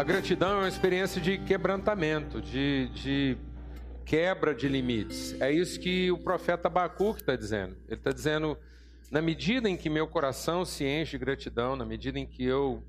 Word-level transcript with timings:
A 0.00 0.02
gratidão 0.02 0.52
é 0.52 0.58
uma 0.60 0.68
experiência 0.68 1.20
de 1.20 1.36
quebrantamento, 1.36 2.40
de, 2.40 2.88
de 2.94 3.36
quebra 4.06 4.54
de 4.54 4.66
limites. 4.66 5.38
É 5.38 5.52
isso 5.52 5.78
que 5.78 6.10
o 6.10 6.16
profeta 6.16 6.68
Abacuque 6.68 7.20
está 7.20 7.36
dizendo. 7.36 7.76
Ele 7.86 7.96
está 7.96 8.10
dizendo, 8.10 8.56
na 9.10 9.20
medida 9.20 9.68
em 9.68 9.76
que 9.76 9.90
meu 9.90 10.08
coração 10.08 10.64
se 10.64 10.86
enche 10.86 11.18
de 11.18 11.18
gratidão, 11.18 11.76
na 11.76 11.84
medida 11.84 12.18
em 12.18 12.24
que 12.24 12.42
eu, 12.42 12.82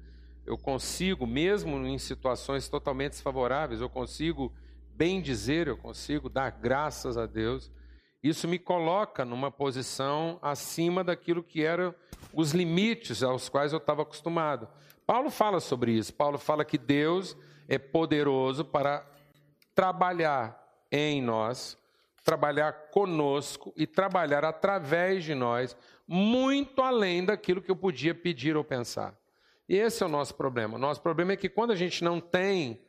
eu 0.45 0.57
consigo, 0.57 1.27
mesmo 1.27 1.85
em 1.85 1.97
situações 1.97 2.69
totalmente 2.69 3.11
desfavoráveis, 3.11 3.81
eu 3.81 3.89
consigo 3.89 4.49
bem 4.95 5.21
dizer, 5.21 5.67
eu 5.67 5.75
consigo 5.75 6.29
dar 6.29 6.49
graças 6.49 7.17
a 7.17 7.25
Deus, 7.25 7.69
isso 8.23 8.47
me 8.47 8.57
coloca 8.57 9.25
numa 9.25 9.51
posição 9.51 10.39
acima 10.41 11.03
daquilo 11.03 11.43
que 11.43 11.61
eram 11.61 11.93
os 12.33 12.53
limites 12.53 13.21
aos 13.21 13.49
quais 13.49 13.73
eu 13.73 13.79
estava 13.79 14.03
acostumado. 14.03 14.65
Paulo 15.11 15.29
fala 15.29 15.59
sobre 15.59 15.91
isso. 15.91 16.13
Paulo 16.13 16.37
fala 16.37 16.63
que 16.63 16.77
Deus 16.77 17.35
é 17.67 17.77
poderoso 17.77 18.63
para 18.63 19.05
trabalhar 19.75 20.57
em 20.89 21.21
nós, 21.21 21.77
trabalhar 22.23 22.71
conosco 22.91 23.73
e 23.75 23.85
trabalhar 23.85 24.45
através 24.45 25.25
de 25.25 25.35
nós, 25.35 25.75
muito 26.07 26.81
além 26.81 27.25
daquilo 27.25 27.61
que 27.61 27.69
eu 27.69 27.75
podia 27.75 28.15
pedir 28.15 28.55
ou 28.55 28.63
pensar. 28.63 29.13
E 29.67 29.75
esse 29.75 30.01
é 30.01 30.05
o 30.05 30.09
nosso 30.09 30.33
problema. 30.33 30.77
O 30.77 30.79
nosso 30.79 31.01
problema 31.01 31.33
é 31.33 31.35
que 31.35 31.49
quando 31.49 31.71
a 31.71 31.75
gente 31.75 32.05
não 32.05 32.21
tem 32.21 32.79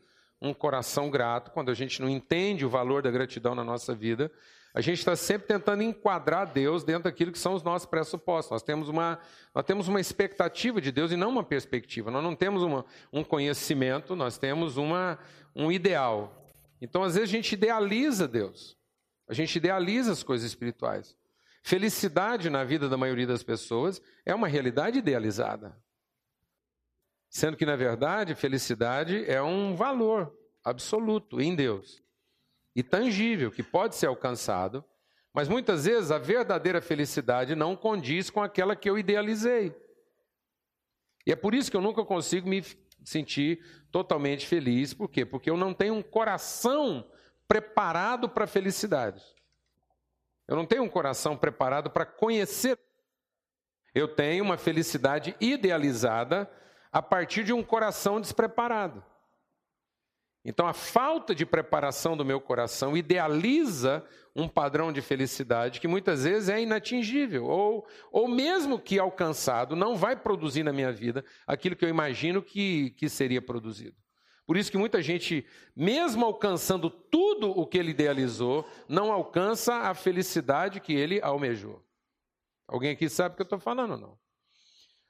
um 0.41 0.55
coração 0.55 1.11
grato, 1.11 1.51
quando 1.51 1.73
a 1.73 1.75
gente 1.75 2.01
não 2.01 2.09
entende 2.09 2.65
o 2.65 2.71
valor 2.71 3.03
da 3.03 3.11
gratidão 3.11 3.53
na 3.53 3.65
nossa 3.65 3.97
vida, 3.97 4.31
a 4.75 4.81
gente 4.81 5.01
está 5.01 5.15
sempre 5.15 5.47
tentando 5.47 5.83
enquadrar 5.83 6.51
Deus 6.51 6.83
dentro 6.83 7.05
daquilo 7.05 7.31
que 7.31 7.39
são 7.39 7.53
os 7.53 7.63
nossos 7.63 7.85
pressupostos. 7.85 8.53
Nós 8.53 8.63
temos 8.63 8.89
uma, 8.89 9.19
nós 9.55 9.65
temos 9.67 9.87
uma 9.87 10.01
expectativa 10.01 10.81
de 10.81 10.91
Deus 10.91 11.13
e 11.13 11.17
não 11.17 11.29
uma 11.29 11.45
perspectiva. 11.45 12.11
Nós 12.11 12.23
não 12.23 12.35
temos 12.35 12.63
uma, 12.63 12.85
um 13.13 13.23
conhecimento, 13.23 14.17
nós 14.17 14.39
temos 14.39 14.79
uma, 14.79 15.19
um 15.55 15.71
ideal. 15.71 16.51
Então, 16.81 17.03
às 17.03 17.15
vezes, 17.15 17.29
a 17.29 17.33
gente 17.33 17.53
idealiza 17.53 18.27
Deus. 18.27 18.79
A 19.29 19.35
gente 19.35 19.55
idealiza 19.57 20.11
as 20.11 20.23
coisas 20.23 20.47
espirituais. 20.47 21.15
Felicidade 21.63 22.49
na 22.49 22.65
vida 22.65 22.89
da 22.89 22.97
maioria 22.97 23.27
das 23.27 23.43
pessoas 23.43 24.01
é 24.25 24.35
uma 24.35 24.49
realidade 24.49 24.99
idealizada. 24.99 25.77
Sendo 27.29 27.59
que, 27.59 27.67
na 27.67 27.77
verdade, 27.77 28.35
felicidade 28.35 29.31
é 29.31 29.43
um 29.43 29.77
valor 29.77 30.35
absoluto 30.65 31.43
em 31.43 31.55
Deus 31.55 32.02
e 32.75 32.83
tangível, 32.83 33.51
que 33.51 33.63
pode 33.63 33.95
ser 33.95 34.07
alcançado, 34.07 34.85
mas 35.33 35.49
muitas 35.49 35.85
vezes 35.85 36.11
a 36.11 36.19
verdadeira 36.19 36.81
felicidade 36.81 37.55
não 37.55 37.75
condiz 37.75 38.31
com 38.31 38.43
aquela 38.43 38.77
que 38.77 38.89
eu 38.89 38.99
idealizei. 38.99 39.75
E 41.27 41.33
é 41.33 41.37
por 41.37 41.55
isso 41.55 41.71
que 41.71 41.77
eu 41.77 41.81
nunca 41.81 42.05
consigo 42.05 42.49
me 42.49 42.63
sentir 43.05 43.65
totalmente 43.91 44.47
feliz. 44.47 44.93
Por 44.93 45.09
quê? 45.09 45.25
Porque 45.25 45.49
eu 45.49 45.57
não 45.57 45.73
tenho 45.73 45.95
um 45.95 46.03
coração 46.03 47.09
preparado 47.47 48.29
para 48.29 48.45
a 48.45 48.49
felicidade. 48.49 49.23
Eu 50.49 50.57
não 50.57 50.67
tenho 50.67 50.83
um 50.83 50.89
coração 50.89 51.37
preparado 51.37 51.91
para 51.91 52.05
conhecer. 52.05 52.79
Eu 53.95 54.09
tenho 54.09 54.45
uma 54.45 54.59
felicidade 54.59 55.37
idealizada 55.41 56.51
a 56.91 57.01
partir 57.01 57.45
de 57.45 57.53
um 57.53 57.63
coração 57.63 58.21
despreparado. 58.21 59.05
Então, 60.45 60.67
a 60.67 60.73
falta 60.73 61.35
de 61.35 61.47
preparação 61.47 62.17
do 62.17 62.25
meu 62.25 62.41
coração 62.41 62.97
idealiza 62.97 64.05
um 64.35 64.49
padrão 64.49 64.93
de 64.93 65.01
felicidade 65.01 65.81
que 65.81 65.87
muitas 65.87 66.25
vezes 66.25 66.49
é 66.49 66.61
inatingível, 66.61 67.45
ou, 67.45 67.87
ou 68.11 68.27
mesmo 68.27 68.79
que 68.79 68.99
alcançado, 68.99 69.77
não 69.77 69.95
vai 69.95 70.17
produzir 70.17 70.65
na 70.65 70.73
minha 70.73 70.93
vida 70.93 71.25
aquilo 71.47 71.77
que 71.77 71.85
eu 71.85 71.89
imagino 71.89 72.43
que, 72.43 72.91
que 72.91 73.09
seria 73.09 73.41
produzido. 73.41 73.97
Por 74.45 74.57
isso 74.57 74.71
que 74.71 74.79
muita 74.79 75.01
gente, 75.01 75.47
mesmo 75.77 76.25
alcançando 76.25 76.91
tudo 76.91 77.51
o 77.51 77.65
que 77.65 77.79
ele 77.79 77.93
idealizou, 77.93 78.67
não 78.89 79.13
alcança 79.13 79.75
a 79.75 79.95
felicidade 79.95 80.81
que 80.81 80.93
ele 80.93 81.21
almejou. 81.23 81.85
Alguém 82.67 82.91
aqui 82.91 83.09
sabe 83.09 83.35
o 83.35 83.37
que 83.37 83.43
eu 83.43 83.45
estou 83.45 83.61
falando 83.61 83.93
ou 83.93 83.99
não? 83.99 84.19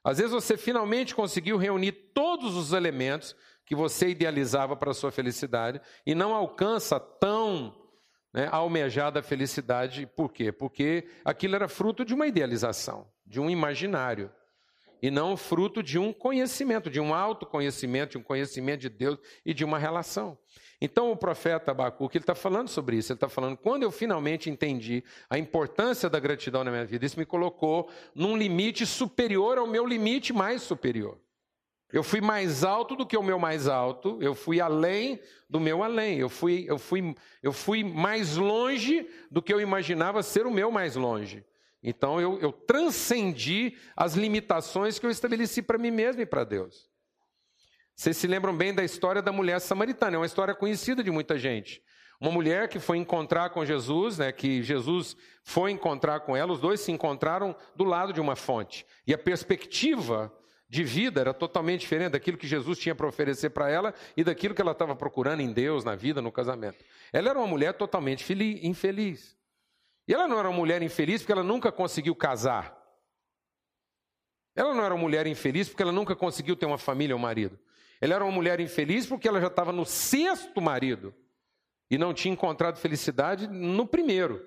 Às 0.03 0.17
vezes 0.17 0.33
você 0.33 0.57
finalmente 0.57 1.15
conseguiu 1.15 1.57
reunir 1.57 1.93
todos 2.13 2.55
os 2.55 2.73
elementos 2.73 3.35
que 3.65 3.75
você 3.75 4.09
idealizava 4.09 4.75
para 4.75 4.91
a 4.91 4.93
sua 4.93 5.11
felicidade 5.11 5.81
e 6.05 6.13
não 6.13 6.33
alcança 6.33 6.99
tão 6.99 7.75
né, 8.33 8.49
almejada 8.51 9.21
felicidade. 9.21 10.05
Por 10.05 10.31
quê? 10.31 10.51
Porque 10.51 11.07
aquilo 11.23 11.55
era 11.55 11.67
fruto 11.67 12.03
de 12.03 12.13
uma 12.13 12.27
idealização, 12.27 13.07
de 13.25 13.39
um 13.39 13.49
imaginário, 13.49 14.31
e 15.01 15.11
não 15.11 15.35
fruto 15.35 15.83
de 15.83 15.99
um 15.99 16.13
conhecimento, 16.13 16.89
de 16.89 16.99
um 16.99 17.13
autoconhecimento, 17.13 18.13
de 18.13 18.17
um 18.17 18.23
conhecimento 18.23 18.81
de 18.81 18.89
Deus 18.89 19.19
e 19.45 19.53
de 19.53 19.65
uma 19.65 19.77
relação. 19.77 20.37
Então 20.79 21.11
o 21.11 21.17
profeta 21.17 21.71
Abacuque 21.71 22.17
está 22.17 22.33
falando 22.33 22.69
sobre 22.69 22.95
isso. 22.95 23.11
Ele 23.11 23.17
está 23.17 23.27
falando 23.27 23.57
quando 23.57 23.83
eu 23.83 23.91
finalmente 23.91 24.49
entendi 24.49 25.03
a 25.29 25.37
importância 25.37 26.09
da 26.09 26.19
gratidão 26.19 26.63
na 26.63 26.71
minha 26.71 26.85
vida, 26.85 27.05
isso 27.05 27.19
me 27.19 27.25
colocou 27.25 27.89
num 28.15 28.37
limite 28.37 28.85
superior 28.85 29.57
ao 29.57 29.67
meu 29.67 29.85
limite 29.85 30.31
mais 30.31 30.61
superior. 30.61 31.19
Eu 31.93 32.01
fui 32.01 32.19
mais 32.19 32.63
alto 32.63 32.95
do 32.95 33.05
que 33.05 33.15
o 33.15 33.21
meu 33.21 33.37
mais 33.37 33.67
alto, 33.67 34.17
eu 34.19 34.33
fui 34.33 34.59
além 34.59 35.21
do 35.47 35.59
meu 35.59 35.83
além, 35.83 36.17
eu 36.17 36.27
fui, 36.27 36.65
eu 36.67 36.79
fui, 36.79 37.15
eu 37.43 37.53
fui 37.53 37.83
mais 37.83 38.35
longe 38.35 39.07
do 39.29 39.43
que 39.43 39.53
eu 39.53 39.61
imaginava 39.61 40.23
ser 40.23 40.47
o 40.47 40.51
meu 40.51 40.71
mais 40.71 40.95
longe. 40.95 41.45
Então 41.83 42.19
eu, 42.19 42.39
eu 42.39 42.51
transcendi 42.51 43.77
as 43.95 44.15
limitações 44.15 44.97
que 44.97 45.05
eu 45.05 45.11
estabeleci 45.11 45.61
para 45.61 45.77
mim 45.77 45.91
mesmo 45.91 46.19
e 46.19 46.25
para 46.25 46.43
Deus. 46.43 46.89
Vocês 47.95 48.17
se 48.17 48.25
lembram 48.25 48.57
bem 48.57 48.73
da 48.73 48.83
história 48.83 49.21
da 49.21 49.31
mulher 49.31 49.61
samaritana, 49.61 50.15
é 50.15 50.19
uma 50.19 50.25
história 50.25 50.55
conhecida 50.55 51.03
de 51.03 51.11
muita 51.11 51.37
gente. 51.37 51.79
Uma 52.19 52.31
mulher 52.31 52.69
que 52.69 52.79
foi 52.79 52.97
encontrar 52.97 53.51
com 53.51 53.63
Jesus, 53.63 54.17
né, 54.17 54.31
que 54.31 54.63
Jesus 54.63 55.15
foi 55.43 55.69
encontrar 55.69 56.21
com 56.21 56.35
ela, 56.35 56.53
os 56.53 56.59
dois 56.59 56.79
se 56.79 56.91
encontraram 56.91 57.55
do 57.75 57.83
lado 57.83 58.11
de 58.11 58.19
uma 58.19 58.35
fonte. 58.35 58.83
E 59.05 59.13
a 59.13 59.17
perspectiva 59.17 60.33
de 60.73 60.83
vida 60.83 61.21
era 61.21 61.35
totalmente 61.35 61.81
diferente 61.81 62.13
daquilo 62.13 62.35
que 62.35 62.47
Jesus 62.47 62.79
tinha 62.79 62.95
para 62.95 63.07
oferecer 63.07 63.51
para 63.51 63.69
ela 63.69 63.93
e 64.17 64.23
daquilo 64.23 64.55
que 64.55 64.61
ela 64.61 64.71
estava 64.71 64.95
procurando 64.95 65.41
em 65.41 65.53
Deus, 65.53 65.83
na 65.83 65.93
vida, 65.93 66.19
no 66.19 66.31
casamento. 66.31 66.83
Ela 67.13 67.29
era 67.29 67.37
uma 67.37 67.47
mulher 67.47 67.73
totalmente 67.73 68.25
infeliz. 68.63 69.37
E 70.07 70.13
ela 70.15 70.27
não 70.27 70.39
era 70.39 70.49
uma 70.49 70.57
mulher 70.57 70.81
infeliz 70.81 71.21
porque 71.21 71.31
ela 71.31 71.43
nunca 71.43 71.71
conseguiu 71.71 72.15
casar. 72.15 72.75
Ela 74.55 74.73
não 74.73 74.83
era 74.83 74.95
uma 74.95 75.01
mulher 75.01 75.27
infeliz 75.27 75.69
porque 75.69 75.83
ela 75.83 75.91
nunca 75.91 76.15
conseguiu 76.15 76.55
ter 76.55 76.65
uma 76.65 76.79
família 76.79 77.15
ou 77.15 77.19
um 77.19 77.21
marido. 77.21 77.59
Ela 78.01 78.15
era 78.15 78.25
uma 78.25 78.33
mulher 78.33 78.59
infeliz 78.59 79.05
porque 79.05 79.27
ela 79.27 79.39
já 79.39 79.47
estava 79.47 79.71
no 79.71 79.85
sexto 79.85 80.59
marido 80.59 81.13
e 81.87 81.99
não 81.99 82.15
tinha 82.15 82.33
encontrado 82.33 82.79
felicidade 82.79 83.45
no 83.45 83.85
primeiro. 83.85 84.43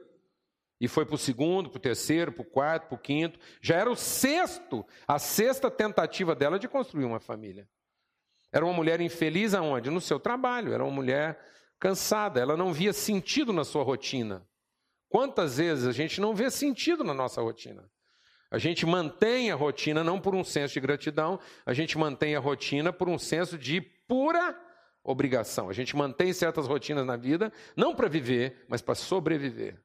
E 0.81 0.89
foi 0.89 1.07
para 1.07 1.15
o 1.15 1.19
segundo, 1.19 1.71
para 1.71 1.79
o 1.79 1.81
terceiro, 1.81 2.33
para 2.33 2.43
o 2.43 2.45
quarto, 2.45 2.89
para 2.89 2.95
o 2.97 2.99
quinto. 2.99 3.39
Já 3.63 3.77
era 3.77 3.91
o 3.91 3.97
sexto, 3.97 4.87
a 5.07 5.19
sexta 5.19 5.71
tentativa 5.71 6.35
dela 6.35 6.59
de 6.59 6.69
construir 6.69 7.05
uma 7.05 7.21
família. 7.21 7.69
Era 8.53 8.65
uma 8.65 8.75
mulher 8.75 9.01
infeliz 9.01 9.55
aonde? 9.55 9.91
No 9.91 10.01
seu 10.01 10.21
trabalho. 10.21 10.73
Era 10.73 10.85
uma 10.85 10.93
mulher 10.93 11.39
cansada. 11.79 12.41
Ela 12.41 12.57
não 12.57 12.73
via 12.73 12.93
sentido 12.93 13.53
na 13.53 13.65
sua 13.65 13.83
rotina. 13.83 14.47
Quantas 15.09 15.57
vezes 15.59 15.87
a 15.87 15.93
gente 15.93 16.21
não 16.21 16.35
vê 16.35 16.51
sentido 16.51 17.03
na 17.03 17.15
nossa 17.15 17.41
rotina? 17.41 17.89
A 18.51 18.59
gente 18.59 18.87
mantém 18.87 19.51
a 19.51 19.55
rotina 19.55 20.05
não 20.05 20.21
por 20.21 20.35
um 20.35 20.45
senso 20.45 20.75
de 20.75 20.81
gratidão, 20.81 21.41
a 21.65 21.73
gente 21.73 21.99
mantém 21.99 22.37
a 22.37 22.41
rotina 22.41 22.93
por 22.93 23.09
um 23.09 23.19
senso 23.19 23.59
de 23.59 23.81
pura 23.81 24.57
obrigação. 25.03 25.69
A 25.69 25.73
gente 25.73 25.97
mantém 25.97 26.33
certas 26.33 26.67
rotinas 26.67 27.05
na 27.05 27.17
vida, 27.17 27.53
não 27.77 27.95
para 27.95 28.09
viver, 28.09 28.65
mas 28.69 28.81
para 28.81 28.95
sobreviver. 28.95 29.81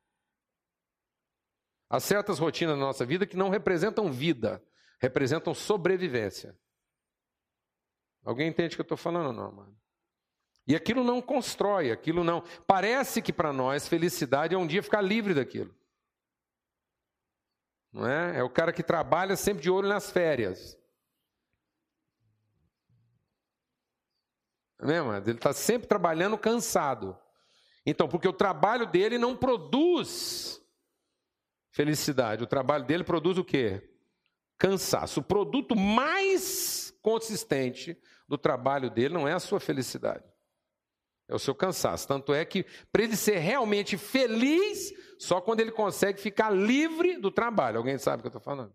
Há 1.92 2.00
certas 2.00 2.40
rotinas 2.40 2.78
na 2.78 2.86
nossa 2.86 3.06
vida 3.06 3.28
que 3.28 3.36
não 3.36 3.50
representam 3.50 4.10
vida, 4.14 4.64
representam 4.98 5.54
sobrevivência. 5.54 6.58
Alguém 8.24 8.48
entende 8.48 8.76
o 8.76 8.78
que 8.78 8.82
eu 8.82 8.84
estou 8.84 8.98
falando 8.98 9.34
não, 9.34 9.48
amado? 9.48 9.76
E 10.66 10.74
aquilo 10.74 11.04
não 11.04 11.22
constrói, 11.22 11.92
aquilo 11.92 12.24
não. 12.24 12.46
Parece 12.66 13.22
que 13.22 13.34
para 13.34 13.52
nós 13.52 13.90
felicidade 13.90 14.56
é 14.56 14.58
um 14.58 14.66
dia 14.66 14.82
ficar 14.82 15.02
livre 15.02 15.34
daquilo. 15.34 15.76
Não 17.92 18.08
é? 18.08 18.40
é 18.40 18.44
o 18.44 18.50
cara 18.50 18.72
que 18.72 18.84
trabalha 18.84 19.36
sempre 19.36 19.64
de 19.64 19.70
olho 19.70 19.90
nas 19.90 20.10
férias. 20.10 20.80
Não 24.80 25.14
é, 25.14 25.18
Ele 25.18 25.32
está 25.32 25.52
sempre 25.52 25.90
trabalhando 25.90 26.38
cansado. 26.38 27.20
Então, 27.86 28.08
porque 28.08 28.30
o 28.30 28.34
trabalho 28.34 28.86
dele 28.86 29.18
não 29.18 29.36
produz 29.36 30.62
felicidade. 31.72 32.44
O 32.44 32.48
trabalho 32.48 32.86
dele 32.86 33.04
produz 33.04 33.38
o 33.38 33.44
quê? 33.44 33.90
Cansaço. 34.58 35.22
O 35.22 35.24
produto 35.24 35.76
mais 35.76 36.94
consistente 37.02 37.98
do 38.28 38.38
trabalho 38.38 38.90
dele 38.90 39.14
não 39.14 39.28
é 39.28 39.34
a 39.34 39.40
sua 39.40 39.60
felicidade. 39.60 40.24
É 41.28 41.34
o 41.34 41.40
seu 41.40 41.56
cansaço. 41.56 42.08
Tanto 42.08 42.34
é 42.34 42.44
que, 42.44 42.66
para 42.92 43.04
ele 43.04 43.16
ser 43.16 43.38
realmente 43.38 43.98
feliz, 43.98 44.94
só 45.18 45.40
quando 45.40 45.62
ele 45.62 45.72
consegue 45.72 46.20
ficar 46.20 46.50
livre 46.50 47.18
do 47.18 47.32
trabalho. 47.32 47.78
Alguém 47.78 47.98
sabe 47.98 48.20
o 48.20 48.22
que 48.22 48.28
eu 48.28 48.38
estou 48.38 48.42
falando? 48.42 48.74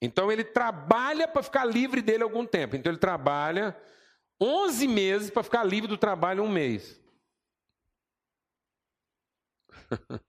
Então 0.00 0.32
ele 0.32 0.44
trabalha 0.44 1.28
para 1.28 1.42
ficar 1.42 1.64
livre 1.64 2.00
dele 2.00 2.22
algum 2.22 2.46
tempo. 2.46 2.76
Então 2.76 2.90
ele 2.90 2.98
trabalha 2.98 3.76
11 4.40 4.88
meses 4.88 5.30
para 5.30 5.42
ficar 5.42 5.64
livre 5.64 5.88
do 5.88 5.98
trabalho 5.98 6.42
um 6.42 6.48
mês. 6.48 7.00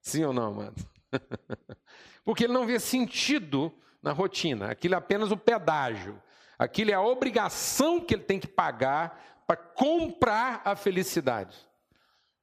Sim 0.00 0.24
ou 0.24 0.32
não, 0.32 0.54
mano? 0.54 0.74
Porque 2.24 2.44
ele 2.44 2.52
não 2.52 2.66
vê 2.66 2.78
sentido 2.78 3.72
na 4.02 4.12
rotina. 4.12 4.70
Aquilo 4.70 4.94
é 4.94 4.98
apenas 4.98 5.30
o 5.30 5.36
pedágio. 5.36 6.20
Aquilo 6.58 6.90
é 6.90 6.94
a 6.94 7.00
obrigação 7.00 8.00
que 8.00 8.14
ele 8.14 8.22
tem 8.22 8.38
que 8.38 8.46
pagar 8.46 9.42
para 9.46 9.56
comprar 9.56 10.62
a 10.64 10.76
felicidade. 10.76 11.56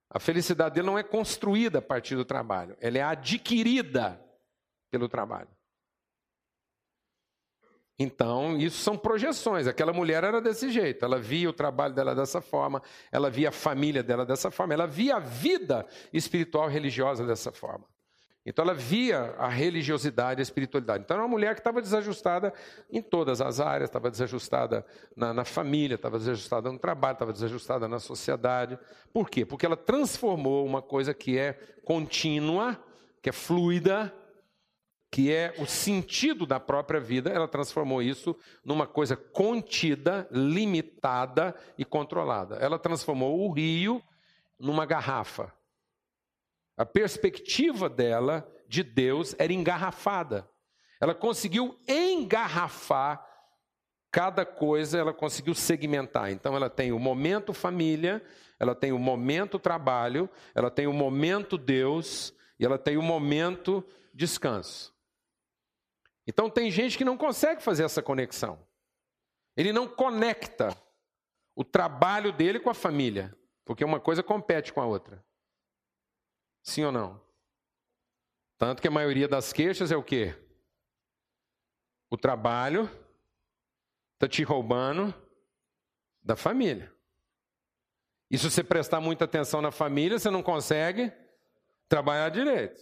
A 0.10 0.20
felicidade 0.20 0.76
dele 0.76 0.88
não 0.88 0.98
é 0.98 1.04
construída 1.04 1.80
a 1.80 1.82
partir 1.82 2.16
do 2.16 2.26
trabalho, 2.26 2.76
ela 2.82 2.98
é 2.98 3.02
adquirida 3.02 4.20
pelo 4.90 5.08
trabalho. 5.08 5.50
Então, 8.02 8.58
isso 8.58 8.78
são 8.78 8.98
projeções. 8.98 9.68
Aquela 9.68 9.92
mulher 9.92 10.24
era 10.24 10.40
desse 10.40 10.72
jeito. 10.72 11.04
Ela 11.04 11.20
via 11.20 11.50
o 11.50 11.54
trabalho 11.54 11.94
dela 11.94 12.16
dessa 12.16 12.40
forma, 12.40 12.82
ela 13.12 13.30
via 13.30 13.50
a 13.50 13.52
família 13.52 14.02
dela 14.02 14.26
dessa 14.26 14.50
forma, 14.50 14.74
ela 14.74 14.88
via 14.88 15.18
a 15.18 15.20
vida 15.20 15.86
espiritual 16.14 16.70
religiosa 16.70 17.26
dessa 17.28 17.52
forma. 17.52 17.84
Então, 18.46 18.64
ela 18.64 18.74
via 18.74 19.36
a 19.38 19.50
religiosidade, 19.50 20.40
a 20.40 20.42
espiritualidade. 20.42 21.04
Então, 21.04 21.16
era 21.16 21.24
uma 21.24 21.30
mulher 21.30 21.54
que 21.54 21.60
estava 21.60 21.82
desajustada 21.82 22.54
em 22.90 23.02
todas 23.02 23.42
as 23.42 23.60
áreas, 23.60 23.90
estava 23.90 24.10
desajustada 24.10 24.86
na, 25.14 25.34
na 25.34 25.44
família, 25.44 25.96
estava 25.96 26.18
desajustada 26.18 26.72
no 26.72 26.80
trabalho, 26.80 27.14
estava 27.14 27.34
desajustada 27.34 27.86
na 27.86 28.00
sociedade. 28.00 28.80
Por 29.12 29.30
quê? 29.30 29.46
Porque 29.46 29.66
ela 29.66 29.76
transformou 29.76 30.66
uma 30.66 30.82
coisa 30.82 31.14
que 31.14 31.38
é 31.38 31.54
contínua, 31.84 32.80
que 33.22 33.30
é 33.30 33.34
fluida, 33.34 34.14
que 35.12 35.34
é 35.34 35.54
o 35.58 35.66
sentido 35.66 36.46
da 36.46 36.60
própria 36.60 37.00
vida, 37.00 37.32
ela 37.32 37.48
transformou 37.48 38.02
isso 38.02 38.36
numa 38.64 38.86
coisa 38.86 39.16
contida, 39.16 40.28
limitada 40.32 41.56
e 41.78 41.84
controlada. 41.84 42.56
Ela 42.58 42.78
transformou 42.78 43.40
o 43.40 43.52
rio 43.52 44.04
numa 44.60 44.86
garrafa. 44.86 45.52
A 46.78 46.86
perspectiva 46.86 47.90
dela 47.90 48.48
de 48.68 48.84
Deus 48.84 49.36
era 49.40 49.52
engarrafada. 49.52 50.48
Ela 51.02 51.16
conseguiu 51.16 51.76
engarrafar 51.88 53.26
cada 54.12 54.46
coisa, 54.46 54.98
ela 54.98 55.14
conseguiu 55.14 55.56
segmentar. 55.56 56.32
Então 56.32 56.56
ela 56.56 56.70
tem 56.70 56.92
o 56.92 57.00
momento 57.00 57.54
família, 57.54 58.24
ela 58.60 58.76
tem 58.76 58.92
o 58.92 59.00
momento 59.00 59.58
trabalho, 59.58 60.30
ela 60.54 60.70
tem 60.70 60.88
o 60.88 60.94
momento 60.94 61.58
Deus 61.58 62.34
e 62.60 62.66
ela 62.66 62.78
tem 62.78 62.98
o 62.98 63.02
momento 63.02 63.84
descanso. 64.14 64.94
Então 66.28 66.50
tem 66.50 66.70
gente 66.70 66.98
que 66.98 67.06
não 67.06 67.18
consegue 67.18 67.62
fazer 67.62 67.84
essa 67.84 68.02
conexão. 68.02 68.66
Ele 69.56 69.74
não 69.74 69.88
conecta 69.88 70.76
o 71.56 71.64
trabalho 71.64 72.32
dele 72.32 72.60
com 72.60 72.70
a 72.70 72.74
família, 72.74 73.36
porque 73.66 73.84
uma 73.84 74.00
coisa 74.00 74.24
compete 74.24 74.72
com 74.72 74.80
a 74.80 74.86
outra. 74.86 75.26
Sim 76.64 76.86
ou 76.86 76.92
não? 76.92 77.22
Tanto 78.58 78.82
que 78.82 78.88
a 78.88 78.92
maioria 78.92 79.28
das 79.28 79.52
queixas 79.52 79.92
é 79.92 79.98
o 79.98 80.04
quê? 80.04 80.36
O 82.10 82.18
trabalho 82.18 82.90
está 84.14 84.28
te 84.28 84.44
roubando 84.44 85.14
da 86.22 86.36
família. 86.36 86.94
E 88.30 88.38
se 88.38 88.50
você 88.50 88.64
prestar 88.64 89.00
muita 89.00 89.26
atenção 89.26 89.62
na 89.62 89.72
família, 89.72 90.20
você 90.20 90.30
não 90.30 90.44
consegue 90.44 91.12
trabalhar 91.88 92.30
direito. 92.30 92.80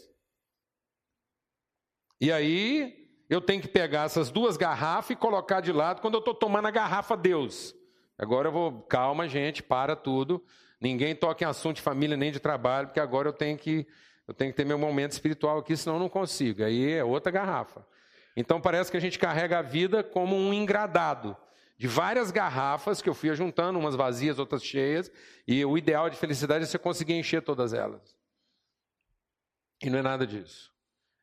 E 2.19 2.31
aí 2.31 3.06
eu 3.29 3.41
tenho 3.41 3.61
que 3.61 3.67
pegar 3.67 4.05
essas 4.05 4.31
duas 4.31 4.55
garrafas 4.57 5.11
e 5.11 5.15
colocar 5.15 5.61
de 5.61 5.71
lado 5.71 6.01
quando 6.01 6.15
eu 6.15 6.19
estou 6.19 6.33
tomando 6.33 6.67
a 6.67 6.71
garrafa 6.71 7.15
Deus. 7.15 7.75
Agora 8.17 8.47
eu 8.47 8.51
vou, 8.51 8.81
calma, 8.83 9.27
gente, 9.27 9.61
para 9.61 9.95
tudo. 9.95 10.43
Ninguém 10.79 11.15
toca 11.15 11.43
em 11.43 11.47
assunto 11.47 11.77
de 11.77 11.81
família 11.81 12.15
nem 12.15 12.31
de 12.31 12.39
trabalho, 12.39 12.87
porque 12.87 12.99
agora 12.99 13.29
eu 13.29 13.33
tenho 13.33 13.57
que 13.57 13.87
eu 14.27 14.33
tenho 14.33 14.51
que 14.51 14.57
ter 14.57 14.65
meu 14.65 14.77
momento 14.77 15.13
espiritual 15.13 15.59
aqui, 15.59 15.77
senão 15.77 15.95
eu 15.95 16.01
não 16.01 16.09
consigo. 16.09 16.61
Aí 16.61 16.91
é 16.91 17.03
outra 17.03 17.31
garrafa. 17.31 17.85
Então 18.35 18.59
parece 18.59 18.91
que 18.91 18.97
a 18.97 18.99
gente 18.99 19.17
carrega 19.17 19.59
a 19.59 19.61
vida 19.61 20.03
como 20.03 20.35
um 20.35 20.53
engradado 20.53 21.35
de 21.77 21.87
várias 21.87 22.29
garrafas 22.29 23.01
que 23.01 23.07
eu 23.07 23.13
fui 23.13 23.33
juntando, 23.35 23.79
umas 23.79 23.95
vazias, 23.95 24.37
outras 24.37 24.63
cheias, 24.63 25.09
e 25.47 25.63
o 25.63 25.77
ideal 25.77 26.09
de 26.09 26.17
felicidade 26.17 26.63
é 26.63 26.67
você 26.67 26.77
conseguir 26.77 27.13
encher 27.13 27.41
todas 27.41 27.71
elas. 27.71 28.15
E 29.81 29.89
não 29.89 29.99
é 29.99 30.01
nada 30.01 30.27
disso. 30.27 30.73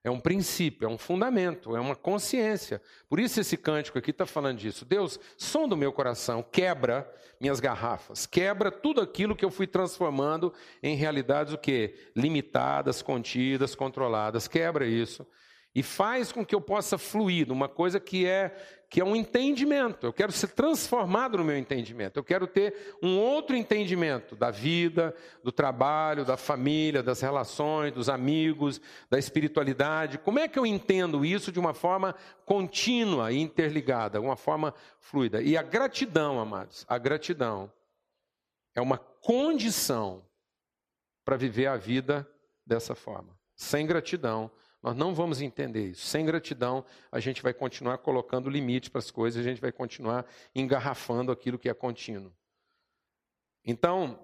É 0.05 0.11
um 0.11 0.21
princípio, 0.21 0.87
é 0.87 0.89
um 0.89 0.99
fundamento, 0.99 1.75
é 1.75 1.81
uma 1.81 1.97
consciência. 1.97 2.83
Por 3.09 3.19
isso 3.19 3.41
esse 3.41 3.56
cântico 3.56 3.99
aqui 3.99 4.11
está 4.11 4.27
falando 4.27 4.59
disso. 4.59 4.85
Deus, 4.85 5.19
som 5.39 5.67
do 5.67 5.79
meu 5.79 5.91
coração, 5.95 6.43
quebra 6.43 7.11
minhas 7.41 7.59
garrafas, 7.59 8.27
quebra 8.27 8.71
tudo 8.71 9.01
aquilo 9.01 9.35
que 9.35 9.45
eu 9.45 9.51
fui 9.51 9.67
transformando 9.67 10.53
em 10.83 10.95
realidades 10.95 11.55
o 11.55 11.59
que 11.59 11.95
limitadas, 12.15 13.01
contidas, 13.01 13.75
controladas. 13.75 14.47
Quebra 14.47 14.87
isso 14.87 15.27
e 15.75 15.83
faz 15.83 16.31
com 16.31 16.47
que 16.47 16.55
eu 16.55 16.61
possa 16.61 16.97
fluir 16.97 17.49
numa 17.49 17.69
coisa 17.69 17.99
que 17.99 18.27
é 18.27 18.55
que 18.94 19.00
é 19.00 19.05
um 19.05 19.17
entendimento. 19.17 20.06
Eu 20.06 20.12
quero 20.12 20.31
ser 20.31 20.52
transformado 20.52 21.37
no 21.37 21.43
meu 21.43 21.58
entendimento. 21.58 22.17
Eu 22.17 22.23
quero 22.23 22.46
ter 22.46 22.96
um 23.02 23.19
outro 23.19 23.56
entendimento 23.56 24.37
da 24.37 24.52
vida, 24.52 25.12
do 25.43 25.50
trabalho, 25.50 26.25
da 26.25 26.37
família, 26.37 27.02
das 27.02 27.20
relações, 27.20 27.93
dos 27.93 28.08
amigos, 28.08 28.81
da 29.11 29.19
espiritualidade. 29.19 30.19
Como 30.19 30.38
é 30.38 30.46
que 30.46 30.56
eu 30.56 30.64
entendo 30.64 31.25
isso 31.25 31.50
de 31.50 31.58
uma 31.58 31.75
forma 31.75 32.14
contínua 32.44 33.32
e 33.32 33.41
interligada, 33.41 34.20
uma 34.20 34.37
forma 34.37 34.73
fluida? 35.00 35.43
E 35.43 35.56
a 35.56 35.62
gratidão, 35.64 36.38
amados, 36.38 36.87
a 36.88 36.96
gratidão 36.96 37.73
é 38.76 38.81
uma 38.81 38.99
condição 38.99 40.25
para 41.25 41.37
viver 41.37 41.67
a 41.67 41.76
vida 41.76 42.31
dessa 42.64 42.94
forma. 42.94 43.37
Sem 43.56 43.88
gratidão, 43.88 44.49
nós 44.84 44.94
não 44.94 45.14
vamos 45.14 45.40
entender 45.40 45.92
isso. 45.92 46.06
Sem 46.06 46.26
gratidão, 46.26 46.84
a 47.10 47.19
gente 47.19 47.42
vai 47.42 47.54
continuar 47.54 47.96
colocando 47.96 48.50
limite 48.50 48.90
para 48.90 48.98
as 48.98 49.10
coisas, 49.10 49.40
a 49.40 49.48
gente 49.48 49.58
vai 49.58 49.72
continuar 49.72 50.26
engarrafando 50.54 51.32
aquilo 51.32 51.58
que 51.58 51.70
é 51.70 51.72
contínuo. 51.72 52.31
Então, 53.64 54.22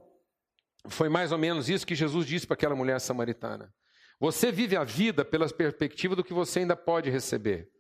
foi 0.87 1.09
mais 1.09 1.33
ou 1.33 1.39
menos 1.39 1.71
isso 1.71 1.87
que 1.87 1.95
Jesus 1.95 2.27
disse 2.27 2.47
para 2.47 2.53
aquela 2.53 2.77
mulher 2.77 3.01
samaritana. 3.01 3.75
Você 4.19 4.53
vive 4.53 4.77
a 4.77 4.85
vida 4.85 5.25
pela 5.25 5.49
perspectiva 5.49 6.15
do 6.15 6.23
que 6.23 6.35
você 6.35 6.59
ainda 6.59 6.77
pode 6.77 7.09
receber. 7.09 7.73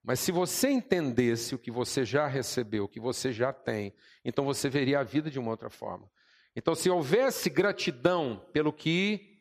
Mas 0.00 0.20
se 0.20 0.30
você 0.30 0.70
entendesse 0.70 1.56
o 1.56 1.58
que 1.58 1.72
você 1.72 2.04
já 2.04 2.28
recebeu, 2.28 2.84
o 2.84 2.88
que 2.88 3.00
você 3.00 3.32
já 3.32 3.52
tem, 3.52 3.92
então 4.24 4.44
você 4.44 4.70
veria 4.70 5.00
a 5.00 5.02
vida 5.02 5.28
de 5.28 5.40
uma 5.40 5.50
outra 5.50 5.68
forma. 5.68 6.08
Então, 6.54 6.76
se 6.76 6.88
houvesse 6.88 7.50
gratidão 7.50 8.48
pelo 8.52 8.72
que 8.72 9.37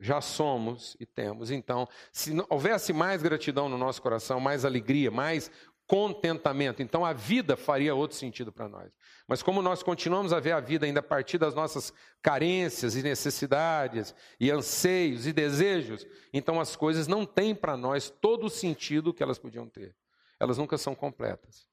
já 0.00 0.20
somos 0.20 0.96
e 0.98 1.04
temos. 1.04 1.50
Então, 1.50 1.86
se 2.10 2.32
houvesse 2.48 2.92
mais 2.92 3.22
gratidão 3.22 3.68
no 3.68 3.76
nosso 3.76 4.00
coração, 4.00 4.40
mais 4.40 4.64
alegria, 4.64 5.10
mais 5.10 5.50
contentamento, 5.86 6.82
então 6.82 7.04
a 7.04 7.12
vida 7.12 7.56
faria 7.56 7.94
outro 7.94 8.16
sentido 8.16 8.52
para 8.52 8.68
nós. 8.68 8.92
Mas 9.26 9.42
como 9.42 9.60
nós 9.60 9.82
continuamos 9.82 10.32
a 10.32 10.38
ver 10.38 10.52
a 10.52 10.60
vida 10.60 10.86
ainda 10.86 11.00
a 11.00 11.02
partir 11.02 11.36
das 11.36 11.52
nossas 11.52 11.92
carências 12.22 12.94
e 12.94 13.02
necessidades 13.02 14.14
e 14.38 14.50
anseios 14.50 15.26
e 15.26 15.32
desejos, 15.32 16.06
então 16.32 16.60
as 16.60 16.76
coisas 16.76 17.08
não 17.08 17.26
têm 17.26 17.54
para 17.54 17.76
nós 17.76 18.08
todo 18.08 18.46
o 18.46 18.50
sentido 18.50 19.12
que 19.12 19.22
elas 19.22 19.38
podiam 19.38 19.68
ter. 19.68 19.94
Elas 20.38 20.58
nunca 20.58 20.78
são 20.78 20.94
completas. 20.94 21.66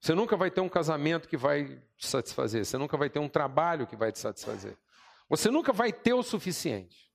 Você 0.00 0.14
nunca 0.14 0.36
vai 0.36 0.50
ter 0.50 0.60
um 0.60 0.68
casamento 0.68 1.28
que 1.28 1.36
vai 1.36 1.80
te 1.96 2.06
satisfazer, 2.06 2.64
você 2.64 2.76
nunca 2.76 2.96
vai 2.96 3.08
ter 3.08 3.18
um 3.18 3.28
trabalho 3.28 3.86
que 3.86 3.96
vai 3.96 4.12
te 4.12 4.18
satisfazer. 4.18 4.76
Você 5.28 5.50
nunca 5.50 5.72
vai 5.72 5.92
ter 5.92 6.12
o 6.12 6.22
suficiente. 6.22 7.07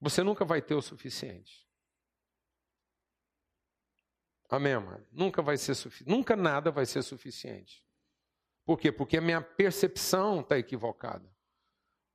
Você 0.00 0.22
nunca 0.22 0.44
vai 0.44 0.62
ter 0.62 0.74
o 0.74 0.82
suficiente. 0.82 1.68
Amém, 4.48 4.78
mano? 4.78 5.06
Nunca 5.12 5.42
vai 5.42 5.56
ser 5.56 5.74
suficiente. 5.74 6.10
Nunca 6.10 6.34
nada 6.34 6.70
vai 6.70 6.86
ser 6.86 7.02
suficiente. 7.02 7.84
Por 8.64 8.78
quê? 8.78 8.90
Porque 8.90 9.16
a 9.16 9.20
minha 9.20 9.40
percepção 9.40 10.40
está 10.40 10.58
equivocada. 10.58 11.28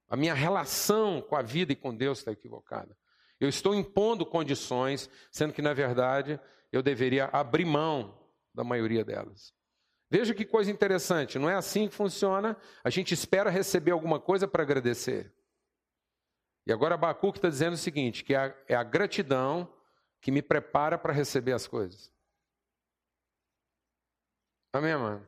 A 0.07 0.15
minha 0.15 0.33
relação 0.33 1.21
com 1.21 1.35
a 1.35 1.41
vida 1.41 1.73
e 1.73 1.75
com 1.75 1.95
Deus 1.95 2.19
está 2.19 2.31
equivocada. 2.31 2.97
Eu 3.39 3.49
estou 3.49 3.75
impondo 3.75 4.25
condições, 4.25 5.09
sendo 5.31 5.53
que, 5.53 5.61
na 5.61 5.73
verdade, 5.73 6.39
eu 6.71 6.81
deveria 6.81 7.25
abrir 7.25 7.65
mão 7.65 8.17
da 8.53 8.63
maioria 8.63 9.03
delas. 9.03 9.53
Veja 10.09 10.33
que 10.33 10.45
coisa 10.45 10.69
interessante, 10.69 11.39
não 11.39 11.49
é 11.49 11.55
assim 11.55 11.87
que 11.87 11.95
funciona. 11.95 12.55
A 12.83 12.89
gente 12.89 13.13
espera 13.13 13.49
receber 13.49 13.91
alguma 13.91 14.19
coisa 14.19 14.47
para 14.47 14.61
agradecer. 14.61 15.33
E 16.65 16.71
agora 16.71 16.95
Abacuque 16.95 17.37
está 17.37 17.49
dizendo 17.49 17.73
o 17.73 17.77
seguinte: 17.77 18.23
que 18.23 18.33
é 18.33 18.37
a, 18.37 18.63
é 18.69 18.75
a 18.75 18.83
gratidão 18.83 19.71
que 20.21 20.31
me 20.31 20.41
prepara 20.41 20.97
para 20.97 21.13
receber 21.13 21.51
as 21.51 21.67
coisas. 21.67 22.13
Amém, 24.71 24.95
mano? 24.95 25.27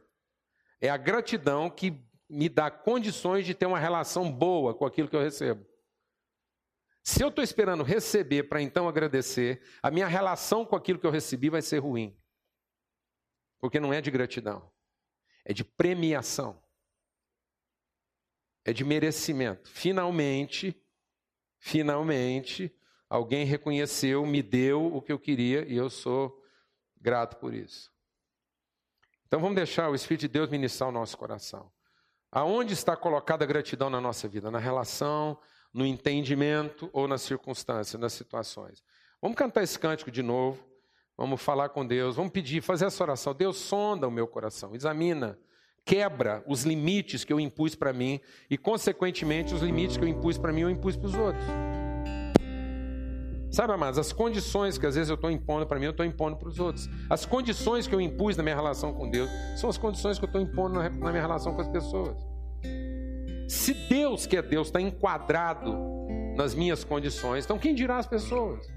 É 0.80 0.90
a 0.90 0.98
gratidão 0.98 1.70
que 1.70 2.02
me 2.30 2.50
dá 2.50 2.72
condições 2.72 3.46
de 3.46 3.54
ter 3.54 3.66
uma 3.66 3.80
relação 3.80 4.32
boa 4.32 4.74
com 4.74 4.86
aquilo 4.86 5.08
que 5.08 5.16
eu 5.16 5.22
recebo. 5.22 5.66
Se 7.04 7.24
eu 7.24 7.28
estou 7.28 7.44
esperando 7.44 7.84
receber 7.84 8.44
para 8.44 8.62
então 8.62 8.88
agradecer, 8.88 9.62
a 9.84 9.92
minha 9.92 10.08
relação 10.08 10.66
com 10.66 10.76
aquilo 10.76 10.98
que 10.98 11.06
eu 11.06 11.12
recebi 11.12 11.52
vai 11.52 11.62
ser 11.62 11.78
ruim. 11.78 12.20
Porque 13.60 13.80
não 13.80 13.94
é 13.94 14.02
de 14.02 14.10
gratidão, 14.10 14.72
é 15.44 15.54
de 15.54 15.64
premiação, 15.64 16.60
é 18.64 18.74
de 18.74 18.84
merecimento. 18.84 19.70
Finalmente, 19.70 20.76
finalmente, 21.66 22.72
alguém 23.10 23.44
reconheceu, 23.44 24.24
me 24.24 24.44
deu 24.44 24.96
o 24.96 25.02
que 25.02 25.12
eu 25.12 25.18
queria 25.18 25.66
e 25.68 25.76
eu 25.76 25.90
sou 25.90 26.40
grato 27.02 27.38
por 27.38 27.56
isso. 27.56 27.92
Então 29.26 29.40
vamos 29.40 29.56
deixar 29.56 29.90
o 29.90 29.96
Espírito 29.96 30.22
de 30.22 30.28
Deus 30.28 30.48
ministrar 30.48 30.88
o 30.90 30.92
nosso 30.92 31.18
coração. 31.18 31.72
Aonde 32.32 32.74
está 32.74 32.96
colocada 32.96 33.44
a 33.44 33.48
gratidão 33.48 33.90
na 33.90 34.00
nossa 34.00 34.28
vida? 34.28 34.52
Na 34.52 34.60
relação, 34.60 35.40
no 35.74 35.88
entendimento 35.88 36.88
ou 36.94 37.08
nas 37.08 37.24
circunstâncias, 37.24 38.00
nas 38.00 38.14
situações. 38.14 38.84
Vamos 39.20 39.36
cantar 39.36 39.64
esse 39.64 39.80
cântico 39.80 40.12
de 40.12 40.22
novo. 40.22 40.64
Vamos 41.18 41.42
falar 41.42 41.70
com 41.70 41.84
Deus, 41.84 42.16
vamos 42.16 42.32
pedir, 42.32 42.62
fazer 42.62 42.86
essa 42.86 43.04
oração. 43.04 43.34
Deus 43.34 43.58
sonda 43.58 44.08
o 44.08 44.12
meu 44.12 44.28
coração, 44.28 44.76
examina, 44.76 45.40
quebra 45.86 46.44
os 46.48 46.64
limites 46.64 47.24
que 47.24 47.32
eu 47.32 47.40
impus 47.40 47.76
para 47.76 47.94
mim 47.94 48.20
e, 48.50 48.58
consequentemente, 48.58 49.54
os 49.54 49.62
limites 49.62 49.96
que 49.96 50.04
eu 50.04 50.08
impus 50.08 50.38
para 50.38 50.52
mim 50.52 50.62
eu 50.62 50.70
impus 50.70 50.98
para 50.98 51.08
os 51.08 51.14
outros. 51.14 51.46
Sabe, 53.52 53.72
amados, 53.72 53.98
as 53.98 54.12
condições 54.12 54.78
que 54.78 54.86
às 54.86 54.96
vezes 54.96 55.10
eu 55.10 55.16
estou 55.16 55.32
impondo 55.32 55.66
para 55.66 55.80
mim, 55.80 55.86
eu 55.86 55.92
estou 55.92 56.06
impondo 56.06 56.36
para 56.36 56.50
os 56.50 56.60
outros. 56.60 56.90
As 57.10 57.26
condições 57.26 57.88
que 57.88 57.96
eu 57.96 58.02
impus 58.02 58.36
na 58.36 58.44
minha 58.44 58.56
relação 58.56 58.94
com 58.94 59.10
Deus 59.10 59.30
são 59.56 59.70
as 59.70 59.78
condições 59.78 60.18
que 60.18 60.26
eu 60.26 60.28
estou 60.28 60.42
impondo 60.42 60.76
na 60.76 60.90
minha 60.90 61.22
relação 61.22 61.54
com 61.54 61.62
as 61.62 61.68
pessoas. 61.70 62.18
Se 63.48 63.74
Deus, 63.74 64.26
que 64.26 64.36
é 64.36 64.42
Deus, 64.42 64.68
está 64.68 64.82
enquadrado 64.82 65.74
nas 66.36 66.54
minhas 66.54 66.84
condições, 66.84 67.46
então 67.46 67.58
quem 67.58 67.74
dirá 67.74 67.98
as 67.98 68.08
pessoas? 68.08 68.68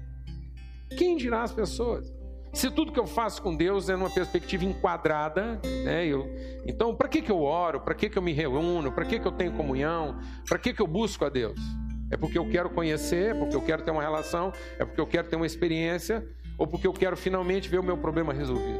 Quem 0.95 1.17
dirá 1.17 1.43
as 1.43 1.51
pessoas? 1.51 2.18
Se 2.51 2.69
tudo 2.71 2.91
que 2.91 2.99
eu 2.99 3.05
faço 3.05 3.41
com 3.41 3.55
Deus 3.55 3.89
é 3.89 3.95
numa 3.95 4.09
perspectiva 4.09 4.65
enquadrada, 4.65 5.59
né, 5.83 6.05
eu, 6.05 6.27
então 6.65 6.95
para 6.95 7.07
que, 7.07 7.21
que 7.21 7.31
eu 7.31 7.41
oro? 7.41 7.79
Para 7.79 7.93
que, 7.93 8.09
que 8.09 8.17
eu 8.17 8.21
me 8.21 8.33
reúno? 8.33 8.91
Para 8.91 9.05
que, 9.05 9.19
que 9.19 9.25
eu 9.25 9.31
tenho 9.31 9.51
comunhão? 9.53 10.19
Para 10.47 10.57
que, 10.57 10.73
que 10.73 10.81
eu 10.81 10.87
busco 10.87 11.23
a 11.25 11.29
Deus? 11.29 11.59
É 12.11 12.17
porque 12.17 12.37
eu 12.37 12.49
quero 12.49 12.69
conhecer, 12.71 13.35
é 13.35 13.39
porque 13.39 13.55
eu 13.55 13.61
quero 13.61 13.83
ter 13.83 13.91
uma 13.91 14.01
relação, 14.01 14.51
é 14.79 14.85
porque 14.85 14.99
eu 14.99 15.05
quero 15.05 15.29
ter 15.29 15.35
uma 15.35 15.45
experiência, 15.45 16.27
ou 16.57 16.65
porque 16.65 16.87
eu 16.87 16.93
quero 16.93 17.15
finalmente 17.15 17.69
ver 17.69 17.79
o 17.79 17.83
meu 17.83 17.97
problema 17.97 18.33
resolvido. 18.33 18.79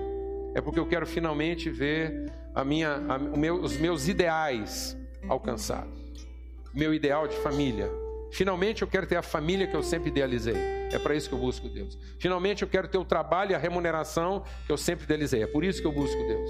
É 0.56 0.62
porque 0.62 0.80
eu 0.80 0.88
quero 0.88 1.06
finalmente 1.06 1.70
ver 1.70 2.26
a 2.56 2.64
minha, 2.66 2.96
a, 3.08 3.20
meu, 3.20 3.62
os 3.62 3.78
meus 3.78 4.08
ideais 4.08 4.98
alcançados. 5.28 6.28
Meu 6.74 6.94
ideal 6.94 7.28
de 7.28 7.36
família. 7.38 7.90
Finalmente 8.32 8.82
eu 8.82 8.88
quero 8.88 9.08
ter 9.08 9.16
a 9.16 9.22
família 9.22 9.68
que 9.68 9.76
eu 9.76 9.84
sempre 9.84 10.10
idealizei. 10.10 10.56
É 10.92 11.00
para 11.00 11.16
isso 11.16 11.30
que 11.30 11.36
eu 11.36 11.40
busco 11.40 11.68
Deus. 11.68 11.98
Finalmente 12.20 12.64
eu 12.64 12.68
quero 12.68 12.88
ter 12.88 12.98
o 12.98 13.06
trabalho 13.06 13.52
e 13.52 13.56
a 13.56 13.58
remuneração 13.58 14.44
que 14.66 14.72
eu 14.72 14.78
sempre 14.78 15.06
idealizei. 15.06 15.44
É 15.44 15.48
por 15.48 15.64
isso 15.64 15.82
que 15.82 15.88
eu 15.88 15.92
busco 15.92 16.18
Deus. 16.18 16.50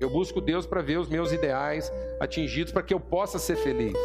Eu 0.00 0.10
busco 0.10 0.40
Deus 0.40 0.66
para 0.66 0.82
ver 0.82 0.98
os 0.98 1.08
meus 1.08 1.32
ideais 1.32 1.90
atingidos, 2.20 2.72
para 2.72 2.82
que 2.82 2.92
eu 2.92 3.00
possa 3.00 3.38
ser 3.38 3.56
feliz 3.56 3.96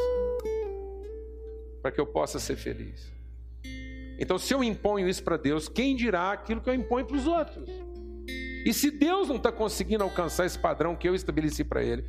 para 1.82 1.92
que 1.92 2.00
eu 2.00 2.06
possa 2.06 2.40
ser 2.40 2.56
feliz. 2.56 3.12
Então, 4.20 4.38
se 4.38 4.54
eu 4.54 4.64
imponho 4.64 5.08
isso 5.08 5.24
para 5.24 5.38
Deus, 5.38 5.70
quem 5.70 5.96
dirá 5.96 6.32
aquilo 6.32 6.62
que 6.62 6.70
eu 6.70 6.74
imponho 6.74 7.06
para 7.06 7.16
os 7.16 7.26
outros? 7.26 7.70
E 8.66 8.74
se 8.74 8.92
Deus 8.92 9.30
não 9.30 9.38
está 9.38 9.52
conseguindo 9.52 10.04
alcançar 10.04 10.46
esse 10.46 10.60
padrão 10.60 10.96
que 10.96 11.08
eu 11.08 11.16
estabeleci 11.16 11.64
para 11.64 11.82
Ele, 11.82 12.06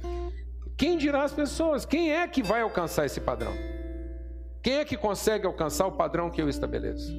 quem 0.76 0.98
dirá 0.98 1.22
as 1.22 1.32
pessoas? 1.32 1.86
Quem 1.86 2.12
é 2.12 2.26
que 2.26 2.42
vai 2.42 2.62
alcançar 2.62 3.06
esse 3.06 3.20
padrão? 3.20 3.52
Quem 4.62 4.74
é 4.74 4.84
que 4.84 4.96
consegue 4.96 5.46
alcançar 5.46 5.86
o 5.86 5.92
padrão 5.92 6.30
que 6.30 6.40
eu 6.40 6.48
estabeleço? 6.48 7.12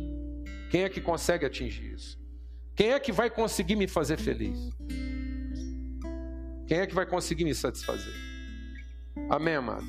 Quem 0.70 0.84
é 0.84 0.90
que 0.90 1.02
consegue 1.02 1.46
atingir 1.46 1.94
isso? 1.94 2.20
Quem 2.76 2.92
é 2.92 3.00
que 3.00 3.12
vai 3.12 3.30
conseguir 3.30 3.76
me 3.76 3.88
fazer 3.88 4.18
feliz? 4.18 4.58
Quem 6.68 6.80
é 6.80 6.88
que 6.88 6.96
vai 6.96 7.06
conseguir 7.06 7.44
me 7.44 7.54
satisfazer? 7.54 8.14
Amém, 9.30 9.56
amado? 9.56 9.86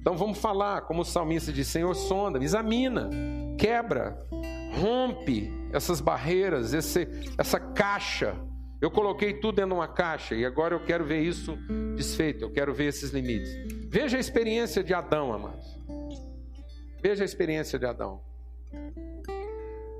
Então 0.00 0.16
vamos 0.16 0.38
falar, 0.38 0.82
como 0.82 1.02
o 1.02 1.04
salmista 1.04 1.52
diz: 1.52 1.66
Senhor, 1.66 1.92
sonda, 1.94 2.42
examina, 2.42 3.10
quebra, 3.58 4.18
rompe 4.80 5.52
essas 5.72 6.00
barreiras, 6.00 6.72
esse, 6.72 7.08
essa 7.36 7.58
caixa. 7.58 8.34
Eu 8.80 8.90
coloquei 8.90 9.34
tudo 9.34 9.56
dentro 9.56 9.70
de 9.70 9.76
uma 9.76 9.86
caixa 9.86 10.34
e 10.34 10.44
agora 10.44 10.74
eu 10.74 10.84
quero 10.84 11.04
ver 11.04 11.20
isso 11.20 11.56
desfeito, 11.96 12.44
eu 12.44 12.50
quero 12.50 12.72
ver 12.74 12.86
esses 12.86 13.10
limites. 13.10 13.50
Veja 13.88 14.16
a 14.16 14.20
experiência 14.20 14.82
de 14.82 14.92
Adão, 14.92 15.32
amados. 15.32 15.78
Veja 17.02 17.24
a 17.24 17.26
experiência 17.26 17.78
de 17.78 17.84
Adão. 17.84 18.22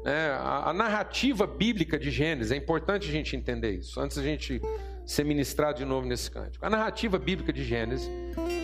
É, 0.05 0.31
a, 0.39 0.71
a 0.71 0.73
narrativa 0.73 1.47
bíblica 1.47 1.99
de 1.99 2.11
Gênesis, 2.11 2.53
é 2.53 2.57
importante 2.57 3.09
a 3.09 3.13
gente 3.13 3.35
entender 3.37 3.73
isso, 3.73 4.01
antes 4.01 4.19
a 4.19 4.23
gente 4.23 4.61
ser 5.05 5.25
ministrado 5.25 5.79
de 5.79 5.85
novo 5.85 6.07
nesse 6.07 6.31
cântico. 6.31 6.65
A 6.65 6.71
narrativa 6.71 7.19
bíblica 7.19 7.53
de 7.53 7.65
Gênesis 7.65 8.09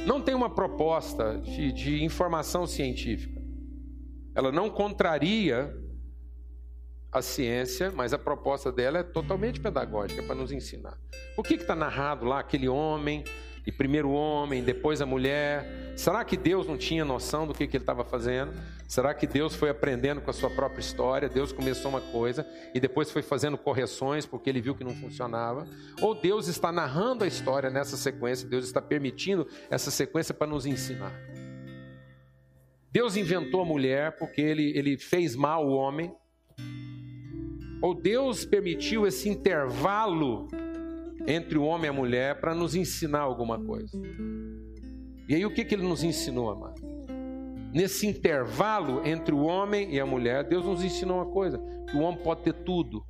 não 0.07 0.21
tem 0.23 0.35
uma 0.35 0.49
proposta 0.49 1.39
de, 1.39 1.73
de 1.73 2.05
informação 2.05 2.67
científica. 2.67 3.41
Ela 4.35 4.53
não 4.53 4.71
contraria 4.71 5.77
a 7.11 7.21
ciência, 7.23 7.91
mas 7.91 8.13
a 8.13 8.19
proposta 8.19 8.71
dela 8.71 8.99
é 8.99 9.03
totalmente 9.03 9.61
pedagógica, 9.61 10.23
para 10.23 10.35
nos 10.35 10.53
ensinar. 10.53 10.97
O 11.37 11.43
que 11.43 11.55
está 11.55 11.75
narrado 11.75 12.25
lá? 12.25 12.39
Aquele 12.39 12.69
homem 12.69 13.25
e 13.69 13.73
primeiro 13.73 14.09
o 14.09 14.13
homem, 14.15 14.65
depois 14.65 15.03
a 15.03 15.05
mulher. 15.05 15.93
Será 15.95 16.25
que 16.25 16.39
Deus 16.39 16.67
não 16.67 16.79
tinha 16.79 17.05
noção 17.05 17.47
do 17.47 17.53
que, 17.53 17.67
que 17.67 17.77
ele 17.77 17.83
estava 17.83 18.03
fazendo? 18.03 18.55
Será 18.87 19.13
que 19.13 19.27
Deus 19.27 19.55
foi 19.55 19.69
aprendendo 19.69 20.23
com 20.23 20.31
a 20.31 20.33
sua 20.33 20.49
própria 20.49 20.81
história? 20.81 21.29
Deus 21.29 21.53
começou 21.53 21.91
uma 21.91 22.01
coisa 22.01 22.47
e 22.75 22.81
depois 22.81 23.11
foi 23.11 23.21
fazendo 23.21 23.59
correções 23.59 24.25
porque 24.25 24.49
ele 24.49 24.63
viu 24.63 24.75
que 24.75 24.83
não 24.83 24.95
funcionava? 24.95 25.69
Ou 26.01 26.15
Deus 26.15 26.49
está 26.49 26.73
narrando 26.73 27.25
a 27.25 27.27
história 27.27 27.69
nessa 27.69 27.99
sequência, 27.99 28.49
Deus 28.49 28.65
está 28.65 28.81
permitindo 28.81 29.47
essa 29.69 29.91
sequência 29.91 30.33
para 30.33 30.47
nos 30.47 30.65
ensinar? 30.65 31.13
Deus 32.91 33.19
inventou 33.19 33.61
a 33.61 33.67
mulher 33.67 34.17
porque 34.17 34.41
ele, 34.41 34.73
ele 34.79 34.97
fez 34.97 35.37
mal 35.37 35.67
o 35.67 35.75
homem? 35.75 36.11
Ou 37.83 37.95
Deus 37.95 38.47
permitiu 38.47 39.07
esse 39.07 39.29
intervalo 39.29 40.49
entre 41.27 41.59
o 41.59 41.65
homem 41.65 41.87
e 41.87 41.89
a 41.89 41.93
mulher 41.93 42.41
para 42.41 42.55
nos 42.55 42.75
ensinar 42.75 43.21
alguma 43.21 43.59
coisa. 43.63 43.99
E 45.29 45.35
aí 45.35 45.45
o 45.45 45.53
que, 45.53 45.65
que 45.65 45.75
ele 45.75 45.87
nos 45.87 46.03
ensinou, 46.03 46.51
amado? 46.51 46.81
Nesse 47.73 48.07
intervalo 48.07 49.07
entre 49.07 49.35
o 49.35 49.43
homem 49.43 49.95
e 49.95 50.01
a 50.01 50.07
mulher, 50.07 50.43
Deus 50.45 50.65
nos 50.65 50.83
ensinou 50.83 51.19
uma 51.19 51.31
coisa: 51.31 51.59
que 51.91 51.97
o 51.97 52.01
homem 52.01 52.23
pode 52.23 52.43
ter 52.43 52.55
tudo. 52.55 53.05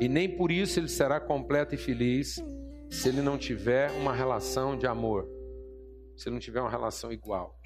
E 0.00 0.08
nem 0.08 0.36
por 0.36 0.50
isso 0.50 0.78
ele 0.78 0.88
será 0.88 1.20
completo 1.20 1.74
e 1.74 1.78
feliz 1.78 2.42
se 2.90 3.08
ele 3.08 3.20
não 3.20 3.36
tiver 3.36 3.90
uma 3.92 4.12
relação 4.12 4.76
de 4.76 4.86
amor, 4.86 5.28
se 6.16 6.28
ele 6.28 6.34
não 6.34 6.40
tiver 6.40 6.60
uma 6.60 6.70
relação 6.70 7.12
igual, 7.12 7.58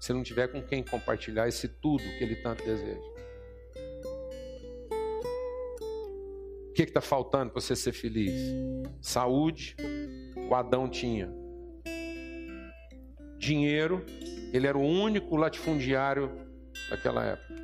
se 0.00 0.12
ele 0.12 0.18
não 0.18 0.24
tiver 0.24 0.48
com 0.48 0.62
quem 0.62 0.82
compartilhar 0.84 1.48
esse 1.48 1.68
tudo 1.68 2.02
que 2.02 2.22
ele 2.22 2.36
tanto 2.36 2.64
deseja. 2.64 3.17
Que 6.74 6.82
está 6.82 7.00
faltando 7.00 7.52
para 7.52 7.60
você 7.60 7.74
ser 7.74 7.92
feliz? 7.92 8.32
Saúde, 9.00 9.76
o 10.48 10.54
Adão 10.54 10.88
tinha. 10.88 11.32
Dinheiro, 13.38 14.04
ele 14.52 14.66
era 14.66 14.76
o 14.76 14.82
único 14.82 15.36
latifundiário 15.36 16.30
daquela 16.90 17.24
época. 17.24 17.54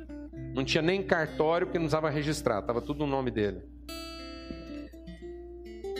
Não 0.53 0.63
tinha 0.63 0.81
nem 0.81 1.03
cartório 1.03 1.67
porque 1.67 1.79
não 1.79 1.85
usava 1.85 2.09
registrar, 2.09 2.59
estava 2.59 2.81
tudo 2.81 2.99
no 2.99 3.07
nome 3.07 3.31
dele. 3.31 3.61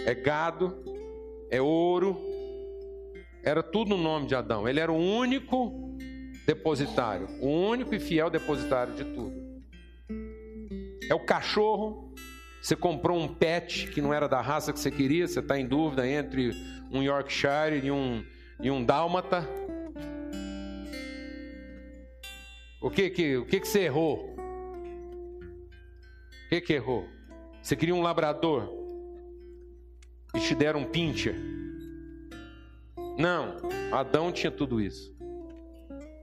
É 0.06 0.14
gado, 0.14 0.84
é 1.50 1.62
ouro, 1.62 2.18
era 3.44 3.62
tudo 3.64 3.96
no 3.96 3.98
nome 4.02 4.28
de 4.28 4.36
Adão. 4.36 4.68
Ele 4.68 4.80
era 4.80 4.92
o 4.92 4.96
único 4.96 5.98
depositário, 6.46 7.28
o 7.42 7.48
único 7.48 7.94
e 7.96 8.00
fiel 8.00 8.30
depositário 8.30 8.94
de 8.94 9.04
tudo. 9.04 9.34
É 11.10 11.14
o 11.14 11.20
cachorro, 11.20 12.05
você 12.66 12.76
comprou 12.76 13.20
um 13.20 13.28
pet 13.28 13.92
que 13.92 14.02
não 14.02 14.12
era 14.12 14.28
da 14.28 14.42
raça 14.42 14.74
que 14.74 14.80
você 14.80 14.90
queria, 14.90 15.28
você 15.28 15.40
está 15.40 15.56
em 15.56 15.68
dúvida 15.68 16.08
entre 16.08 16.50
um 16.92 17.04
Yorkshire 17.04 17.86
e 17.86 17.92
um, 17.92 18.26
e 18.60 18.72
um 18.72 18.84
Dálmata. 18.84 19.48
O 22.82 22.90
que 22.90 23.12
que, 23.12 23.38
o 23.38 23.46
que 23.46 23.60
que 23.60 23.68
você 23.68 23.82
errou? 23.82 24.36
O 26.46 26.50
que 26.50 26.60
que 26.60 26.74
errou? 26.74 27.08
Você 27.62 27.76
queria 27.76 27.94
um 27.94 28.02
labrador 28.02 28.68
e 30.34 30.40
te 30.40 30.56
deram 30.56 30.80
um 30.80 30.86
pincher? 30.86 31.36
Não, 33.16 33.58
Adão 33.92 34.32
tinha 34.32 34.50
tudo 34.50 34.82
isso. 34.82 35.16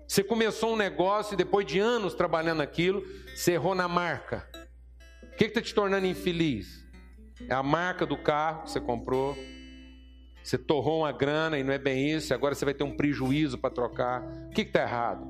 Você 0.09 0.25
começou 0.25 0.73
um 0.73 0.77
negócio 0.77 1.35
e 1.35 1.37
depois 1.37 1.65
de 1.65 1.79
anos 1.79 2.15
trabalhando 2.15 2.63
aquilo, 2.63 3.07
você 3.33 3.53
errou 3.53 3.77
na 3.77 3.87
marca. 3.87 4.51
O 5.33 5.37
que 5.37 5.45
está 5.45 5.61
te 5.61 5.75
tornando 5.75 6.07
infeliz? 6.07 6.85
É 7.49 7.55
a 7.55 7.63
marca 7.63 8.07
do 8.07 8.17
carro 8.17 8.63
que 8.63 8.71
você 8.71 8.81
comprou. 8.81 9.37
Você 10.43 10.59
torrou 10.59 11.01
uma 11.01 11.13
grana 11.13 11.59
e 11.59 11.65
não 11.65 11.73
é 11.73 11.79
bem 11.79 12.11
isso. 12.11 12.35
Agora 12.35 12.55
você 12.55 12.65
vai 12.65 12.75
ter 12.75 12.85
um 12.85 12.97
prejuízo 12.97 13.59
para 13.59 13.71
trocar. 13.71 14.23
O 14.23 14.51
que 14.51 14.63
está 14.63 14.83
errado? 14.83 15.27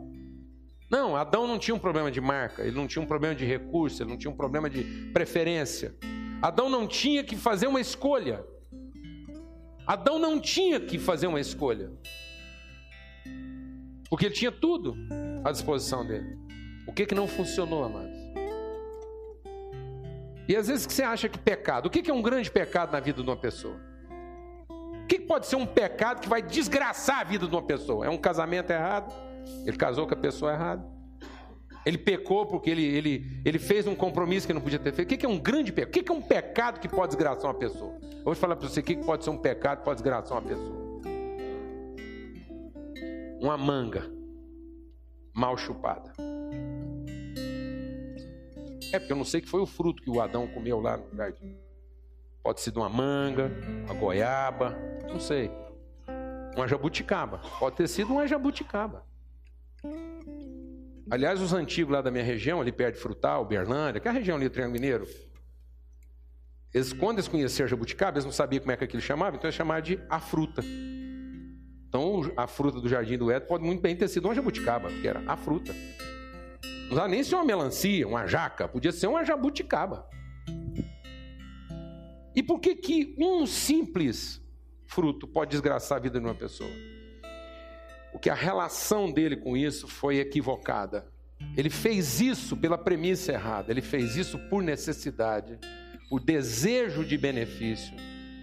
Não, 0.90 1.16
Adão 1.16 1.46
não 1.46 1.58
tinha 1.58 1.74
um 1.74 1.78
problema 1.78 2.10
de 2.10 2.20
marca, 2.20 2.62
ele 2.62 2.76
não 2.76 2.86
tinha 2.86 3.02
um 3.02 3.06
problema 3.06 3.34
de 3.34 3.46
recurso, 3.46 4.02
ele 4.02 4.10
não 4.10 4.18
tinha 4.18 4.30
um 4.30 4.36
problema 4.36 4.68
de 4.68 4.84
preferência. 5.10 5.94
Adão 6.42 6.68
não 6.68 6.86
tinha 6.86 7.24
que 7.24 7.34
fazer 7.34 7.66
uma 7.66 7.80
escolha. 7.80 8.44
Adão 9.86 10.18
não 10.18 10.38
tinha 10.38 10.78
que 10.78 10.98
fazer 10.98 11.28
uma 11.28 11.40
escolha. 11.40 11.90
Porque 14.10 14.26
ele 14.26 14.34
tinha 14.34 14.52
tudo 14.52 14.94
à 15.42 15.50
disposição 15.50 16.06
dele. 16.06 16.36
O 16.86 16.92
que 16.92 17.06
que 17.06 17.14
não 17.14 17.26
funcionou, 17.26 17.84
amados? 17.84 18.21
E 20.48 20.56
às 20.56 20.68
vezes 20.68 20.86
que 20.86 20.92
você 20.92 21.02
acha 21.02 21.28
que 21.28 21.38
pecado, 21.38 21.86
o 21.86 21.90
que 21.90 22.10
é 22.10 22.14
um 22.14 22.22
grande 22.22 22.50
pecado 22.50 22.92
na 22.92 23.00
vida 23.00 23.22
de 23.22 23.28
uma 23.28 23.36
pessoa? 23.36 23.76
O 24.68 25.06
que 25.06 25.20
pode 25.20 25.46
ser 25.46 25.56
um 25.56 25.66
pecado 25.66 26.20
que 26.20 26.28
vai 26.28 26.42
desgraçar 26.42 27.20
a 27.20 27.24
vida 27.24 27.46
de 27.46 27.54
uma 27.54 27.62
pessoa? 27.62 28.06
É 28.06 28.10
um 28.10 28.18
casamento 28.18 28.70
errado? 28.70 29.12
Ele 29.64 29.76
casou 29.76 30.06
com 30.06 30.14
a 30.14 30.16
pessoa 30.16 30.52
errada? 30.52 30.84
Ele 31.84 31.98
pecou 31.98 32.46
porque 32.46 32.70
ele, 32.70 32.84
ele, 32.84 33.42
ele 33.44 33.58
fez 33.58 33.86
um 33.86 33.94
compromisso 33.94 34.46
que 34.46 34.52
não 34.52 34.60
podia 34.60 34.78
ter 34.78 34.92
feito. 34.92 35.12
O 35.12 35.18
que 35.18 35.26
é 35.26 35.28
um 35.28 35.38
grande 35.38 35.72
pecado? 35.72 35.90
O 35.90 36.02
que 36.02 36.12
é 36.12 36.14
um 36.14 36.22
pecado 36.22 36.80
que 36.80 36.88
pode 36.88 37.08
desgraçar 37.08 37.50
uma 37.50 37.58
pessoa? 37.58 37.98
Eu 38.00 38.24
vou 38.24 38.34
falar 38.34 38.54
para 38.54 38.68
você 38.68 38.80
o 38.80 38.82
que 38.82 38.96
pode 38.96 39.24
ser 39.24 39.30
um 39.30 39.36
pecado 39.36 39.78
que 39.78 39.84
pode 39.84 39.96
desgraçar 39.96 40.38
uma 40.38 40.48
pessoa. 40.48 41.02
Uma 43.40 43.56
manga 43.56 44.08
mal 45.34 45.56
chupada. 45.56 46.12
É 48.92 48.98
porque 48.98 49.12
eu 49.12 49.16
não 49.16 49.24
sei 49.24 49.40
que 49.40 49.48
foi 49.48 49.60
o 49.60 49.66
fruto 49.66 50.02
que 50.02 50.10
o 50.10 50.20
Adão 50.20 50.46
comeu 50.46 50.78
lá 50.80 50.98
no 50.98 51.16
jardim. 51.16 51.56
Pode 52.42 52.60
ser 52.60 52.72
de 52.72 52.78
uma 52.78 52.88
manga, 52.88 53.50
uma 53.84 53.94
goiaba, 53.94 54.76
não 55.08 55.18
sei. 55.18 55.50
Uma 56.54 56.68
jabuticaba. 56.68 57.40
Pode 57.58 57.76
ter 57.76 57.88
sido 57.88 58.12
uma 58.12 58.26
jabuticaba. 58.26 59.06
Aliás, 61.10 61.40
os 61.40 61.52
antigos 61.52 61.92
lá 61.92 62.02
da 62.02 62.10
minha 62.10 62.24
região, 62.24 62.60
ali 62.60 62.70
perto 62.70 62.96
de 62.96 63.00
Frutal, 63.00 63.44
Berlândia, 63.44 64.00
que 64.00 64.08
é 64.08 64.10
a 64.10 64.14
região 64.14 64.36
ali 64.36 64.48
do 64.48 64.52
Triângulo 64.52 64.74
Mineiro, 64.80 65.06
eles, 66.72 66.92
quando 66.92 67.18
eles 67.18 67.28
conheceram 67.28 67.66
a 67.66 67.70
jabuticaba, 67.70 68.16
eles 68.16 68.24
não 68.24 68.32
sabiam 68.32 68.60
como 68.60 68.72
é 68.72 68.76
que 68.76 68.84
aquilo 68.84 69.02
chamava, 69.02 69.36
então 69.36 69.46
eles 69.46 69.54
chamavam 69.54 69.82
de 69.82 70.00
a 70.08 70.20
fruta. 70.20 70.62
Então, 71.88 72.22
a 72.36 72.46
fruta 72.46 72.80
do 72.80 72.88
jardim 72.88 73.18
do 73.18 73.30
Éden 73.30 73.46
pode 73.46 73.64
muito 73.64 73.82
bem 73.82 73.94
ter 73.94 74.08
sido 74.08 74.26
uma 74.26 74.34
jabuticaba, 74.34 74.88
porque 74.88 75.06
era 75.06 75.22
a 75.26 75.36
fruta. 75.36 75.74
Dá 76.94 77.08
nem 77.08 77.22
ser 77.22 77.36
uma 77.36 77.44
melancia, 77.44 78.06
uma 78.06 78.26
jaca, 78.26 78.68
podia 78.68 78.92
ser 78.92 79.06
uma 79.06 79.24
jabuticaba. 79.24 80.08
E 82.34 82.42
por 82.42 82.60
que 82.60 82.74
que 82.74 83.14
um 83.18 83.46
simples 83.46 84.40
fruto 84.86 85.26
pode 85.26 85.50
desgraçar 85.50 85.98
a 85.98 86.00
vida 86.00 86.18
de 86.18 86.26
uma 86.26 86.34
pessoa? 86.34 86.70
Porque 88.10 88.30
a 88.30 88.34
relação 88.34 89.10
dele 89.10 89.36
com 89.36 89.56
isso 89.56 89.88
foi 89.88 90.18
equivocada. 90.18 91.10
Ele 91.56 91.70
fez 91.70 92.20
isso 92.20 92.56
pela 92.56 92.78
premissa 92.78 93.32
errada, 93.32 93.72
ele 93.72 93.82
fez 93.82 94.16
isso 94.16 94.38
por 94.48 94.62
necessidade, 94.62 95.58
por 96.08 96.20
desejo 96.20 97.04
de 97.04 97.18
benefício 97.18 97.94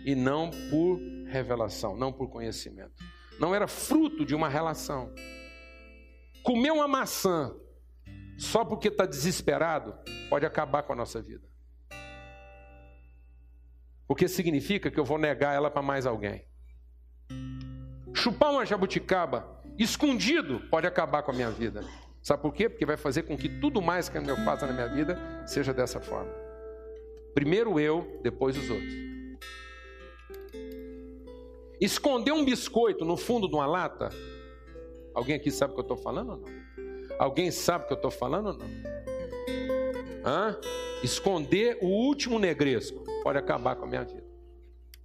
e 0.05 0.15
não 0.15 0.49
por 0.69 0.99
revelação, 1.27 1.95
não 1.95 2.11
por 2.11 2.29
conhecimento. 2.29 3.03
Não 3.39 3.55
era 3.55 3.67
fruto 3.67 4.25
de 4.25 4.35
uma 4.35 4.49
relação. 4.49 5.13
Comer 6.43 6.71
uma 6.71 6.87
maçã 6.87 7.55
só 8.39 8.63
porque 8.63 8.87
está 8.87 9.05
desesperado 9.05 9.93
pode 10.29 10.45
acabar 10.45 10.83
com 10.83 10.93
a 10.93 10.95
nossa 10.95 11.21
vida. 11.21 11.45
Porque 14.07 14.29
significa 14.29 14.89
que 14.89 14.97
eu 14.97 15.03
vou 15.03 15.17
negar 15.17 15.53
ela 15.53 15.69
para 15.69 15.81
mais 15.81 16.05
alguém. 16.05 16.45
Chupar 18.13 18.51
uma 18.51 18.65
jabuticaba 18.65 19.61
escondido 19.77 20.61
pode 20.71 20.87
acabar 20.87 21.21
com 21.21 21.31
a 21.31 21.33
minha 21.33 21.51
vida. 21.51 21.83
Sabe 22.23 22.41
por 22.41 22.53
quê? 22.53 22.69
Porque 22.69 22.85
vai 22.85 22.95
fazer 22.95 23.23
com 23.23 23.37
que 23.37 23.49
tudo 23.49 23.81
mais 23.81 24.07
que 24.07 24.17
eu 24.17 24.37
faça 24.37 24.65
na 24.65 24.73
minha 24.73 24.87
vida 24.87 25.19
seja 25.45 25.73
dessa 25.73 25.99
forma. 25.99 26.31
Primeiro 27.33 27.77
eu, 27.77 28.19
depois 28.23 28.57
os 28.57 28.69
outros. 28.69 28.93
Esconder 31.79 32.31
um 32.31 32.45
biscoito 32.45 33.03
no 33.03 33.17
fundo 33.17 33.49
de 33.49 33.55
uma 33.55 33.65
lata. 33.65 34.09
Alguém 35.13 35.35
aqui 35.35 35.51
sabe 35.51 35.73
o 35.73 35.75
que 35.75 35.81
eu 35.81 35.93
estou 35.93 35.97
falando 35.97 36.31
ou 36.31 36.37
não? 36.37 36.58
Alguém 37.19 37.51
sabe 37.51 37.83
o 37.83 37.87
que 37.87 37.93
eu 37.93 37.97
estou 37.97 38.09
falando 38.09 38.47
ou 38.47 38.57
não? 38.57 38.67
Hã? 40.25 40.57
Esconder 41.03 41.77
o 41.81 41.87
último 41.87 42.39
negresco 42.39 43.03
pode 43.23 43.37
acabar 43.37 43.75
com 43.75 43.83
a 43.83 43.87
minha 43.87 44.05
vida. 44.05 44.23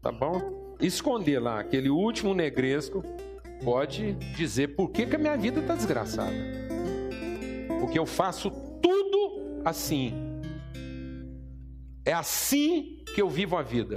Tá 0.00 0.12
bom? 0.12 0.77
Esconder 0.81 1.40
lá 1.40 1.59
aquele 1.59 1.90
último 1.90 2.33
negresco 2.33 3.03
pode 3.64 4.12
dizer 4.37 4.77
por 4.77 4.90
que, 4.90 5.07
que 5.07 5.16
a 5.16 5.18
minha 5.18 5.37
vida 5.37 5.59
está 5.59 5.74
desgraçada. 5.74 6.33
Porque 7.81 7.98
eu 7.98 8.07
faço 8.07 8.48
tudo 8.81 9.61
assim. 9.64 10.14
É 12.05 12.12
assim 12.12 13.03
que 13.12 13.20
eu 13.20 13.29
vivo 13.29 13.57
a 13.57 13.62
vida. 13.62 13.96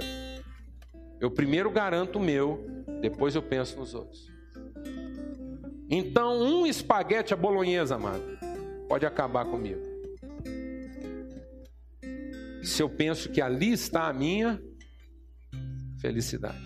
Eu 1.20 1.30
primeiro 1.30 1.70
garanto 1.70 2.16
o 2.16 2.22
meu, 2.22 2.64
depois 3.00 3.36
eu 3.36 3.42
penso 3.42 3.78
nos 3.78 3.94
outros. 3.94 4.37
Então, 5.90 6.38
um 6.38 6.66
espaguete 6.66 7.32
à 7.32 7.36
bolonhesa, 7.36 7.94
amado, 7.94 8.22
pode 8.86 9.06
acabar 9.06 9.46
comigo. 9.46 9.80
Se 12.62 12.82
eu 12.82 12.90
penso 12.90 13.30
que 13.30 13.40
ali 13.40 13.72
está 13.72 14.06
a 14.06 14.12
minha 14.12 14.60
felicidade. 15.98 16.62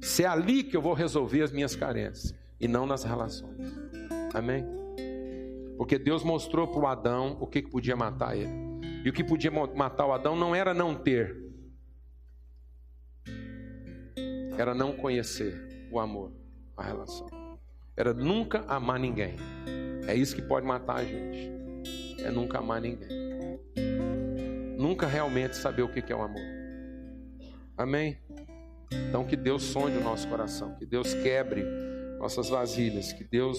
Se 0.00 0.24
é 0.24 0.26
ali 0.26 0.62
que 0.62 0.74
eu 0.74 0.80
vou 0.80 0.94
resolver 0.94 1.42
as 1.42 1.52
minhas 1.52 1.76
carências 1.76 2.34
e 2.58 2.66
não 2.66 2.86
nas 2.86 3.04
relações. 3.04 3.58
Amém? 4.32 4.64
Porque 5.76 5.98
Deus 5.98 6.24
mostrou 6.24 6.66
para 6.66 6.80
o 6.80 6.86
Adão 6.86 7.36
o 7.40 7.46
que, 7.46 7.60
que 7.60 7.70
podia 7.70 7.94
matar 7.94 8.36
ele. 8.36 8.52
E 9.04 9.10
o 9.10 9.12
que 9.12 9.22
podia 9.22 9.50
matar 9.50 10.06
o 10.06 10.12
Adão 10.12 10.34
não 10.34 10.54
era 10.54 10.72
não 10.72 10.94
ter, 10.94 11.36
era 14.58 14.74
não 14.74 14.92
conhecer 14.92 15.88
o 15.90 15.98
amor 15.98 16.40
a 16.80 16.84
relação. 16.84 17.28
Era 17.96 18.14
nunca 18.14 18.64
amar 18.66 18.98
ninguém. 18.98 19.36
É 20.06 20.14
isso 20.14 20.34
que 20.34 20.42
pode 20.42 20.66
matar 20.66 20.96
a 20.96 21.04
gente. 21.04 21.52
É 22.18 22.30
nunca 22.30 22.58
amar 22.58 22.80
ninguém. 22.80 23.08
Nunca 24.78 25.06
realmente 25.06 25.56
saber 25.56 25.82
o 25.82 25.92
que 25.92 26.10
é 26.10 26.16
o 26.16 26.22
amor. 26.22 26.42
Amém? 27.76 28.18
Então 29.08 29.24
que 29.24 29.36
Deus 29.36 29.62
sonde 29.62 29.96
o 29.96 30.02
nosso 30.02 30.26
coração, 30.28 30.74
que 30.76 30.86
Deus 30.86 31.14
quebre 31.14 31.62
nossas 32.18 32.48
vasilhas, 32.48 33.12
que 33.12 33.24
Deus 33.24 33.58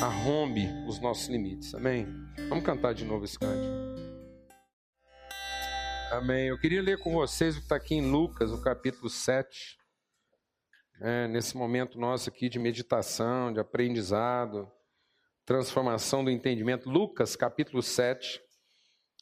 arrombe 0.00 0.68
os 0.86 1.00
nossos 1.00 1.28
limites. 1.28 1.74
Amém? 1.74 2.06
Vamos 2.48 2.64
cantar 2.64 2.94
de 2.94 3.04
novo 3.04 3.24
esse 3.24 3.38
cântico. 3.38 3.88
Amém. 6.12 6.48
Eu 6.48 6.58
queria 6.58 6.80
ler 6.80 6.98
com 6.98 7.12
vocês 7.12 7.56
o 7.56 7.58
que 7.58 7.64
está 7.64 7.76
aqui 7.76 7.94
em 7.94 8.10
Lucas, 8.10 8.50
o 8.50 8.62
capítulo 8.62 9.10
7 9.10 9.77
é, 11.00 11.28
nesse 11.28 11.56
momento 11.56 11.98
nosso 11.98 12.28
aqui 12.28 12.48
de 12.48 12.58
meditação, 12.58 13.52
de 13.52 13.60
aprendizado, 13.60 14.70
transformação 15.44 16.24
do 16.24 16.30
entendimento. 16.30 16.90
Lucas, 16.90 17.36
capítulo 17.36 17.82
7, 17.82 18.40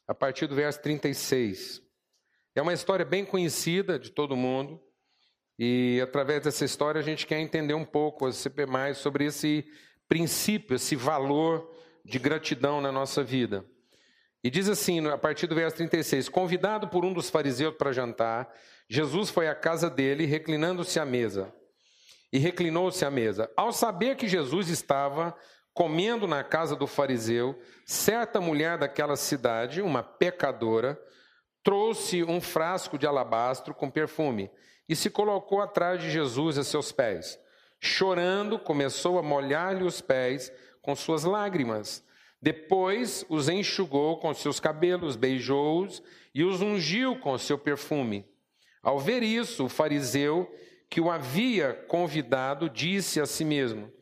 a 0.08 0.14
partir 0.14 0.46
do 0.46 0.54
verso 0.54 0.80
36. 0.80 1.82
É 2.54 2.62
uma 2.62 2.72
história 2.72 3.04
bem 3.04 3.24
conhecida 3.24 3.98
de 3.98 4.10
todo 4.10 4.36
mundo, 4.36 4.80
e 5.58 6.00
através 6.02 6.42
dessa 6.42 6.64
história 6.64 6.98
a 6.98 7.04
gente 7.04 7.26
quer 7.26 7.40
entender 7.40 7.74
um 7.74 7.84
pouco 7.84 8.26
mais 8.68 8.98
sobre 8.98 9.26
esse 9.26 9.64
princípio, 10.08 10.76
esse 10.76 10.96
valor 10.96 11.70
de 12.04 12.18
gratidão 12.18 12.80
na 12.80 12.90
nossa 12.90 13.22
vida. 13.22 13.64
E 14.42 14.50
diz 14.50 14.68
assim, 14.68 15.06
a 15.08 15.18
partir 15.18 15.46
do 15.46 15.54
verso 15.54 15.76
36: 15.76 16.28
Convidado 16.28 16.88
por 16.88 17.04
um 17.04 17.12
dos 17.12 17.28
fariseus 17.28 17.74
para 17.74 17.92
jantar, 17.92 18.50
Jesus 18.88 19.28
foi 19.28 19.48
à 19.48 19.54
casa 19.54 19.90
dele, 19.90 20.24
reclinando-se 20.24 21.00
à 21.00 21.04
mesa 21.04 21.52
e 22.32 22.38
reclinou-se 22.38 23.04
à 23.04 23.10
mesa. 23.10 23.50
Ao 23.56 23.72
saber 23.72 24.16
que 24.16 24.28
Jesus 24.28 24.68
estava 24.68 25.36
comendo 25.72 26.26
na 26.26 26.42
casa 26.42 26.74
do 26.74 26.86
fariseu, 26.86 27.58
certa 27.84 28.40
mulher 28.40 28.78
daquela 28.78 29.14
cidade, 29.14 29.82
uma 29.82 30.02
pecadora, 30.02 30.98
trouxe 31.62 32.24
um 32.24 32.40
frasco 32.40 32.96
de 32.96 33.06
alabastro 33.06 33.74
com 33.74 33.90
perfume 33.90 34.50
e 34.88 34.96
se 34.96 35.10
colocou 35.10 35.60
atrás 35.60 36.00
de 36.00 36.10
Jesus 36.10 36.56
a 36.56 36.64
seus 36.64 36.92
pés. 36.92 37.38
Chorando, 37.80 38.58
começou 38.58 39.18
a 39.18 39.22
molhar-lhe 39.22 39.84
os 39.84 40.00
pés 40.00 40.50
com 40.80 40.96
suas 40.96 41.24
lágrimas. 41.24 42.02
Depois 42.40 43.26
os 43.28 43.48
enxugou 43.48 44.18
com 44.18 44.32
seus 44.32 44.60
cabelos, 44.60 45.16
beijou-os 45.16 46.02
e 46.34 46.44
os 46.44 46.62
ungiu 46.62 47.18
com 47.18 47.36
seu 47.36 47.58
perfume. 47.58 48.24
Ao 48.82 48.98
ver 48.98 49.22
isso, 49.22 49.64
o 49.64 49.68
fariseu 49.68 50.48
que 50.88 51.00
o 51.00 51.10
havia 51.10 51.72
convidado 51.72 52.68
disse 52.70 53.20
a 53.20 53.26
si 53.26 53.44
mesmo: 53.44 53.92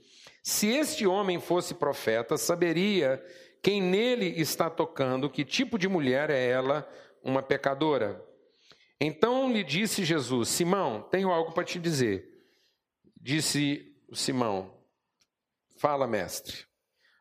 Se 0.42 0.68
este 0.68 1.06
homem 1.06 1.40
fosse 1.40 1.74
profeta, 1.74 2.36
saberia 2.36 3.24
quem 3.62 3.80
nele 3.80 4.26
está 4.40 4.68
tocando, 4.68 5.30
que 5.30 5.44
tipo 5.44 5.78
de 5.78 5.88
mulher 5.88 6.28
é 6.28 6.48
ela, 6.48 6.86
uma 7.22 7.42
pecadora. 7.42 8.22
Então 9.00 9.50
lhe 9.50 9.64
disse 9.64 10.04
Jesus: 10.04 10.48
Simão, 10.50 11.02
tenho 11.10 11.30
algo 11.30 11.52
para 11.52 11.64
te 11.64 11.78
dizer. 11.78 12.28
Disse 13.20 13.96
Simão: 14.12 14.78
Fala, 15.78 16.06
mestre. 16.06 16.66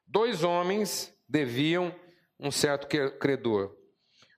Dois 0.05 0.43
homens 0.43 1.13
deviam 1.27 1.95
um 2.39 2.51
certo 2.51 2.87
credor. 3.17 3.75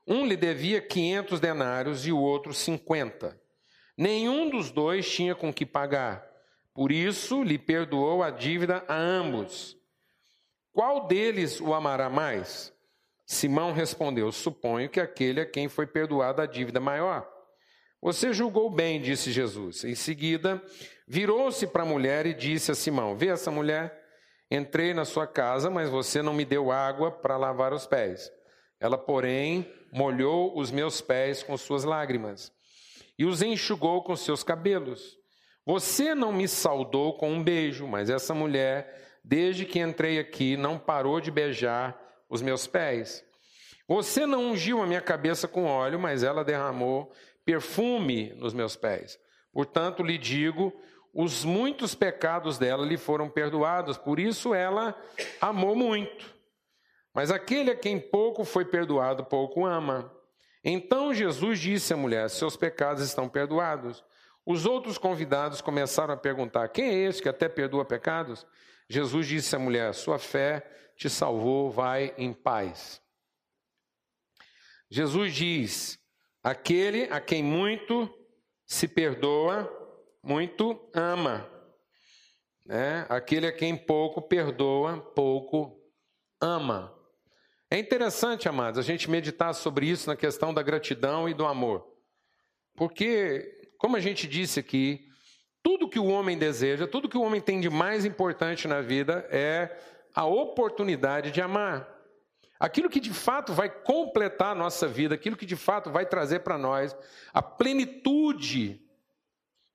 Um 0.07 0.25
lhe 0.25 0.37
devia 0.37 0.79
500 0.79 1.39
denários 1.39 2.05
e 2.05 2.11
o 2.11 2.19
outro 2.19 2.53
50. 2.53 3.39
Nenhum 3.97 4.49
dos 4.49 4.71
dois 4.71 5.09
tinha 5.09 5.33
com 5.33 5.53
que 5.53 5.65
pagar. 5.65 6.27
Por 6.73 6.91
isso 6.91 7.41
lhe 7.41 7.57
perdoou 7.57 8.21
a 8.21 8.29
dívida 8.29 8.83
a 8.87 8.95
ambos. 8.95 9.77
Qual 10.73 11.07
deles 11.07 11.61
o 11.61 11.73
amará 11.73 12.09
mais? 12.09 12.73
Simão 13.25 13.71
respondeu: 13.71 14.29
Suponho 14.33 14.89
que 14.89 14.99
aquele 14.99 15.39
a 15.39 15.45
quem 15.45 15.69
foi 15.69 15.87
perdoada 15.87 16.43
a 16.43 16.45
dívida 16.45 16.81
maior. 16.81 17.25
Você 18.01 18.33
julgou 18.33 18.69
bem, 18.69 19.01
disse 19.01 19.31
Jesus. 19.31 19.85
Em 19.85 19.95
seguida, 19.95 20.61
virou-se 21.07 21.65
para 21.65 21.83
a 21.83 21.87
mulher 21.87 22.25
e 22.25 22.33
disse 22.33 22.71
a 22.71 22.75
Simão: 22.75 23.15
Vê 23.15 23.27
essa 23.27 23.49
mulher? 23.49 24.03
Entrei 24.51 24.93
na 24.93 25.05
sua 25.05 25.25
casa, 25.25 25.69
mas 25.69 25.89
você 25.89 26.21
não 26.21 26.33
me 26.33 26.43
deu 26.43 26.69
água 26.69 27.09
para 27.09 27.37
lavar 27.37 27.73
os 27.73 27.87
pés. 27.87 28.29
Ela, 28.79 28.97
porém, 28.97 29.73
molhou 29.91 30.55
os 30.59 30.69
meus 30.69 30.99
pés 30.99 31.41
com 31.41 31.57
suas 31.57 31.85
lágrimas 31.85 32.54
e 33.17 33.25
os 33.25 33.41
enxugou 33.41 34.03
com 34.03 34.15
seus 34.15 34.43
cabelos. 34.43 35.17
Você 35.65 36.13
não 36.13 36.31
me 36.31 36.47
saudou 36.47 37.17
com 37.17 37.31
um 37.31 37.43
beijo, 37.43 37.87
mas 37.87 38.09
essa 38.09 38.33
mulher, 38.33 39.19
desde 39.23 39.65
que 39.65 39.79
entrei 39.79 40.19
aqui, 40.19 40.55
não 40.55 40.77
parou 40.77 41.19
de 41.19 41.31
beijar 41.31 41.99
os 42.29 42.41
meus 42.41 42.67
pés. 42.67 43.25
Você 43.87 44.25
não 44.25 44.51
ungiu 44.51 44.81
a 44.81 44.87
minha 44.87 45.01
cabeça 45.01 45.47
com 45.47 45.65
óleo, 45.65 45.99
mas 45.99 46.23
ela 46.23 46.43
derramou 46.43 47.11
perfume 47.43 48.33
nos 48.35 48.53
meus 48.53 48.75
pés. 48.75 49.19
Portanto, 49.53 50.03
lhe 50.03 50.17
digo, 50.17 50.73
os 51.13 51.45
muitos 51.45 51.95
pecados 51.95 52.57
dela 52.57 52.85
lhe 52.85 52.97
foram 52.97 53.29
perdoados, 53.29 53.97
por 53.97 54.19
isso 54.19 54.53
ela 54.53 54.95
amou 55.39 55.75
muito. 55.75 56.33
Mas 57.13 57.31
aquele 57.31 57.71
a 57.71 57.75
quem 57.75 57.99
pouco 57.99 58.43
foi 58.43 58.65
perdoado, 58.65 59.23
pouco 59.23 59.65
ama. 59.65 60.11
Então 60.67 61.13
Jesus 61.13 61.59
disse 61.59 61.93
à 61.93 61.97
mulher: 61.97 62.27
Seus 62.27 62.57
pecados 62.57 63.03
estão 63.03 63.29
perdoados. 63.29 64.03
Os 64.43 64.65
outros 64.65 64.97
convidados 64.97 65.61
começaram 65.61 66.15
a 66.15 66.17
perguntar: 66.17 66.67
Quem 66.69 66.89
é 66.89 66.93
esse 67.07 67.21
que 67.21 67.29
até 67.29 67.47
perdoa 67.47 67.85
pecados? 67.85 68.45
Jesus 68.89 69.27
disse 69.27 69.55
à 69.55 69.59
mulher: 69.59 69.93
Sua 69.93 70.17
fé 70.17 70.67
te 70.97 71.07
salvou, 71.07 71.69
vai 71.69 72.15
em 72.17 72.33
paz. 72.33 72.99
Jesus 74.89 75.35
diz: 75.35 75.99
Aquele 76.43 77.03
a 77.11 77.21
quem 77.21 77.43
muito 77.43 78.11
se 78.65 78.87
perdoa, 78.87 79.71
muito 80.23 80.89
ama. 80.95 81.47
Né? 82.65 83.05
Aquele 83.07 83.45
a 83.45 83.51
quem 83.51 83.77
pouco 83.77 84.19
perdoa, 84.19 84.99
pouco 84.99 85.79
ama. 86.41 86.94
É 87.75 87.77
interessante, 87.77 88.47
amados, 88.47 88.79
a 88.79 88.81
gente 88.81 89.11
meditar 89.11 89.53
sobre 89.53 89.85
isso 89.85 90.07
na 90.07 90.15
questão 90.15 90.53
da 90.53 90.63
gratidão 90.63 91.27
e 91.27 91.33
do 91.33 91.45
amor. 91.45 91.85
Porque, 92.73 93.69
como 93.77 93.97
a 93.97 93.99
gente 93.99 94.29
disse 94.29 94.61
aqui, 94.61 95.09
tudo 95.61 95.89
que 95.89 95.99
o 95.99 96.05
homem 96.05 96.37
deseja, 96.37 96.87
tudo 96.87 97.09
que 97.09 97.17
o 97.17 97.21
homem 97.21 97.41
tem 97.41 97.59
de 97.59 97.69
mais 97.69 98.05
importante 98.05 98.65
na 98.65 98.79
vida 98.79 99.27
é 99.29 99.77
a 100.13 100.23
oportunidade 100.25 101.31
de 101.31 101.41
amar. 101.41 101.85
Aquilo 102.57 102.89
que 102.89 103.01
de 103.01 103.13
fato 103.13 103.51
vai 103.51 103.69
completar 103.69 104.53
a 104.53 104.55
nossa 104.55 104.87
vida, 104.87 105.15
aquilo 105.15 105.35
que 105.35 105.45
de 105.45 105.57
fato 105.57 105.91
vai 105.91 106.05
trazer 106.05 106.39
para 106.39 106.57
nós 106.57 106.95
a 107.33 107.41
plenitude 107.41 108.81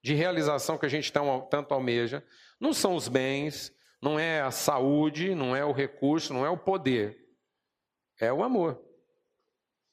de 0.03 0.15
realização 0.15 0.79
que 0.79 0.87
a 0.87 0.89
gente 0.89 1.13
tanto 1.13 1.75
almeja, 1.75 2.25
não 2.59 2.73
são 2.73 2.97
os 2.97 3.09
bens, 3.09 3.71
não 4.01 4.19
é 4.19 4.41
a 4.41 4.51
saúde, 4.51 5.35
não 5.35 5.55
é 5.55 5.63
o 5.63 5.73
recurso, 5.73 6.33
não 6.33 6.47
é 6.47 6.49
o 6.49 6.57
poder. 6.57 7.20
É 8.21 8.33
o 8.33 8.43
amor. 8.43 8.81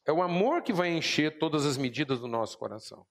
É 0.05 0.11
o 0.11 0.21
amor 0.21 0.61
que 0.61 0.73
vai 0.73 0.89
encher 0.89 1.37
todas 1.37 1.65
as 1.65 1.77
medidas 1.77 2.19
do 2.19 2.27
nosso 2.27 2.57
coração. 2.57 3.05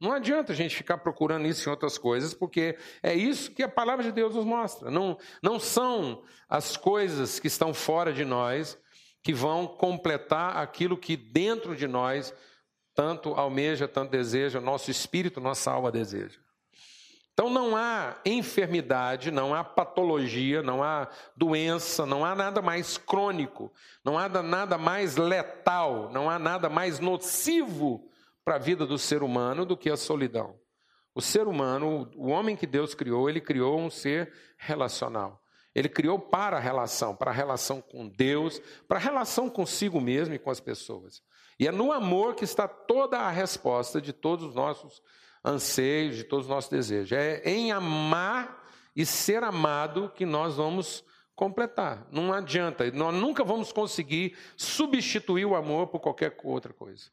Não 0.00 0.12
adianta 0.12 0.52
a 0.52 0.54
gente 0.54 0.76
ficar 0.76 0.98
procurando 0.98 1.46
isso 1.46 1.68
em 1.68 1.70
outras 1.70 1.98
coisas, 1.98 2.32
porque 2.32 2.78
é 3.02 3.14
isso 3.14 3.50
que 3.50 3.62
a 3.62 3.68
palavra 3.68 4.04
de 4.04 4.12
Deus 4.12 4.34
nos 4.34 4.44
mostra. 4.44 4.90
Não, 4.90 5.18
não 5.42 5.58
são 5.58 6.22
as 6.48 6.76
coisas 6.76 7.40
que 7.40 7.48
estão 7.48 7.74
fora 7.74 8.12
de 8.12 8.24
nós 8.24 8.78
que 9.22 9.34
vão 9.34 9.66
completar 9.66 10.56
aquilo 10.56 10.96
que 10.96 11.16
dentro 11.16 11.74
de 11.74 11.88
nós 11.88 12.32
tanto 12.94 13.34
almeja, 13.34 13.88
tanto 13.88 14.10
deseja, 14.10 14.60
nosso 14.60 14.90
espírito, 14.90 15.40
nossa 15.40 15.70
alma 15.70 15.90
deseja. 15.90 16.38
Então 17.38 17.48
não 17.48 17.76
há 17.76 18.16
enfermidade, 18.26 19.30
não 19.30 19.54
há 19.54 19.62
patologia, 19.62 20.60
não 20.60 20.82
há 20.82 21.06
doença, 21.36 22.04
não 22.04 22.24
há 22.24 22.34
nada 22.34 22.60
mais 22.60 22.98
crônico, 22.98 23.72
não 24.04 24.18
há 24.18 24.28
nada 24.28 24.76
mais 24.76 25.14
letal, 25.14 26.10
não 26.10 26.28
há 26.28 26.36
nada 26.36 26.68
mais 26.68 26.98
nocivo 26.98 28.10
para 28.44 28.56
a 28.56 28.58
vida 28.58 28.84
do 28.84 28.98
ser 28.98 29.22
humano 29.22 29.64
do 29.64 29.76
que 29.76 29.88
a 29.88 29.96
solidão. 29.96 30.58
O 31.14 31.22
ser 31.22 31.46
humano, 31.46 32.10
o 32.16 32.26
homem 32.26 32.56
que 32.56 32.66
Deus 32.66 32.92
criou, 32.92 33.30
ele 33.30 33.40
criou 33.40 33.78
um 33.78 33.88
ser 33.88 34.32
relacional. 34.56 35.40
Ele 35.72 35.88
criou 35.88 36.18
para 36.18 36.56
a 36.56 36.60
relação, 36.60 37.14
para 37.14 37.30
a 37.30 37.34
relação 37.34 37.80
com 37.80 38.08
Deus, 38.08 38.60
para 38.88 38.98
a 38.98 39.00
relação 39.00 39.48
consigo 39.48 40.00
mesmo 40.00 40.34
e 40.34 40.40
com 40.40 40.50
as 40.50 40.58
pessoas. 40.58 41.22
E 41.56 41.68
é 41.68 41.70
no 41.70 41.92
amor 41.92 42.34
que 42.34 42.42
está 42.42 42.66
toda 42.66 43.16
a 43.16 43.30
resposta 43.30 44.00
de 44.00 44.12
todos 44.12 44.44
os 44.44 44.56
nossos 44.56 45.00
anseios, 45.48 46.16
de 46.16 46.24
todos 46.24 46.46
os 46.46 46.50
nossos 46.50 46.70
desejos. 46.70 47.12
É 47.12 47.42
em 47.44 47.72
amar 47.72 48.66
e 48.94 49.06
ser 49.06 49.42
amado 49.42 50.12
que 50.14 50.26
nós 50.26 50.56
vamos 50.56 51.04
completar. 51.34 52.06
Não 52.10 52.32
adianta, 52.32 52.90
nós 52.90 53.14
nunca 53.14 53.44
vamos 53.44 53.72
conseguir 53.72 54.36
substituir 54.56 55.44
o 55.44 55.54
amor 55.54 55.86
por 55.86 56.00
qualquer 56.00 56.36
outra 56.42 56.72
coisa. 56.72 57.10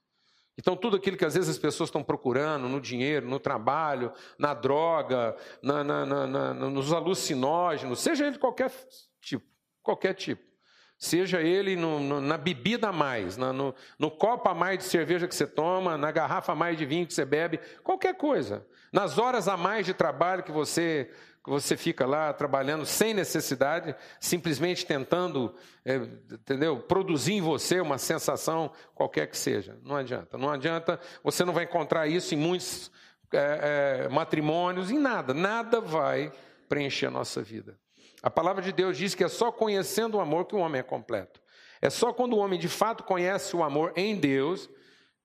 Então, 0.58 0.76
tudo 0.76 0.96
aquilo 0.96 1.18
que 1.18 1.26
às 1.26 1.36
vezes 1.36 1.50
as 1.50 1.58
pessoas 1.58 1.90
estão 1.90 2.02
procurando 2.02 2.68
no 2.68 2.80
dinheiro, 2.80 3.28
no 3.28 3.40
trabalho, 3.40 4.12
na 4.40 4.54
droga, 4.54 5.36
na, 5.62 5.84
na, 5.84 6.06
na, 6.06 6.54
nos 6.54 6.94
alucinógenos, 6.94 8.00
seja 8.00 8.24
ele 8.24 8.34
de 8.34 8.40
qualquer 8.40 8.72
tipo, 9.20 9.46
qualquer 9.84 10.14
tipo. 10.14 10.55
Seja 10.98 11.42
ele 11.42 11.76
no, 11.76 12.00
no, 12.00 12.22
na 12.22 12.38
bebida 12.38 12.90
a 12.90 12.94
mais, 12.94 13.36
no, 13.36 13.76
no 14.00 14.10
copo 14.10 14.48
a 14.50 14.54
mais 14.54 14.78
de 14.78 14.86
cerveja 14.86 15.28
que 15.28 15.36
você 15.36 15.46
toma, 15.46 15.98
na 15.98 16.10
garrafa 16.10 16.54
a 16.54 16.56
mais 16.56 16.78
de 16.78 16.86
vinho 16.86 17.06
que 17.06 17.14
você 17.14 17.26
bebe, 17.26 17.60
qualquer 17.84 18.16
coisa. 18.16 18.66
Nas 18.94 19.18
horas 19.18 19.48
a 19.48 19.58
mais 19.58 19.86
de 19.86 19.94
trabalho 19.94 20.44
que 20.44 20.52
você 20.52 21.12
que 21.46 21.52
você 21.52 21.78
fica 21.78 22.08
lá 22.08 22.34
trabalhando 22.34 22.88
sem 22.88 23.14
necessidade, 23.14 23.96
simplesmente 24.20 24.84
tentando, 24.84 25.54
é, 25.86 25.98
entendeu? 25.98 26.80
Produzir 26.80 27.34
em 27.34 27.42
você 27.42 27.80
uma 27.80 28.00
sensação 28.00 28.72
qualquer 28.96 29.28
que 29.28 29.38
seja. 29.38 29.78
Não 29.84 29.96
adianta. 29.96 30.40
Não 30.40 30.50
adianta. 30.50 31.00
Você 31.24 31.46
não 31.46 31.54
vai 31.54 31.66
encontrar 31.66 32.08
isso 32.08 32.34
em 32.34 32.38
muitos 32.38 32.92
é, 33.32 34.06
é, 34.06 34.10
matrimônios, 34.10 34.90
em 34.90 34.98
nada. 34.98 35.36
Nada 35.36 35.80
vai 35.80 36.32
preencher 36.68 37.06
a 37.06 37.12
nossa 37.12 37.44
vida. 37.44 37.78
A 38.22 38.30
palavra 38.30 38.62
de 38.62 38.72
Deus 38.72 38.98
diz 38.98 39.14
que 39.14 39.24
é 39.24 39.28
só 39.28 39.52
conhecendo 39.52 40.18
o 40.18 40.22
amor 40.22 40.46
que 40.46 40.56
o 40.56 40.60
homem 40.60 40.80
é 40.80 40.84
completo. 40.84 41.42
É 41.82 41.90
só 41.90 42.12
quando 42.12 42.34
o 42.34 42.40
homem 42.40 42.60
de 42.60 42.70
fato 42.70 43.04
conhece 43.04 43.56
o 43.56 43.64
amor 43.64 43.94
em 43.96 44.16
Deus 44.16 44.70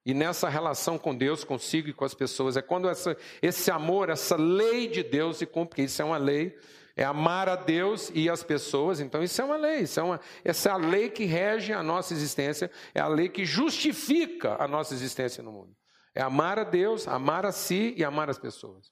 e 0.04 0.14
nessa 0.14 0.48
relação 0.48 0.98
com 0.98 1.14
Deus, 1.14 1.44
consigo 1.44 1.88
e 1.88 1.92
com 1.92 2.04
as 2.04 2.14
pessoas, 2.14 2.56
é 2.56 2.62
quando 2.62 2.88
essa, 2.88 3.16
esse 3.40 3.70
amor, 3.70 4.08
essa 4.08 4.36
lei 4.36 4.88
de 4.88 5.02
Deus 5.02 5.38
se 5.38 5.46
cumpre, 5.46 5.68
porque 5.68 5.82
isso 5.82 6.00
é 6.00 6.04
uma 6.04 6.16
lei, 6.16 6.56
é 6.96 7.04
amar 7.04 7.48
a 7.48 7.56
Deus 7.56 8.10
e 8.14 8.28
as 8.28 8.42
pessoas, 8.42 9.00
então 9.00 9.22
isso 9.22 9.40
é 9.40 9.44
uma 9.44 9.56
lei, 9.56 9.80
isso 9.80 10.00
é 10.00 10.02
uma, 10.02 10.20
essa 10.44 10.70
é 10.70 10.72
a 10.72 10.76
lei 10.76 11.10
que 11.10 11.24
rege 11.24 11.72
a 11.72 11.82
nossa 11.82 12.12
existência, 12.14 12.70
é 12.94 13.00
a 13.00 13.08
lei 13.08 13.28
que 13.28 13.44
justifica 13.44 14.56
a 14.58 14.66
nossa 14.66 14.94
existência 14.94 15.42
no 15.42 15.52
mundo. 15.52 15.76
É 16.14 16.22
amar 16.22 16.58
a 16.58 16.64
Deus, 16.64 17.06
amar 17.06 17.46
a 17.46 17.52
si 17.52 17.94
e 17.96 18.04
amar 18.04 18.28
as 18.28 18.38
pessoas. 18.38 18.90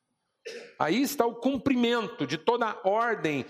Aí 0.78 1.02
está 1.02 1.26
o 1.26 1.34
cumprimento 1.34 2.26
de 2.26 2.38
toda 2.38 2.66
a 2.66 2.88
ordem 2.88 3.44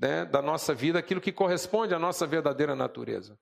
né, 0.00 0.24
da 0.24 0.40
nossa 0.40 0.74
vida, 0.74 0.98
aquilo 0.98 1.20
que 1.20 1.32
corresponde 1.32 1.94
à 1.94 1.98
nossa 1.98 2.26
verdadeira 2.26 2.74
natureza. 2.74 3.38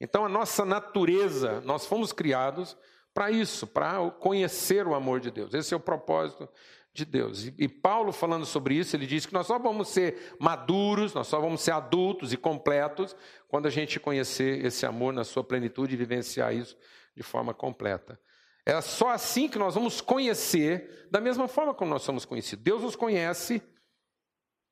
Então, 0.00 0.24
a 0.24 0.28
nossa 0.28 0.64
natureza, 0.64 1.60
nós 1.62 1.86
fomos 1.86 2.12
criados 2.12 2.76
para 3.14 3.30
isso, 3.30 3.66
para 3.66 4.10
conhecer 4.10 4.86
o 4.86 4.94
amor 4.94 5.20
de 5.20 5.30
Deus. 5.30 5.54
Esse 5.54 5.72
é 5.72 5.76
o 5.76 5.80
propósito 5.80 6.48
de 6.92 7.04
Deus. 7.04 7.46
E, 7.58 7.68
Paulo, 7.68 8.12
falando 8.12 8.44
sobre 8.46 8.74
isso, 8.74 8.96
ele 8.96 9.06
diz 9.06 9.26
que 9.26 9.32
nós 9.32 9.46
só 9.46 9.58
vamos 9.58 9.88
ser 9.88 10.34
maduros, 10.40 11.14
nós 11.14 11.26
só 11.26 11.40
vamos 11.40 11.60
ser 11.60 11.72
adultos 11.72 12.32
e 12.32 12.36
completos 12.36 13.14
quando 13.48 13.66
a 13.66 13.70
gente 13.70 14.00
conhecer 14.00 14.64
esse 14.64 14.84
amor 14.86 15.12
na 15.12 15.24
sua 15.24 15.44
plenitude 15.44 15.94
e 15.94 15.96
vivenciar 15.96 16.54
isso 16.54 16.76
de 17.14 17.22
forma 17.22 17.54
completa. 17.54 18.18
É 18.64 18.80
só 18.80 19.10
assim 19.10 19.48
que 19.48 19.58
nós 19.58 19.74
vamos 19.74 20.00
conhecer 20.00 21.06
da 21.10 21.20
mesma 21.20 21.46
forma 21.46 21.72
como 21.72 21.90
nós 21.90 22.02
somos 22.02 22.24
conhecidos. 22.24 22.64
Deus 22.64 22.82
nos 22.82 22.96
conhece 22.96 23.62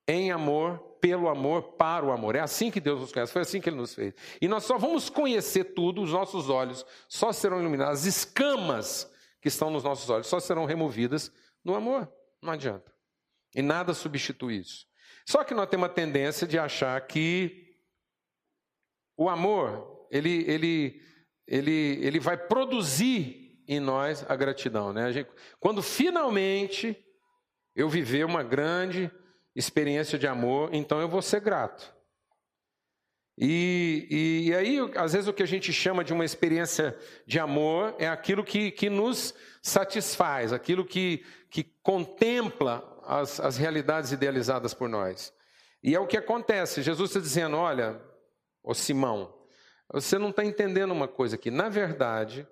em 0.07 0.31
amor, 0.31 0.94
pelo 1.05 1.29
amor, 1.29 1.75
para 1.75 2.07
o 2.07 2.11
amor. 2.11 2.35
É 2.35 2.41
assim 2.41 2.71
que 2.71 2.81
Deus 2.81 2.99
nos 2.99 3.13
conhece, 3.13 3.31
foi 3.31 3.43
assim 3.43 3.61
que 3.61 3.69
Ele 3.69 3.77
nos 3.77 3.95
fez. 3.95 4.15
E 4.41 4.49
nós 4.49 4.65
só 4.65 4.79
vamos 4.79 5.11
conhecer 5.11 5.75
tudo, 5.75 6.01
os 6.01 6.11
nossos 6.11 6.49
olhos 6.49 6.83
só 7.07 7.31
serão 7.31 7.61
iluminados, 7.61 8.01
as 8.01 8.07
escamas 8.07 9.13
que 9.39 9.49
estão 9.49 9.69
nos 9.69 9.85
nossos 9.85 10.09
olhos 10.09 10.27
só 10.27 10.41
serão 10.41 10.65
removidas 10.65 11.31
no 11.63 11.75
amor. 11.75 12.11
Não 12.41 12.55
adianta. 12.55 12.91
E 13.55 13.61
nada 13.61 13.93
substitui 13.93 14.61
isso. 14.61 14.87
Só 15.27 15.45
que 15.45 15.53
nós 15.53 15.69
temos 15.69 15.87
uma 15.87 15.95
tendência 15.95 16.47
de 16.47 16.59
achar 16.59 16.99
que 17.03 17.77
o 19.15 19.29
amor, 19.29 20.09
ele, 20.11 20.43
ele, 20.51 21.03
ele, 21.47 21.99
ele 22.01 22.19
vai 22.19 22.39
produzir 22.39 23.63
em 23.69 23.79
nós 23.79 24.25
a 24.27 24.35
gratidão. 24.35 24.91
Né? 24.91 25.05
A 25.05 25.13
gente, 25.13 25.31
quando 25.61 25.83
finalmente 25.83 26.97
eu 27.77 27.91
viver 27.91 28.25
uma 28.25 28.43
grande 28.43 29.11
experiência 29.55 30.19
de 30.19 30.27
amor, 30.27 30.71
então 30.73 31.01
eu 31.01 31.09
vou 31.09 31.23
ser 31.23 31.41
grato. 31.41 31.95
E, 33.37 34.07
e, 34.11 34.49
e, 34.49 34.55
aí, 34.55 34.79
às 34.97 35.13
vezes, 35.13 35.27
o 35.27 35.33
que 35.33 35.43
a 35.43 35.47
gente 35.47 35.73
chama 35.73 36.05
de 36.05 36.13
uma 36.13 36.25
experiência 36.25 36.97
de 37.27 37.41
amor 37.41 37.95
é 37.99 38.07
aquilo 38.07 38.45
que, 38.45 38.71
que 38.71 38.89
nos 38.89 39.35
satisfaz, 39.61 40.53
aquilo 40.53 40.85
que, 40.85 41.25
que 41.51 41.65
contempla 41.83 43.01
as, 43.05 43.41
as 43.41 43.57
realidades 43.57 44.13
idealizadas 44.13 44.73
por 44.73 44.89
nós. 44.89 45.33
E 45.83 45.95
é 45.95 46.01
o 46.01 46.07
que 46.07 46.17
acontece. 46.17 46.83
Jesus 46.83 47.11
está 47.11 47.21
dizendo: 47.21 47.57
olha, 47.57 48.01
ô 48.63 48.73
Simão, 48.73 49.35
você 49.93 50.17
não 50.17 50.31
está 50.31 50.45
entendendo 50.45 50.93
uma 50.93 51.09
coisa 51.09 51.35
aqui. 51.35 51.51
Na 51.51 51.69
verdade, 51.69 52.47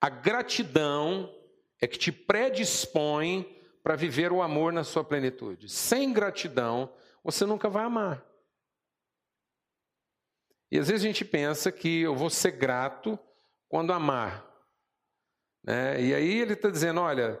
a 0.00 0.10
gratidão 0.10 1.34
é 1.80 1.86
que 1.86 1.98
te 1.98 2.12
predispõe 2.12 3.56
para 3.86 3.94
viver 3.94 4.32
o 4.32 4.42
amor 4.42 4.72
na 4.72 4.82
sua 4.82 5.04
plenitude. 5.04 5.68
Sem 5.68 6.12
gratidão, 6.12 6.92
você 7.22 7.46
nunca 7.46 7.68
vai 7.68 7.84
amar. 7.84 8.26
E 10.72 10.76
às 10.76 10.88
vezes 10.88 11.04
a 11.04 11.06
gente 11.06 11.24
pensa 11.24 11.70
que 11.70 12.00
eu 12.00 12.12
vou 12.16 12.28
ser 12.28 12.50
grato 12.50 13.16
quando 13.68 13.92
amar. 13.92 14.44
Né? 15.62 16.02
E 16.02 16.12
aí 16.12 16.40
ele 16.40 16.54
está 16.54 16.68
dizendo: 16.68 17.00
olha, 17.00 17.40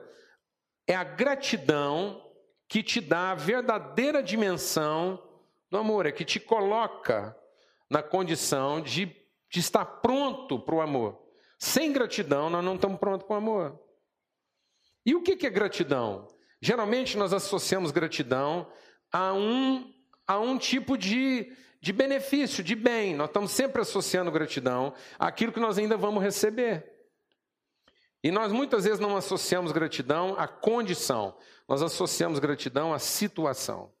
é 0.86 0.94
a 0.94 1.02
gratidão 1.02 2.32
que 2.68 2.80
te 2.80 3.00
dá 3.00 3.32
a 3.32 3.34
verdadeira 3.34 4.22
dimensão 4.22 5.20
do 5.68 5.78
amor, 5.78 6.06
é 6.06 6.12
que 6.12 6.24
te 6.24 6.38
coloca 6.38 7.36
na 7.90 8.04
condição 8.04 8.80
de, 8.80 9.06
de 9.50 9.58
estar 9.58 9.84
pronto 9.84 10.60
para 10.60 10.76
o 10.76 10.80
amor. 10.80 11.20
Sem 11.58 11.92
gratidão, 11.92 12.48
nós 12.48 12.64
não 12.64 12.76
estamos 12.76 13.00
prontos 13.00 13.26
para 13.26 13.34
o 13.34 13.38
amor. 13.38 13.80
E 15.04 15.12
o 15.12 15.24
que 15.24 15.44
é 15.44 15.50
gratidão? 15.50 16.35
Geralmente 16.60 17.16
nós 17.16 17.32
associamos 17.32 17.90
gratidão 17.90 18.70
a 19.12 19.32
um, 19.32 19.92
a 20.26 20.38
um 20.38 20.58
tipo 20.58 20.96
de, 20.96 21.52
de 21.80 21.92
benefício, 21.92 22.64
de 22.64 22.74
bem. 22.74 23.14
Nós 23.14 23.28
estamos 23.28 23.50
sempre 23.50 23.82
associando 23.82 24.30
gratidão 24.30 24.94
àquilo 25.18 25.52
que 25.52 25.60
nós 25.60 25.78
ainda 25.78 25.96
vamos 25.96 26.22
receber. 26.22 26.96
E 28.22 28.30
nós 28.30 28.50
muitas 28.50 28.84
vezes 28.84 28.98
não 28.98 29.16
associamos 29.16 29.70
gratidão 29.70 30.34
à 30.38 30.48
condição, 30.48 31.36
nós 31.68 31.82
associamos 31.82 32.38
gratidão 32.38 32.92
à 32.92 32.98
situação. 32.98 33.92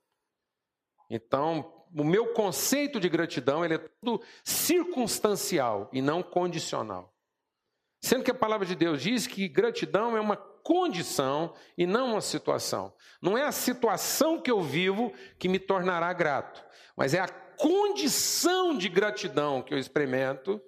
Então, 1.08 1.84
o 1.94 2.02
meu 2.02 2.32
conceito 2.32 2.98
de 2.98 3.08
gratidão 3.08 3.64
ele 3.64 3.74
é 3.74 3.78
tudo 3.78 4.20
circunstancial 4.42 5.88
e 5.92 6.02
não 6.02 6.22
condicional. 6.22 7.14
Sendo 8.00 8.24
que 8.24 8.30
a 8.30 8.34
palavra 8.34 8.66
de 8.66 8.74
Deus 8.74 9.00
diz 9.00 9.26
que 9.26 9.48
gratidão 9.48 10.16
é 10.16 10.20
uma 10.20 10.36
condição 10.66 11.54
e 11.78 11.86
não 11.86 12.10
uma 12.10 12.20
situação. 12.20 12.92
Não 13.22 13.38
é 13.38 13.44
a 13.44 13.52
situação 13.52 14.40
que 14.40 14.50
eu 14.50 14.60
vivo 14.60 15.12
que 15.38 15.48
me 15.48 15.60
tornará 15.60 16.12
grato, 16.12 16.64
mas 16.96 17.14
é 17.14 17.20
a 17.20 17.28
condição 17.28 18.76
de 18.76 18.88
gratidão 18.88 19.62
que 19.62 19.72
eu 19.72 19.78
experimento 19.78 20.60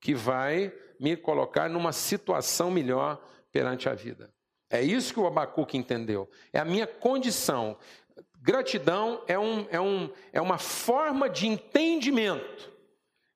que 0.00 0.14
vai 0.14 0.72
me 0.98 1.18
colocar 1.18 1.68
numa 1.68 1.92
situação 1.92 2.70
melhor 2.70 3.22
perante 3.52 3.90
a 3.90 3.94
vida. 3.94 4.32
É 4.70 4.80
isso 4.80 5.12
que 5.12 5.20
o 5.20 5.26
Abacuque 5.26 5.76
entendeu. 5.76 6.30
É 6.50 6.58
a 6.58 6.64
minha 6.64 6.86
condição. 6.86 7.76
Gratidão 8.40 9.22
é, 9.26 9.38
um, 9.38 9.66
é, 9.68 9.78
um, 9.78 10.10
é 10.32 10.40
uma 10.40 10.56
forma 10.56 11.28
de 11.28 11.46
entendimento 11.46 12.72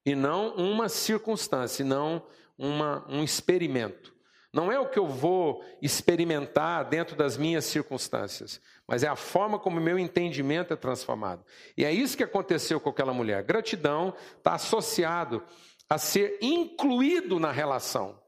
e 0.04 0.14
não 0.14 0.54
uma 0.54 0.88
circunstância, 0.88 1.82
e 1.82 1.86
não 1.86 2.22
uma, 2.56 3.04
um 3.06 3.22
experimento. 3.22 4.15
Não 4.56 4.72
é 4.72 4.80
o 4.80 4.88
que 4.88 4.98
eu 4.98 5.06
vou 5.06 5.62
experimentar 5.82 6.86
dentro 6.86 7.14
das 7.14 7.36
minhas 7.36 7.66
circunstâncias, 7.66 8.58
mas 8.88 9.02
é 9.02 9.06
a 9.06 9.14
forma 9.14 9.58
como 9.58 9.78
o 9.78 9.82
meu 9.82 9.98
entendimento 9.98 10.72
é 10.72 10.76
transformado. 10.76 11.44
E 11.76 11.84
é 11.84 11.92
isso 11.92 12.16
que 12.16 12.24
aconteceu 12.24 12.80
com 12.80 12.88
aquela 12.88 13.12
mulher. 13.12 13.42
Gratidão 13.42 14.14
está 14.38 14.54
associado 14.54 15.42
a 15.90 15.98
ser 15.98 16.38
incluído 16.40 17.38
na 17.38 17.52
relação 17.52 18.18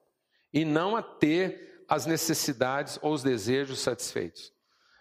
e 0.53 0.67
não 0.67 0.95
a 0.97 1.03
ter 1.03 1.83
as 1.89 2.05
necessidades 2.05 2.99
ou 3.01 3.15
os 3.15 3.23
desejos 3.23 3.81
satisfeitos. 3.81 4.53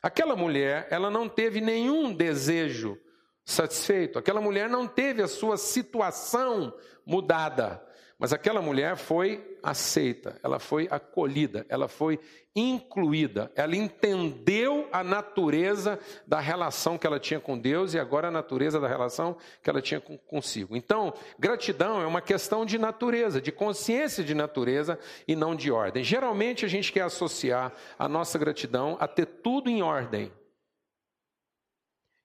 Aquela 0.02 0.34
mulher, 0.34 0.88
ela 0.90 1.12
não 1.12 1.28
teve 1.28 1.60
nenhum 1.60 2.14
desejo 2.14 2.98
satisfeito. 3.44 4.18
Aquela 4.18 4.40
mulher 4.40 4.70
não 4.70 4.88
teve 4.88 5.22
a 5.22 5.28
sua 5.28 5.58
situação 5.58 6.74
mudada. 7.06 7.86
Mas 8.18 8.34
aquela 8.34 8.62
mulher 8.62 8.96
foi 8.96 9.57
aceita, 9.70 10.40
ela 10.42 10.60
foi 10.60 10.88
acolhida, 10.90 11.66
ela 11.68 11.90
foi 11.90 12.18
incluída, 12.56 13.52
ela 13.54 13.76
entendeu 13.76 14.88
a 14.94 15.04
natureza 15.04 16.00
da 16.26 16.40
relação 16.40 16.98
que 16.98 17.06
ela 17.06 17.20
tinha 17.20 17.40
com 17.40 17.58
Deus 17.58 17.94
e 17.94 18.00
agora 18.00 18.30
a 18.30 18.32
natureza 18.32 18.80
da 18.80 18.88
relação 18.88 19.36
que 19.62 19.70
ela 19.70 19.82
tinha 19.82 20.00
consigo. 20.00 20.76
Então, 20.76 21.14
gratidão 21.38 22.02
é 22.02 22.08
uma 22.08 22.22
questão 22.22 22.66
de 22.66 22.78
natureza, 22.78 23.42
de 23.42 23.52
consciência 23.52 24.24
de 24.24 24.34
natureza 24.34 24.98
e 25.28 25.36
não 25.36 25.54
de 25.54 25.70
ordem. 25.70 26.02
Geralmente 26.02 26.64
a 26.64 26.70
gente 26.70 26.90
quer 26.90 27.02
associar 27.02 27.74
a 28.00 28.08
nossa 28.08 28.40
gratidão 28.40 28.96
a 29.02 29.08
ter 29.08 29.26
tudo 29.26 29.70
em 29.70 29.82
ordem 29.82 30.32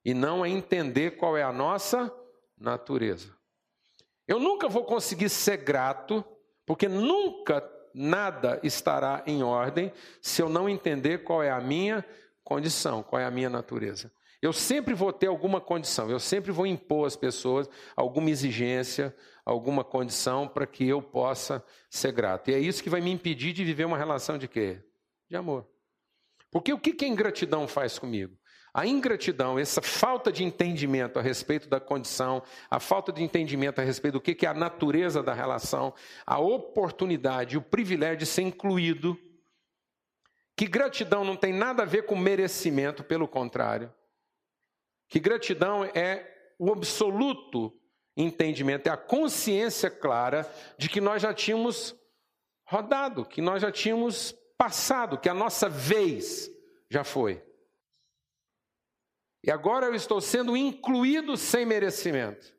e 0.05 0.15
não 0.15 0.45
a 0.45 0.49
entender 0.49 1.17
qual 1.17 1.37
é 1.37 1.43
a 1.43 1.53
nossa 1.53 2.13
natureza. 2.57 3.37
Eu 4.29 4.39
nunca 4.39 4.69
vou 4.69 4.85
conseguir 4.85 5.29
ser 5.29 5.57
grato, 5.57 6.25
porque 6.67 6.89
nunca 6.89 7.63
nada 7.95 8.59
estará 8.63 9.23
em 9.27 9.43
ordem 9.43 9.93
se 10.21 10.41
eu 10.41 10.49
não 10.49 10.69
entender 10.69 11.19
qual 11.25 11.43
é 11.43 11.51
a 11.51 11.61
minha 11.61 12.05
condição, 12.43 13.03
qual 13.03 13.21
é 13.21 13.25
a 13.25 13.31
minha 13.31 13.51
natureza. 13.51 14.13
Eu 14.41 14.53
sempre 14.53 14.93
vou 14.93 15.13
ter 15.13 15.29
alguma 15.29 15.61
condição, 15.61 16.11
eu 16.11 16.19
sempre 16.19 16.51
vou 16.51 16.67
impor 16.67 17.07
às 17.07 17.15
pessoas 17.15 17.69
alguma 17.95 18.29
exigência, 18.29 19.15
alguma 19.45 19.85
condição 19.85 20.49
para 20.49 20.67
que 20.67 20.89
eu 20.89 21.01
possa 21.01 21.65
ser 21.89 22.13
grato. 22.13 22.51
E 22.51 22.55
é 22.55 22.59
isso 22.59 22.83
que 22.83 22.91
vai 22.91 23.01
me 23.01 23.13
impedir 23.13 23.53
de 23.53 23.65
viver 23.65 23.85
uma 23.85 23.97
relação 23.97 24.37
de 24.37 24.49
quê? 24.49 24.83
De 25.31 25.37
amor. 25.37 25.69
Porque 26.51 26.73
o 26.73 26.79
que 26.79 27.05
a 27.05 27.09
ingratidão 27.09 27.69
faz 27.69 27.99
comigo? 27.99 28.37
A 28.75 28.87
ingratidão, 28.87 29.59
essa 29.59 29.83
falta 29.83 30.33
de 30.33 30.43
entendimento 30.43 31.19
a 31.19 31.23
respeito 31.23 31.69
da 31.69 31.79
condição, 31.79 32.43
a 32.71 32.81
falta 32.81 33.13
de 33.13 33.23
entendimento 33.23 33.81
a 33.81 33.85
respeito 33.85 34.15
do 34.15 34.21
que 34.21 34.47
é 34.47 34.49
a 34.49 34.55
natureza 34.55 35.23
da 35.23 35.35
relação, 35.35 35.93
a 36.25 36.39
oportunidade, 36.39 37.59
o 37.59 37.63
privilégio 37.63 38.19
de 38.19 38.27
ser 38.27 38.43
incluído, 38.43 39.19
que 40.57 40.67
gratidão 40.67 41.23
não 41.23 41.37
tem 41.37 41.53
nada 41.53 41.83
a 41.83 41.87
ver 41.87 42.07
com 42.07 42.17
merecimento, 42.17 43.05
pelo 43.05 43.29
contrário. 43.29 43.93
Que 45.07 45.21
gratidão 45.21 45.85
é 45.85 46.27
o 46.59 46.73
absoluto 46.73 47.79
entendimento, 48.17 48.87
é 48.87 48.91
a 48.91 48.97
consciência 48.97 49.91
clara 49.91 50.51
de 50.79 50.89
que 50.89 51.01
nós 51.01 51.21
já 51.21 51.35
tínhamos 51.35 51.95
rodado, 52.65 53.27
que 53.27 53.43
nós 53.43 53.61
já 53.61 53.71
tínhamos 53.71 54.35
passado, 54.57 55.19
que 55.19 55.29
a 55.29 55.35
nossa 55.35 55.69
vez 55.69 56.51
já 56.89 57.05
foi. 57.05 57.43
E 59.45 59.51
agora 59.51 59.87
eu 59.87 59.95
estou 59.95 60.21
sendo 60.21 60.57
incluído 60.57 61.37
sem 61.37 61.67
merecimento. 61.67 62.55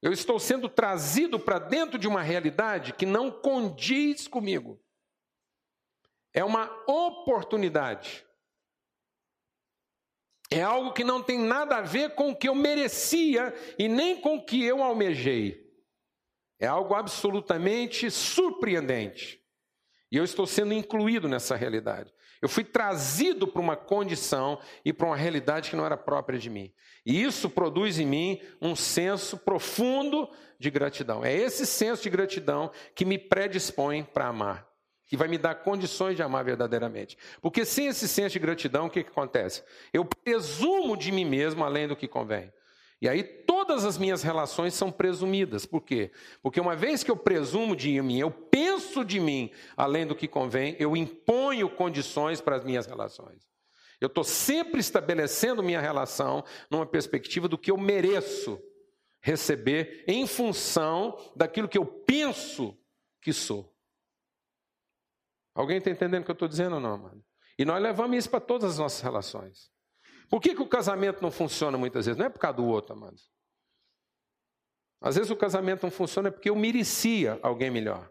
Eu 0.00 0.12
estou 0.12 0.40
sendo 0.40 0.68
trazido 0.68 1.38
para 1.38 1.60
dentro 1.60 1.96
de 1.98 2.08
uma 2.08 2.22
realidade 2.22 2.92
que 2.92 3.06
não 3.06 3.30
condiz 3.30 4.26
comigo. 4.26 4.82
É 6.32 6.42
uma 6.42 6.68
oportunidade. 6.88 8.26
É 10.50 10.60
algo 10.60 10.92
que 10.92 11.04
não 11.04 11.22
tem 11.22 11.38
nada 11.38 11.76
a 11.76 11.82
ver 11.82 12.14
com 12.14 12.30
o 12.30 12.36
que 12.36 12.48
eu 12.48 12.54
merecia 12.54 13.54
e 13.78 13.88
nem 13.88 14.20
com 14.20 14.36
o 14.36 14.44
que 14.44 14.62
eu 14.64 14.82
almejei. 14.82 15.62
É 16.58 16.66
algo 16.66 16.94
absolutamente 16.94 18.10
surpreendente. 18.10 19.40
E 20.10 20.16
eu 20.16 20.24
estou 20.24 20.46
sendo 20.46 20.74
incluído 20.74 21.28
nessa 21.28 21.56
realidade. 21.56 22.12
Eu 22.42 22.48
fui 22.48 22.64
trazido 22.64 23.46
para 23.46 23.62
uma 23.62 23.76
condição 23.76 24.58
e 24.84 24.92
para 24.92 25.06
uma 25.06 25.16
realidade 25.16 25.70
que 25.70 25.76
não 25.76 25.86
era 25.86 25.96
própria 25.96 26.36
de 26.36 26.50
mim. 26.50 26.72
E 27.06 27.22
isso 27.22 27.48
produz 27.48 28.00
em 28.00 28.06
mim 28.06 28.40
um 28.60 28.74
senso 28.74 29.38
profundo 29.38 30.28
de 30.58 30.68
gratidão. 30.68 31.24
É 31.24 31.32
esse 31.32 31.64
senso 31.64 32.02
de 32.02 32.10
gratidão 32.10 32.72
que 32.96 33.04
me 33.04 33.16
predispõe 33.16 34.02
para 34.02 34.26
amar, 34.26 34.66
que 35.06 35.16
vai 35.16 35.28
me 35.28 35.38
dar 35.38 35.54
condições 35.54 36.16
de 36.16 36.22
amar 36.22 36.44
verdadeiramente. 36.44 37.16
Porque 37.40 37.64
sem 37.64 37.86
esse 37.86 38.08
senso 38.08 38.32
de 38.32 38.40
gratidão, 38.40 38.86
o 38.86 38.90
que, 38.90 39.04
que 39.04 39.10
acontece? 39.10 39.62
Eu 39.92 40.04
presumo 40.04 40.96
de 40.96 41.12
mim 41.12 41.24
mesmo 41.24 41.62
além 41.62 41.86
do 41.86 41.94
que 41.94 42.08
convém. 42.08 42.52
E 43.02 43.08
aí 43.08 43.24
todas 43.24 43.84
as 43.84 43.98
minhas 43.98 44.22
relações 44.22 44.74
são 44.74 44.92
presumidas. 44.92 45.66
Por 45.66 45.80
quê? 45.80 46.12
Porque 46.40 46.60
uma 46.60 46.76
vez 46.76 47.02
que 47.02 47.10
eu 47.10 47.16
presumo 47.16 47.74
de 47.74 48.00
mim, 48.00 48.20
eu 48.20 48.30
penso 48.30 49.04
de 49.04 49.18
mim 49.18 49.50
além 49.76 50.06
do 50.06 50.14
que 50.14 50.28
convém, 50.28 50.76
eu 50.78 50.96
imponho 50.96 51.68
condições 51.68 52.40
para 52.40 52.54
as 52.54 52.64
minhas 52.64 52.86
relações. 52.86 53.50
Eu 54.00 54.06
estou 54.06 54.22
sempre 54.22 54.78
estabelecendo 54.78 55.64
minha 55.64 55.80
relação 55.80 56.44
numa 56.70 56.86
perspectiva 56.86 57.48
do 57.48 57.58
que 57.58 57.72
eu 57.72 57.76
mereço 57.76 58.62
receber 59.20 60.04
em 60.06 60.24
função 60.24 61.18
daquilo 61.34 61.68
que 61.68 61.78
eu 61.78 61.84
penso 61.84 62.78
que 63.20 63.32
sou. 63.32 63.76
Alguém 65.52 65.78
está 65.78 65.90
entendendo 65.90 66.22
o 66.22 66.24
que 66.24 66.30
eu 66.30 66.34
estou 66.34 66.48
dizendo 66.48 66.76
ou 66.76 66.80
não, 66.80 66.98
mano? 66.98 67.24
E 67.58 67.64
nós 67.64 67.82
levamos 67.82 68.16
isso 68.16 68.30
para 68.30 68.40
todas 68.40 68.74
as 68.74 68.78
nossas 68.78 69.00
relações. 69.00 69.71
Por 70.32 70.40
que, 70.40 70.54
que 70.54 70.62
o 70.62 70.66
casamento 70.66 71.20
não 71.20 71.30
funciona 71.30 71.76
muitas 71.76 72.06
vezes? 72.06 72.18
Não 72.18 72.24
é 72.24 72.30
por 72.30 72.38
causa 72.38 72.56
do 72.56 72.64
outro, 72.64 72.94
amados. 72.94 73.30
Às 74.98 75.16
vezes 75.16 75.30
o 75.30 75.36
casamento 75.36 75.82
não 75.82 75.90
funciona 75.90 76.32
porque 76.32 76.48
eu 76.48 76.56
merecia 76.56 77.38
alguém 77.42 77.70
melhor. 77.70 78.10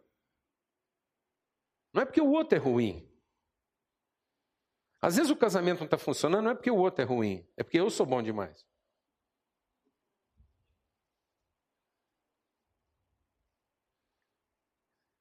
Não 1.91 2.03
é 2.03 2.05
porque 2.05 2.21
o 2.21 2.29
outro 2.29 2.55
é 2.55 2.61
ruim. 2.61 3.11
Às 5.01 5.15
vezes 5.15 5.31
o 5.31 5.35
casamento 5.35 5.79
não 5.79 5.85
está 5.85 5.97
funcionando, 5.97 6.43
não 6.43 6.51
é 6.51 6.53
porque 6.53 6.69
o 6.69 6.77
outro 6.77 7.01
é 7.01 7.05
ruim, 7.05 7.43
é 7.57 7.63
porque 7.63 7.79
eu 7.79 7.89
sou 7.89 8.05
bom 8.05 8.21
demais. 8.21 8.67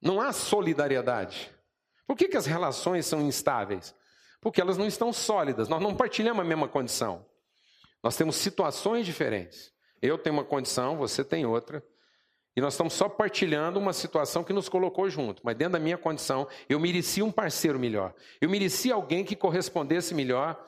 Não 0.02 0.20
há 0.20 0.34
solidariedade. 0.34 1.50
Por 2.06 2.14
que, 2.14 2.28
que 2.28 2.36
as 2.36 2.44
relações 2.44 3.06
são 3.06 3.22
instáveis? 3.22 3.98
Porque 4.40 4.60
elas 4.60 4.78
não 4.78 4.86
estão 4.86 5.12
sólidas, 5.12 5.68
nós 5.68 5.82
não 5.82 5.94
partilhamos 5.94 6.40
a 6.40 6.48
mesma 6.48 6.68
condição. 6.68 7.26
Nós 8.02 8.16
temos 8.16 8.36
situações 8.36 9.04
diferentes. 9.04 9.72
Eu 10.00 10.16
tenho 10.16 10.34
uma 10.34 10.44
condição, 10.44 10.96
você 10.96 11.22
tem 11.22 11.44
outra. 11.44 11.84
E 12.56 12.60
nós 12.60 12.74
estamos 12.74 12.94
só 12.94 13.08
partilhando 13.08 13.78
uma 13.78 13.92
situação 13.92 14.42
que 14.42 14.52
nos 14.52 14.68
colocou 14.68 15.08
junto. 15.08 15.42
Mas 15.44 15.56
dentro 15.56 15.74
da 15.74 15.78
minha 15.78 15.98
condição, 15.98 16.48
eu 16.68 16.80
merecia 16.80 17.24
um 17.24 17.30
parceiro 17.30 17.78
melhor. 17.78 18.14
Eu 18.40 18.48
merecia 18.48 18.94
alguém 18.94 19.24
que 19.24 19.36
correspondesse 19.36 20.14
melhor 20.14 20.58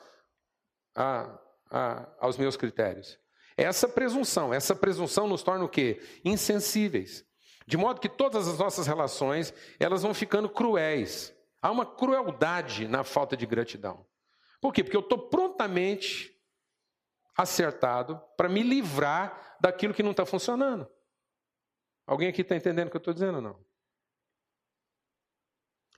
a, 0.95 1.39
a, 1.69 2.07
aos 2.19 2.37
meus 2.37 2.55
critérios. 2.55 3.19
Essa 3.57 3.87
presunção, 3.87 4.53
essa 4.53 4.75
presunção 4.75 5.27
nos 5.27 5.43
torna 5.43 5.65
o 5.65 5.69
quê? 5.69 6.01
Insensíveis. 6.23 7.25
De 7.65 7.77
modo 7.77 8.01
que 8.01 8.09
todas 8.09 8.47
as 8.47 8.57
nossas 8.57 8.87
relações, 8.87 9.53
elas 9.79 10.03
vão 10.03 10.13
ficando 10.13 10.49
cruéis. 10.49 11.33
Há 11.63 11.71
uma 11.71 11.85
crueldade 11.85 12.89
na 12.89 13.05
falta 13.05 13.37
de 13.37 13.45
gratidão. 13.45 14.05
Por 14.59 14.73
quê? 14.73 14.83
Porque 14.83 14.97
eu 14.97 15.01
estou 15.01 15.29
prontamente 15.29 16.37
acertado 17.37 18.21
para 18.35 18.49
me 18.49 18.61
livrar 18.61 19.55
daquilo 19.61 19.93
que 19.93 20.03
não 20.03 20.11
está 20.11 20.25
funcionando. 20.25 20.85
Alguém 22.05 22.27
aqui 22.27 22.41
está 22.41 22.53
entendendo 22.53 22.87
o 22.87 22.91
que 22.91 22.97
eu 22.97 22.99
estou 22.99 23.13
dizendo 23.13 23.35
ou 23.35 23.41
não? 23.41 23.65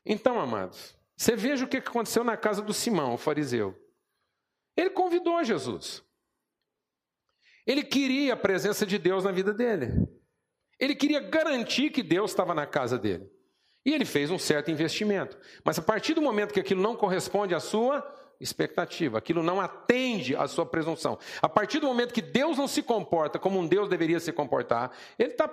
Então, 0.06 0.40
amados, 0.40 0.96
você 1.18 1.36
veja 1.36 1.66
o 1.66 1.68
que 1.68 1.78
aconteceu 1.78 2.24
na 2.24 2.38
casa 2.38 2.62
do 2.62 2.72
Simão, 2.72 3.16
o 3.16 3.18
fariseu. 3.18 3.76
Ele 4.78 4.92
convidou 4.92 5.44
Jesus. 5.44 6.06
Ele 7.66 7.84
queria 7.84 8.36
a 8.36 8.38
presença 8.38 8.86
de 8.86 9.00
Deus 9.00 9.24
na 9.24 9.32
vida 9.32 9.52
dele. 9.52 9.88
Ele 10.80 10.94
queria 10.96 11.22
garantir 11.22 11.90
que 11.90 12.04
Deus 12.04 12.30
estava 12.30 12.54
na 12.54 12.68
casa 12.68 13.00
dele. 13.00 13.35
E 13.86 13.94
ele 13.94 14.06
fez 14.06 14.32
um 14.32 14.40
certo 14.40 14.72
investimento. 14.72 15.38
Mas 15.64 15.78
a 15.78 15.82
partir 15.82 16.14
do 16.16 16.22
momento 16.22 16.54
que 16.54 16.60
aquilo 16.60 16.82
não 16.82 16.96
corresponde 16.96 17.54
à 17.54 17.60
sua 17.60 18.04
expectativa, 18.40 19.18
aquilo 19.18 19.44
não 19.44 19.62
atende 19.62 20.36
à 20.36 20.48
sua 20.48 20.66
presunção, 20.66 21.18
a 21.42 21.48
partir 21.48 21.80
do 21.80 21.88
momento 21.88 22.14
que 22.14 22.22
Deus 22.22 22.58
não 22.58 22.68
se 22.68 22.82
comporta 22.84 23.40
como 23.40 23.60
um 23.60 23.68
Deus 23.68 23.88
deveria 23.88 24.20
se 24.20 24.32
comportar, 24.32 24.92
ele 25.18 25.32
está 25.32 25.50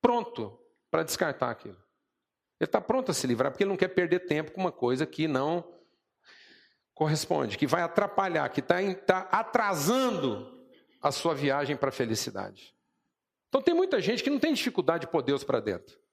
pronto 0.00 0.58
para 0.90 1.02
descartar 1.02 1.50
aquilo. 1.50 1.76
Ele 2.60 2.68
está 2.68 2.80
pronto 2.80 3.10
a 3.10 3.14
se 3.14 3.26
livrar, 3.26 3.50
porque 3.50 3.62
ele 3.62 3.70
não 3.70 3.76
quer 3.76 3.88
perder 3.88 4.20
tempo 4.20 4.52
com 4.52 4.60
uma 4.60 4.72
coisa 4.72 5.04
que 5.04 5.28
não 5.28 5.64
corresponde, 6.94 7.58
que 7.58 7.66
vai 7.66 7.82
atrapalhar, 7.82 8.48
que 8.48 8.60
está 8.60 8.94
tá 8.94 9.28
atrasando 9.30 10.66
a 11.02 11.10
sua 11.10 11.34
viagem 11.34 11.76
para 11.76 11.88
a 11.88 11.92
felicidade. 11.92 12.74
Então 13.48 13.60
tem 13.60 13.74
muita 13.74 14.00
gente 14.00 14.22
que 14.22 14.30
não 14.30 14.38
tem 14.38 14.54
dificuldade 14.54 15.02
de 15.02 15.12
pôr 15.12 15.22
Deus 15.22 15.44
para 15.44 15.60
dentro. 15.60 16.03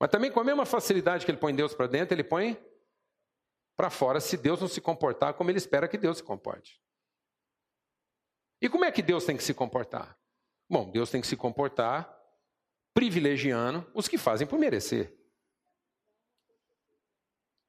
Mas 0.00 0.10
também 0.10 0.32
com 0.32 0.40
a 0.40 0.44
mesma 0.44 0.64
facilidade 0.64 1.26
que 1.26 1.30
ele 1.30 1.38
põe 1.38 1.54
Deus 1.54 1.74
para 1.74 1.86
dentro, 1.86 2.14
ele 2.14 2.24
põe 2.24 2.58
para 3.76 3.90
fora 3.90 4.18
se 4.18 4.38
Deus 4.38 4.58
não 4.58 4.66
se 4.66 4.80
comportar 4.80 5.34
como 5.34 5.50
ele 5.50 5.58
espera 5.58 5.86
que 5.86 5.98
Deus 5.98 6.16
se 6.16 6.22
comporte. 6.22 6.82
E 8.62 8.68
como 8.68 8.86
é 8.86 8.90
que 8.90 9.02
Deus 9.02 9.26
tem 9.26 9.36
que 9.36 9.44
se 9.44 9.52
comportar? 9.52 10.18
Bom, 10.68 10.90
Deus 10.90 11.10
tem 11.10 11.20
que 11.20 11.26
se 11.26 11.36
comportar 11.36 12.18
privilegiando 12.94 13.88
os 13.94 14.08
que 14.08 14.16
fazem 14.16 14.46
por 14.46 14.58
merecer. 14.58 15.14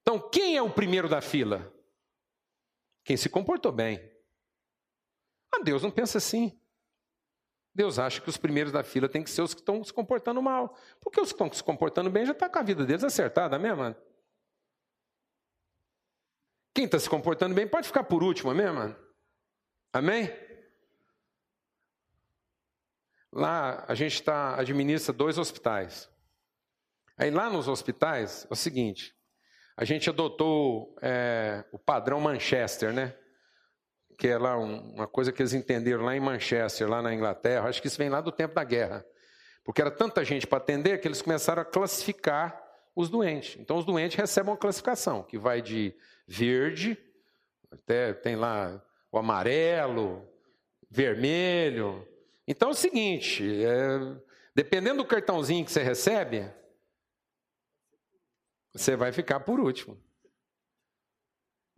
Então, 0.01 0.29
quem 0.29 0.55
é 0.55 0.61
o 0.61 0.73
primeiro 0.73 1.09
da 1.09 1.21
fila? 1.21 1.73
Quem 3.03 3.17
se 3.17 3.29
comportou 3.29 3.71
bem. 3.71 3.99
Ah, 5.51 5.61
Deus 5.63 5.83
não 5.83 5.91
pensa 5.91 6.17
assim. 6.17 6.60
Deus 7.73 7.97
acha 7.97 8.19
que 8.19 8.29
os 8.29 8.37
primeiros 8.37 8.71
da 8.71 8.83
fila 8.83 9.07
têm 9.07 9.23
que 9.23 9.29
ser 9.29 9.41
os 9.41 9.53
que 9.53 9.61
estão 9.61 9.83
se 9.83 9.93
comportando 9.93 10.41
mal. 10.41 10.77
Porque 10.99 11.21
os 11.21 11.29
que 11.29 11.35
estão 11.35 11.51
se 11.51 11.63
comportando 11.63 12.09
bem 12.09 12.25
já 12.25 12.33
estão 12.33 12.47
tá 12.47 12.53
com 12.53 12.59
a 12.59 12.63
vida 12.63 12.85
deles 12.85 13.03
acertada 13.03 13.57
mesmo. 13.57 13.95
Quem 16.73 16.85
está 16.85 16.99
se 16.99 17.09
comportando 17.09 17.55
bem 17.55 17.67
pode 17.67 17.87
ficar 17.87 18.03
por 18.03 18.23
último 18.23 18.53
mesmo. 18.53 18.95
Amém? 19.93 20.29
Lá 23.31 23.85
a 23.87 23.95
gente 23.95 24.21
tá, 24.21 24.59
administra 24.59 25.13
dois 25.13 25.37
hospitais. 25.37 26.09
Aí 27.17 27.31
lá 27.31 27.49
nos 27.49 27.67
hospitais 27.67 28.45
é 28.49 28.53
o 28.53 28.55
seguinte: 28.55 29.15
a 29.77 29.85
gente 29.85 30.09
adotou 30.09 30.95
é, 31.01 31.63
o 31.71 31.79
padrão 31.79 32.19
Manchester, 32.19 32.93
né? 32.93 33.17
Que 34.21 34.27
é 34.27 34.37
lá 34.37 34.55
um, 34.55 34.93
uma 34.93 35.07
coisa 35.07 35.31
que 35.31 35.41
eles 35.41 35.51
entenderam 35.51 36.03
lá 36.03 36.15
em 36.15 36.19
Manchester, 36.19 36.87
lá 36.87 37.01
na 37.01 37.11
Inglaterra. 37.11 37.67
Acho 37.67 37.81
que 37.81 37.87
isso 37.87 37.97
vem 37.97 38.07
lá 38.07 38.21
do 38.21 38.31
tempo 38.31 38.53
da 38.53 38.63
guerra. 38.63 39.03
Porque 39.63 39.81
era 39.81 39.89
tanta 39.89 40.23
gente 40.23 40.45
para 40.45 40.59
atender 40.59 41.01
que 41.01 41.07
eles 41.07 41.23
começaram 41.23 41.63
a 41.63 41.65
classificar 41.65 42.61
os 42.95 43.09
doentes. 43.09 43.59
Então 43.59 43.77
os 43.77 43.83
doentes 43.83 44.15
recebem 44.15 44.51
uma 44.51 44.57
classificação 44.57 45.23
que 45.23 45.39
vai 45.39 45.59
de 45.59 45.95
verde, 46.27 46.95
até 47.71 48.13
tem 48.13 48.35
lá 48.35 48.79
o 49.11 49.17
amarelo, 49.17 50.23
vermelho, 50.87 52.07
então 52.47 52.69
é 52.69 52.71
o 52.73 52.75
seguinte: 52.75 53.43
é, 53.63 53.99
dependendo 54.53 54.97
do 54.97 55.07
cartãozinho 55.07 55.65
que 55.65 55.71
você 55.71 55.81
recebe, 55.81 56.47
você 58.71 58.95
vai 58.95 59.11
ficar 59.11 59.39
por 59.39 59.59
último. 59.59 59.97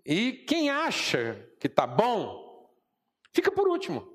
E 0.05 0.33
quem 0.33 0.69
acha 0.69 1.49
que 1.59 1.67
está 1.67 1.87
bom, 1.87 2.69
fica 3.33 3.51
por 3.51 3.67
último. 3.67 4.11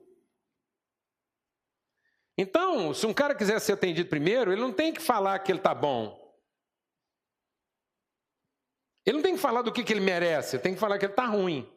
Então, 2.37 2.94
se 2.94 3.07
um 3.07 3.12
cara 3.12 3.35
quiser 3.35 3.59
ser 3.61 3.72
atendido 3.72 4.09
primeiro, 4.09 4.53
ele 4.53 4.61
não 4.61 4.72
tem 4.72 4.92
que 4.92 5.01
falar 5.03 5.38
que 5.40 5.51
ele 5.51 5.59
está 5.59 5.74
bom. 5.74 6.16
Ele 9.05 9.16
não 9.16 9.22
tem 9.22 9.35
que 9.35 9.40
falar 9.40 9.62
do 9.62 9.72
que, 9.72 9.83
que 9.83 9.92
ele 9.92 10.01
merece, 10.01 10.57
ele 10.57 10.62
tem 10.62 10.74
que 10.74 10.81
falar 10.81 10.98
que 10.98 11.07
ele 11.07 11.12
está 11.12 11.27
ruim. 11.27 11.68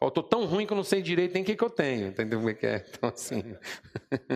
Eu 0.00 0.08
estou 0.08 0.22
tão 0.22 0.44
ruim 0.46 0.66
que 0.66 0.72
eu 0.72 0.76
não 0.76 0.82
sei 0.82 1.00
direito 1.00 1.32
nem 1.34 1.42
o 1.42 1.46
que, 1.46 1.54
que 1.54 1.62
eu 1.62 1.70
tenho. 1.70 2.08
Entendeu 2.08 2.38
como 2.38 2.50
é 2.50 2.54
que 2.54 2.66
é? 2.66 2.84
Então, 2.90 3.08
assim. 3.08 3.42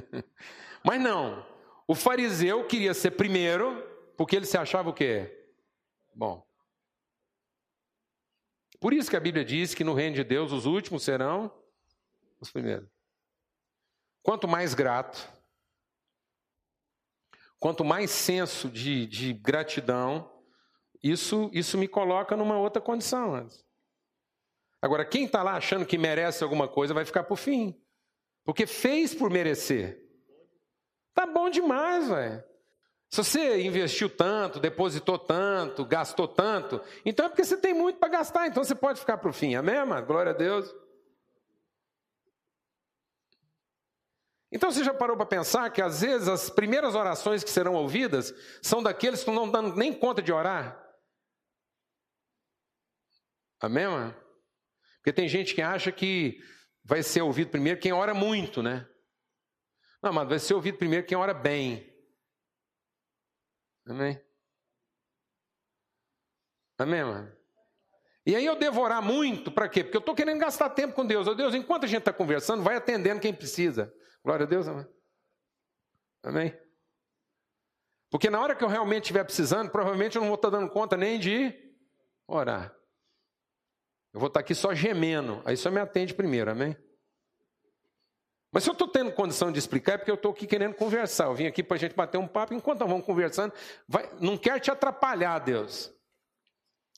Mas 0.85 1.01
não. 1.01 1.45
O 1.89 1.95
fariseu 1.95 2.67
queria 2.67 2.95
ser 2.95 3.13
primeiro, 3.13 3.83
porque 4.17 4.37
ele 4.37 4.47
se 4.47 4.57
achava 4.57 4.91
o 4.91 4.95
quê? 4.95 5.49
Bom. 6.15 6.46
Por 8.81 8.93
isso 8.93 9.11
que 9.11 9.17
a 9.17 9.21
Bíblia 9.21 9.45
diz 9.45 9.75
que 9.75 9.85
no 9.85 9.95
reino 9.95 10.17
de 10.17 10.25
Deus 10.25 10.53
os 10.53 10.67
últimos 10.67 11.03
serão 11.03 11.53
os 12.41 12.51
primeiros. 12.51 12.89
Quanto 14.23 14.47
mais 14.47 14.75
grato, 14.75 15.29
quanto 17.59 17.85
mais 17.85 18.11
senso 18.11 18.69
de, 18.69 19.07
de 19.07 19.33
gratidão, 19.33 20.31
isso, 21.03 21.51
isso 21.53 21.79
me 21.79 21.89
coloca 21.89 22.37
numa 22.37 22.59
outra 22.59 22.83
condição. 22.83 23.49
Agora, 24.83 25.05
quem 25.05 25.25
está 25.25 25.43
lá 25.43 25.55
achando 25.55 25.87
que 25.87 25.97
merece 25.97 26.43
alguma 26.43 26.69
coisa 26.69 26.93
vai 26.93 27.05
ficar 27.05 27.25
por 27.25 27.37
fim. 27.37 27.81
Porque 28.45 28.67
fez 28.67 29.15
por 29.15 29.31
merecer. 29.31 30.05
Tá 31.15 31.27
bom 31.27 31.49
demais, 31.49 32.09
velho. 32.09 32.45
Se 33.09 33.19
você 33.19 33.63
investiu 33.63 34.11
tanto, 34.11 34.59
depositou 34.59 35.19
tanto, 35.19 35.85
gastou 35.85 36.27
tanto, 36.27 36.81
então 37.05 37.27
é 37.27 37.29
porque 37.29 37.45
você 37.45 37.57
tem 37.57 37.73
muito 37.73 37.99
para 37.99 38.09
gastar, 38.09 38.49
então 38.49 38.65
você 38.65 38.75
pode 38.75 38.99
ficar 38.99 39.19
para 39.19 39.31
o 39.31 39.33
fim. 39.33 39.55
Amém, 39.55 39.85
mano? 39.85 40.05
Glória 40.05 40.33
a 40.33 40.35
Deus. 40.35 40.75
Então 44.51 44.71
você 44.71 44.83
já 44.83 44.95
parou 44.95 45.17
para 45.17 45.27
pensar 45.27 45.71
que 45.71 45.83
às 45.83 46.01
vezes 46.01 46.29
as 46.29 46.51
primeiras 46.51 46.95
orações 46.95 47.45
que 47.45 47.51
serão 47.51 47.75
ouvidas 47.75 48.35
são 48.63 48.83
daqueles 48.83 49.23
que 49.23 49.31
não 49.31 49.51
dão 49.51 49.75
nem 49.75 49.93
conta 49.93 50.23
de 50.23 50.33
orar? 50.33 50.83
Amém, 53.61 53.87
mano? 53.87 54.15
Porque 54.97 55.13
tem 55.13 55.29
gente 55.29 55.55
que 55.55 55.63
acha 55.63 55.93
que 55.93 56.41
vai 56.85 57.03
ser 57.03 57.23
ouvido 57.23 57.51
primeiro 57.51 57.81
quem 57.81 57.93
ora 57.93 58.15
muito, 58.15 58.63
né? 58.63 58.89
Não, 60.03 60.13
mas 60.13 60.29
vai 60.29 60.39
ser 60.39 60.55
ouvido 60.55 60.79
primeiro 60.79 61.07
quem 61.07 61.17
ora 61.17 61.33
bem. 61.33 61.96
Amém? 63.87 64.21
Amém, 66.79 67.05
mano? 67.05 67.33
E 68.27 68.35
aí 68.35 68.45
eu 68.45 68.57
devorar 68.57 69.01
muito, 69.01 69.53
para 69.53 69.69
quê? 69.69 69.85
Porque 69.85 69.97
eu 69.97 70.01
estou 70.01 70.15
querendo 70.15 70.41
gastar 70.41 70.71
tempo 70.71 70.95
com 70.95 71.07
Deus. 71.07 71.29
Oh, 71.29 71.35
Deus, 71.35 71.55
enquanto 71.55 71.85
a 71.85 71.87
gente 71.87 72.01
está 72.01 72.13
conversando, 72.13 72.63
vai 72.63 72.77
atendendo 72.77 73.21
quem 73.21 73.33
precisa. 73.33 73.95
Glória 74.25 74.45
a 74.45 74.49
Deus, 74.49 74.67
amém? 74.67 74.87
Amém? 76.25 76.61
Porque 78.11 78.29
na 78.29 78.41
hora 78.41 78.57
que 78.57 78.65
eu 78.65 78.69
realmente 78.69 79.05
estiver 79.05 79.23
precisando, 79.23 79.71
provavelmente 79.71 80.17
eu 80.17 80.23
não 80.23 80.29
vou 80.29 80.35
estar 80.35 80.51
dando 80.51 80.69
conta 80.71 80.97
nem 80.97 81.21
de 81.21 81.55
orar. 82.27 82.75
Eu 84.13 84.19
vou 84.19 84.27
estar 84.27 84.41
aqui 84.41 84.55
só 84.55 84.75
gemendo. 84.75 85.41
Aí 85.45 85.57
só 85.57 85.71
me 85.71 85.81
atende 85.81 86.13
primeiro, 86.13 86.51
amém? 86.51 86.77
Mas 88.57 88.65
se 88.65 88.71
eu 88.71 88.73
estou 88.73 88.89
tendo 88.89 89.13
condição 89.13 89.53
de 89.53 89.59
explicar, 89.59 89.93
é 89.93 89.99
porque 89.99 90.11
eu 90.11 90.15
estou 90.15 90.33
aqui 90.33 90.47
querendo 90.47 90.73
conversar. 90.73 91.27
Eu 91.27 91.35
vim 91.35 91.47
aqui 91.47 91.63
para 91.63 91.77
a 91.77 91.79
gente 91.79 91.95
bater 91.95 92.17
um 92.17 92.27
papo, 92.27 92.55
enquanto 92.55 92.81
nós 92.81 92.89
vamos 92.89 93.05
conversando, 93.05 93.53
vai, 93.87 94.09
não 94.19 94.39
quer 94.39 94.59
te 94.61 94.71
atrapalhar, 94.71 95.41
Deus. 95.41 95.93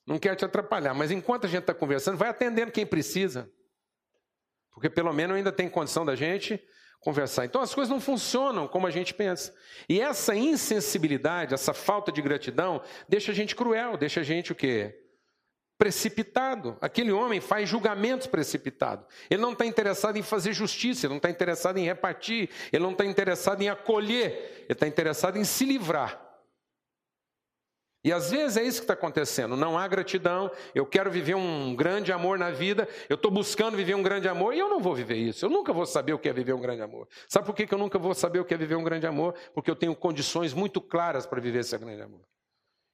Não 0.07 0.21
quer 0.21 0.37
te 0.37 0.45
atrapalhar, 0.45 0.95
mas 0.95 1.11
enquanto 1.11 1.47
a 1.47 1.49
gente 1.49 1.63
está 1.63 1.75
conversando, 1.75 2.17
vai 2.17 2.29
atendendo 2.29 2.71
quem 2.71 2.87
precisa. 2.87 3.51
Porque 4.71 4.89
pelo 4.89 5.13
menos 5.13 5.37
ainda 5.37 5.51
tem 5.51 5.69
condição 5.69 6.07
da 6.07 6.15
gente 6.15 6.63
conversar. 7.01 7.45
Então 7.45 7.61
as 7.61 7.75
coisas 7.75 7.91
não 7.91 8.01
funcionam 8.01 8.69
como 8.69 8.87
a 8.87 8.91
gente 8.93 9.13
pensa. 9.13 9.53
E 9.89 10.01
essa 10.01 10.37
insensibilidade, 10.37 11.55
essa 11.55 11.75
falta 11.75 12.13
de 12.13 12.23
gratidão, 12.23 12.81
deixa 13.09 13.33
a 13.33 13.35
gente 13.35 13.57
cruel, 13.57 13.97
deixa 13.97 14.21
a 14.21 14.23
gente 14.23 14.53
o 14.53 14.55
quê? 14.55 15.08
Precipitado. 15.79 16.76
Aquele 16.81 17.12
homem 17.12 17.41
faz 17.41 17.68
julgamentos 17.68 18.26
precipitados. 18.26 19.07
Ele 19.31 19.41
não 19.41 19.53
está 19.53 19.64
interessado 19.64 20.16
em 20.16 20.22
fazer 20.22 20.53
justiça, 20.53 21.07
ele 21.07 21.12
não 21.12 21.18
está 21.18 21.31
interessado 21.31 21.79
em 21.79 21.85
repartir, 21.85 22.51
ele 22.72 22.83
não 22.83 22.91
está 22.93 23.05
interessado 23.05 23.62
em 23.62 23.68
acolher, 23.68 24.64
ele 24.64 24.72
está 24.72 24.89
interessado 24.89 25.39
em 25.39 25.45
se 25.45 25.64
livrar. 25.64 26.29
E 28.05 28.12
às 28.12 28.31
vezes 28.31 28.57
é 28.57 28.62
isso 28.62 28.79
que 28.79 28.85
está 28.85 28.95
acontecendo. 28.95 29.57
Não 29.57 29.76
há 29.76 29.87
gratidão. 29.89 30.51
Eu 30.74 30.87
quero 30.87 31.11
viver 31.11 31.35
um 31.35 31.74
grande 31.74 32.12
amor 32.12 32.39
na 32.39 32.51
vida. 32.51 32.89
Eu 33.09 33.16
estou 33.16 33.31
buscando 33.31 33.76
viver 33.76 33.95
um 33.95 34.03
grande 34.03 34.29
amor 34.29 34.55
e 34.55 34.59
eu 34.59 34.68
não 34.68 34.81
vou 34.81 34.95
viver 34.95 35.16
isso. 35.16 35.45
Eu 35.45 35.51
nunca 35.51 35.72
vou 35.72 35.85
saber 35.85 36.12
o 36.12 36.18
que 36.18 36.29
é 36.29 36.33
viver 36.33 36.53
um 36.53 36.61
grande 36.61 36.81
amor. 36.81 37.09
Sabe 37.29 37.47
por 37.47 37.55
que 37.55 37.72
eu 37.72 37.79
nunca 37.79 37.99
vou 37.99 38.14
saber 38.14 38.39
o 38.39 38.45
que 38.45 38.55
é 38.55 38.57
viver 38.57 38.76
um 38.76 38.85
grande 38.85 39.07
amor? 39.07 39.35
Porque 39.53 39.70
eu 39.70 39.76
tenho 39.76 39.95
condições 39.95 40.55
muito 40.55 40.81
claras 40.81 41.26
para 41.26 41.41
viver 41.41 41.59
esse 41.59 41.76
grande 41.76 42.03
amor. 42.03 42.20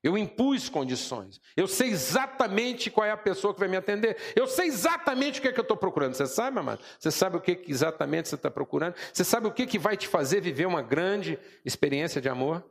Eu 0.04 0.18
impus 0.18 0.68
condições. 0.68 1.40
Eu 1.56 1.66
sei 1.66 1.88
exatamente 1.88 2.90
qual 2.90 3.06
é 3.06 3.10
a 3.10 3.16
pessoa 3.16 3.54
que 3.54 3.60
vai 3.60 3.70
me 3.70 3.78
atender. 3.78 4.18
Eu 4.36 4.46
sei 4.46 4.66
exatamente 4.66 5.38
o 5.38 5.42
que 5.42 5.48
é 5.48 5.52
que 5.52 5.58
eu 5.58 5.62
estou 5.62 5.78
procurando. 5.78 6.12
Você 6.12 6.26
sabe, 6.26 6.58
amado? 6.58 6.84
Você 7.00 7.10
sabe 7.10 7.38
o 7.38 7.40
que 7.40 7.64
exatamente 7.66 8.28
você 8.28 8.34
está 8.34 8.50
procurando? 8.50 8.94
Você 9.10 9.24
sabe 9.24 9.46
o 9.46 9.52
que, 9.52 9.66
que 9.66 9.78
vai 9.78 9.96
te 9.96 10.06
fazer 10.06 10.42
viver 10.42 10.66
uma 10.66 10.82
grande 10.82 11.38
experiência 11.64 12.20
de 12.20 12.28
amor? 12.28 12.62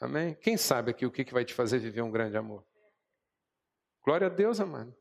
Amém? 0.00 0.36
Quem 0.36 0.56
sabe 0.56 0.92
aqui 0.92 1.04
o 1.04 1.10
que 1.10 1.24
vai 1.32 1.44
te 1.44 1.52
fazer 1.52 1.80
viver 1.80 2.02
um 2.02 2.10
grande 2.10 2.36
amor? 2.36 2.64
Glória 4.04 4.28
a 4.28 4.30
Deus, 4.30 4.60
amado. 4.60 4.96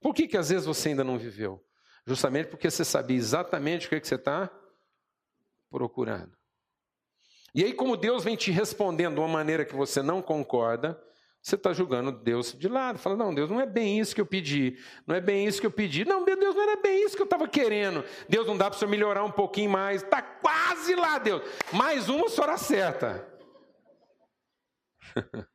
Por 0.00 0.14
que, 0.14 0.28
que 0.28 0.36
às 0.36 0.50
vezes 0.50 0.66
você 0.66 0.90
ainda 0.90 1.02
não 1.02 1.18
viveu? 1.18 1.60
Justamente 2.06 2.46
porque 2.46 2.70
você 2.70 2.84
sabia 2.84 3.16
exatamente 3.16 3.88
o 3.88 3.90
que, 3.90 4.00
que 4.00 4.06
você 4.06 4.14
está 4.14 4.48
procurando. 5.68 6.35
E 7.56 7.64
aí, 7.64 7.72
como 7.72 7.96
Deus 7.96 8.22
vem 8.22 8.36
te 8.36 8.50
respondendo 8.50 9.14
de 9.14 9.20
uma 9.20 9.28
maneira 9.28 9.64
que 9.64 9.74
você 9.74 10.02
não 10.02 10.20
concorda, 10.20 11.02
você 11.40 11.54
está 11.54 11.72
julgando 11.72 12.12
Deus 12.12 12.52
de 12.52 12.68
lado. 12.68 12.98
Fala, 12.98 13.16
não, 13.16 13.34
Deus, 13.34 13.48
não 13.48 13.58
é 13.58 13.64
bem 13.64 13.98
isso 13.98 14.14
que 14.14 14.20
eu 14.20 14.26
pedi. 14.26 14.76
Não 15.06 15.16
é 15.16 15.22
bem 15.22 15.46
isso 15.46 15.58
que 15.58 15.66
eu 15.66 15.70
pedi. 15.70 16.04
Não, 16.04 16.22
Deus, 16.22 16.38
não 16.38 16.62
era 16.62 16.76
bem 16.76 17.02
isso 17.06 17.16
que 17.16 17.22
eu 17.22 17.24
estava 17.24 17.48
querendo. 17.48 18.04
Deus, 18.28 18.46
não 18.46 18.58
dá 18.58 18.68
para 18.68 18.78
você 18.78 18.86
melhorar 18.86 19.24
um 19.24 19.30
pouquinho 19.30 19.70
mais. 19.70 20.02
Está 20.02 20.20
quase 20.20 20.94
lá, 20.94 21.18
Deus. 21.18 21.40
Mais 21.72 22.10
uma, 22.10 22.26
a 22.26 22.28
senhora 22.28 22.52
acerta. 22.52 23.26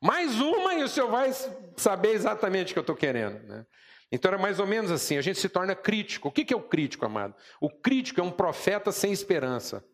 mais 0.00 0.40
uma 0.40 0.74
e 0.74 0.84
o 0.84 0.88
senhor 0.88 1.10
vai 1.10 1.32
saber 1.76 2.10
exatamente 2.10 2.70
o 2.70 2.74
que 2.74 2.78
eu 2.78 2.82
estou 2.82 2.94
querendo. 2.94 3.42
Né? 3.48 3.66
Então 4.12 4.28
era 4.28 4.40
mais 4.40 4.60
ou 4.60 4.66
menos 4.66 4.92
assim, 4.92 5.18
a 5.18 5.22
gente 5.22 5.40
se 5.40 5.48
torna 5.48 5.74
crítico. 5.74 6.28
O 6.28 6.30
que 6.30 6.54
é 6.54 6.56
o 6.56 6.62
crítico, 6.62 7.04
amado? 7.04 7.34
O 7.60 7.68
crítico 7.68 8.20
é 8.20 8.22
um 8.22 8.30
profeta 8.30 8.92
sem 8.92 9.10
esperança. 9.12 9.84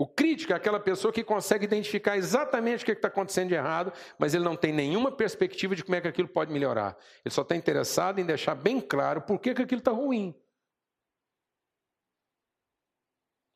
O 0.00 0.06
crítico 0.06 0.54
é 0.54 0.56
aquela 0.56 0.80
pessoa 0.80 1.12
que 1.12 1.22
consegue 1.22 1.66
identificar 1.66 2.16
exatamente 2.16 2.82
o 2.82 2.86
que 2.86 2.92
está 2.92 3.08
acontecendo 3.08 3.48
de 3.48 3.54
errado, 3.54 3.92
mas 4.18 4.32
ele 4.32 4.42
não 4.42 4.56
tem 4.56 4.72
nenhuma 4.72 5.12
perspectiva 5.12 5.76
de 5.76 5.84
como 5.84 5.94
é 5.94 6.00
que 6.00 6.08
aquilo 6.08 6.26
pode 6.26 6.50
melhorar. 6.50 6.96
Ele 7.22 7.34
só 7.34 7.42
está 7.42 7.54
interessado 7.54 8.18
em 8.18 8.24
deixar 8.24 8.54
bem 8.54 8.80
claro 8.80 9.20
por 9.20 9.38
que, 9.38 9.52
que 9.52 9.60
aquilo 9.60 9.80
está 9.80 9.90
ruim. 9.90 10.34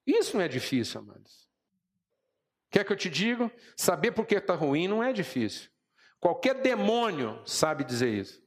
Isso 0.06 0.36
não 0.36 0.44
é 0.44 0.48
difícil, 0.48 1.00
amados. 1.00 1.48
Quer 2.70 2.84
que 2.84 2.92
eu 2.92 2.96
te 2.98 3.08
diga? 3.08 3.50
Saber 3.74 4.12
por 4.12 4.26
que 4.26 4.34
está 4.34 4.54
ruim 4.54 4.86
não 4.86 5.02
é 5.02 5.14
difícil. 5.14 5.70
Qualquer 6.20 6.60
demônio 6.60 7.40
sabe 7.46 7.84
dizer 7.84 8.12
isso. 8.12 8.44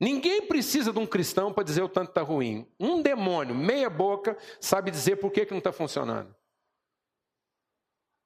Ninguém 0.00 0.46
precisa 0.46 0.90
de 0.90 0.98
um 0.98 1.06
cristão 1.06 1.52
para 1.52 1.64
dizer 1.64 1.82
o 1.82 1.88
tanto 1.90 2.08
está 2.08 2.22
ruim. 2.22 2.66
Um 2.80 3.02
demônio, 3.02 3.54
meia 3.54 3.90
boca, 3.90 4.38
sabe 4.58 4.90
dizer 4.90 5.16
por 5.16 5.30
que, 5.30 5.44
que 5.44 5.50
não 5.52 5.58
está 5.58 5.70
funcionando. 5.70 6.34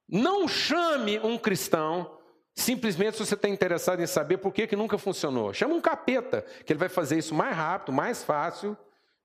Não 0.09 0.47
chame 0.47 1.19
um 1.19 1.37
cristão 1.37 2.17
simplesmente 2.55 3.17
se 3.17 3.27
você 3.27 3.35
está 3.35 3.49
interessado 3.49 4.01
em 4.01 4.07
saber 4.07 4.39
por 4.39 4.53
que, 4.53 4.67
que 4.67 4.77
nunca 4.77 4.97
funcionou. 4.97 5.53
Chama 5.53 5.75
um 5.75 5.81
capeta, 5.81 6.43
que 6.65 6.73
ele 6.73 6.79
vai 6.79 6.89
fazer 6.89 7.19
isso 7.19 7.35
mais 7.35 7.55
rápido, 7.55 7.93
mais 7.93 8.25
fácil 8.25 8.77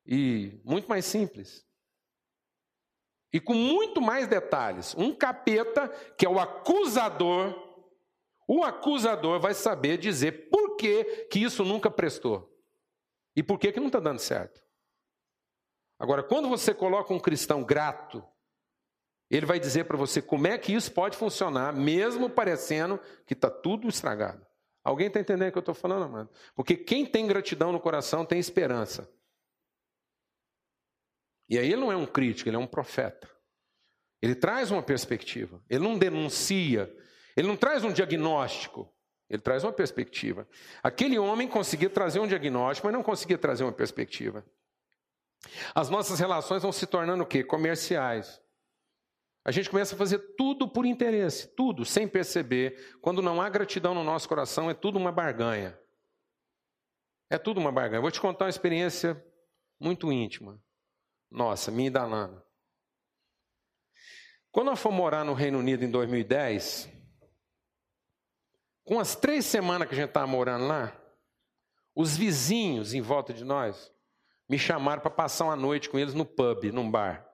e 0.06 0.60
muito 0.66 0.88
mais 0.88 1.06
simples. 1.06 1.66
E 3.34 3.40
com 3.40 3.54
muito 3.54 4.02
mais 4.02 4.28
detalhes. 4.28 4.94
Um 4.96 5.16
capeta, 5.16 5.88
que 6.18 6.26
é 6.26 6.30
o 6.30 6.40
acusador, 6.40 7.56
o 8.48 8.64
acusador 8.64 9.40
vai 9.40 9.54
saber 9.54 9.98
dizer 9.98 10.50
por 10.50 10.76
que, 10.76 11.04
que 11.32 11.40
isso 11.40 11.64
nunca 11.64 11.90
prestou. 11.90 12.52
E 13.34 13.42
por 13.42 13.58
que, 13.58 13.72
que 13.72 13.80
não 13.80 13.88
está 13.88 14.00
dando 14.00 14.20
certo. 14.20 14.62
Agora, 15.98 16.22
quando 16.22 16.50
você 16.50 16.74
coloca 16.74 17.14
um 17.14 17.20
cristão 17.20 17.64
grato, 17.64 18.26
ele 19.38 19.46
vai 19.46 19.60
dizer 19.60 19.86
para 19.86 19.98
você 19.98 20.22
como 20.22 20.48
é 20.48 20.58
que 20.58 20.74
isso 20.74 20.92
pode 20.92 21.16
funcionar, 21.16 21.74
mesmo 21.74 22.30
parecendo 22.30 23.00
que 23.26 23.34
está 23.34 23.50
tudo 23.50 23.88
estragado. 23.88 24.46
Alguém 24.84 25.08
está 25.08 25.20
entendendo 25.20 25.50
o 25.50 25.52
que 25.52 25.58
eu 25.58 25.62
estou 25.62 25.76
falando, 25.76 26.10
mano? 26.10 26.30
Porque 26.56 26.76
quem 26.76 27.06
tem 27.06 27.28
gratidão 27.28 27.72
no 27.72 27.80
coração 27.80 28.26
tem 28.26 28.40
esperança. 28.40 29.10
E 31.48 31.58
aí 31.58 31.72
ele 31.72 31.82
não 31.82 31.92
é 31.92 31.96
um 31.96 32.06
crítico, 32.06 32.50
ele 32.50 32.58
é 32.58 32.60
um 32.60 32.68
profeta. 32.68 33.30
Ele 34.22 34.36
traz 34.36 34.70
uma 34.70 34.84
perspectiva, 34.84 35.64
ele 35.70 35.84
não 35.84 35.98
denuncia, 35.98 36.94
ele 37.36 37.48
não 37.48 37.58
traz 37.58 37.84
um 37.84 37.92
diagnóstico, 37.92 38.94
ele 39.30 39.42
traz 39.42 39.64
uma 39.64 39.72
perspectiva. 39.72 40.48
Aquele 40.84 41.18
homem 41.18 41.48
conseguia 41.48 41.90
trazer 41.90 42.20
um 42.20 42.28
diagnóstico, 42.28 42.86
mas 42.86 42.94
não 42.94 43.02
conseguia 43.02 43.38
trazer 43.38 43.64
uma 43.64 43.72
perspectiva. 43.72 44.46
As 45.74 45.90
nossas 45.90 46.20
relações 46.20 46.62
vão 46.62 46.72
se 46.72 46.86
tornando 46.86 47.24
o 47.24 47.26
quê? 47.26 47.44
Comerciais. 47.44 48.42
A 49.44 49.52
gente 49.52 49.70
começa 49.70 49.96
a 49.96 49.98
fazer 49.98 50.20
tudo 50.36 50.68
por 50.68 50.86
interesse, 50.86 51.48
tudo, 51.56 51.84
sem 51.84 52.08
perceber. 52.08 52.98
Quando 53.02 53.22
não 53.22 53.42
há 53.42 53.50
gratidão 53.50 53.94
no 53.96 54.04
nosso 54.04 54.30
coração, 54.30 54.70
é 54.70 54.74
tudo 54.74 55.00
uma 55.00 55.12
barganha. 55.12 55.80
É 57.30 57.38
tudo 57.38 57.60
uma 57.60 57.72
barganha. 57.72 58.02
Vou 58.02 58.12
te 58.12 58.22
contar 58.22 58.46
uma 58.46 58.50
experiência 58.50 59.24
muito 59.80 60.12
íntima. 60.12 60.62
Nossa, 61.30 61.72
minha 61.72 61.88
e 61.88 61.92
da 61.92 62.06
Lana. 62.06 62.44
Quando 64.52 64.68
nós 64.68 64.80
fomos 64.80 64.98
morar 64.98 65.24
no 65.24 65.34
Reino 65.34 65.58
Unido 65.58 65.84
em 65.84 65.90
2010, 65.90 66.90
com 68.84 69.00
as 69.00 69.16
três 69.16 69.46
semanas 69.46 69.88
que 69.88 69.94
a 69.94 69.98
gente 69.98 70.10
estava 70.10 70.28
morando 70.28 70.68
lá, 70.68 70.96
os 71.96 72.18
vizinhos 72.18 72.94
em 72.94 73.02
volta 73.02 73.34
de 73.34 73.44
nós 73.44 73.92
me 74.48 74.60
chamaram 74.60 75.02
para 75.02 75.10
passar 75.10 75.46
uma 75.46 75.56
noite 75.56 75.90
com 75.90 75.98
eles 75.98 76.14
no 76.14 76.26
pub, 76.26 76.66
num 76.72 76.92
bar. 76.92 77.31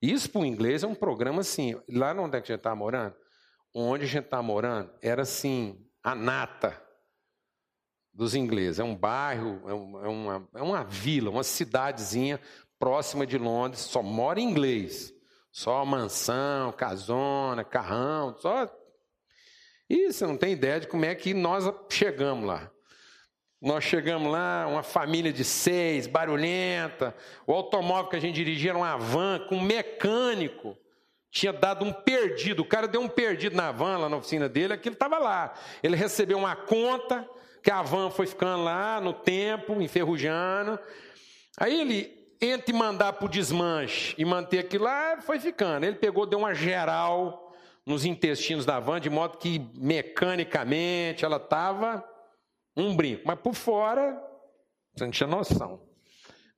Isso 0.00 0.30
para 0.30 0.42
o 0.42 0.46
inglês 0.46 0.82
é 0.82 0.86
um 0.86 0.94
programa 0.94 1.40
assim. 1.40 1.74
Lá 1.88 2.12
onde 2.12 2.36
é 2.36 2.40
que 2.40 2.52
a 2.52 2.54
gente 2.54 2.60
estava 2.60 2.76
morando, 2.76 3.14
onde 3.74 4.04
a 4.04 4.08
gente 4.08 4.24
estava 4.24 4.42
morando, 4.42 4.90
era 5.02 5.22
assim, 5.22 5.84
a 6.02 6.14
nata 6.14 6.82
dos 8.12 8.34
ingleses. 8.34 8.78
É 8.78 8.84
um 8.84 8.96
bairro, 8.96 9.62
é, 9.66 9.70
é, 9.70 10.08
uma, 10.08 10.48
é 10.54 10.62
uma 10.62 10.84
vila, 10.84 11.30
uma 11.30 11.42
cidadezinha 11.42 12.40
próxima 12.78 13.26
de 13.26 13.38
Londres, 13.38 13.80
só 13.80 14.02
mora 14.02 14.40
inglês. 14.40 15.14
Só 15.50 15.86
mansão, 15.86 16.70
casona, 16.72 17.64
carrão, 17.64 18.36
só. 18.36 18.70
E 19.88 20.12
você 20.12 20.26
não 20.26 20.36
tem 20.36 20.52
ideia 20.52 20.80
de 20.80 20.86
como 20.86 21.06
é 21.06 21.14
que 21.14 21.32
nós 21.32 21.64
chegamos 21.88 22.46
lá. 22.46 22.70
Nós 23.66 23.82
chegamos 23.82 24.30
lá, 24.30 24.64
uma 24.68 24.84
família 24.84 25.32
de 25.32 25.42
seis, 25.42 26.06
barulhenta. 26.06 27.12
O 27.44 27.52
automóvel 27.52 28.08
que 28.08 28.14
a 28.14 28.20
gente 28.20 28.36
dirigia 28.36 28.70
era 28.70 28.78
uma 28.78 28.96
van 28.96 29.40
com 29.48 29.56
um 29.56 29.60
mecânico. 29.60 30.78
Tinha 31.32 31.52
dado 31.52 31.84
um 31.84 31.92
perdido. 31.92 32.62
O 32.62 32.64
cara 32.64 32.86
deu 32.86 33.00
um 33.00 33.08
perdido 33.08 33.56
na 33.56 33.72
van, 33.72 33.98
lá 33.98 34.08
na 34.08 34.18
oficina 34.18 34.48
dele, 34.48 34.72
aquilo 34.72 34.92
estava 34.92 35.18
lá. 35.18 35.52
Ele 35.82 35.96
recebeu 35.96 36.38
uma 36.38 36.54
conta, 36.54 37.28
que 37.60 37.68
a 37.68 37.82
van 37.82 38.08
foi 38.08 38.28
ficando 38.28 38.62
lá 38.62 39.00
no 39.00 39.12
tempo, 39.12 39.82
enferrujando. 39.82 40.78
Aí 41.58 41.80
ele 41.80 42.16
entre 42.40 42.72
mandar 42.72 43.14
para 43.14 43.26
o 43.26 43.28
desmanche 43.28 44.14
e 44.16 44.24
manter 44.24 44.60
aquilo 44.60 44.84
lá, 44.84 45.20
foi 45.22 45.40
ficando. 45.40 45.84
Ele 45.84 45.96
pegou, 45.96 46.24
deu 46.24 46.38
uma 46.38 46.54
geral 46.54 47.52
nos 47.84 48.04
intestinos 48.04 48.64
da 48.64 48.78
van, 48.78 49.00
de 49.00 49.10
modo 49.10 49.38
que 49.38 49.60
mecanicamente 49.74 51.24
ela 51.24 51.38
estava 51.38 52.04
um 52.76 52.94
brinco. 52.94 53.22
Mas 53.24 53.38
por 53.40 53.54
fora, 53.54 54.20
você 54.94 55.04
não 55.04 55.10
tinha 55.10 55.26
noção. 55.26 55.80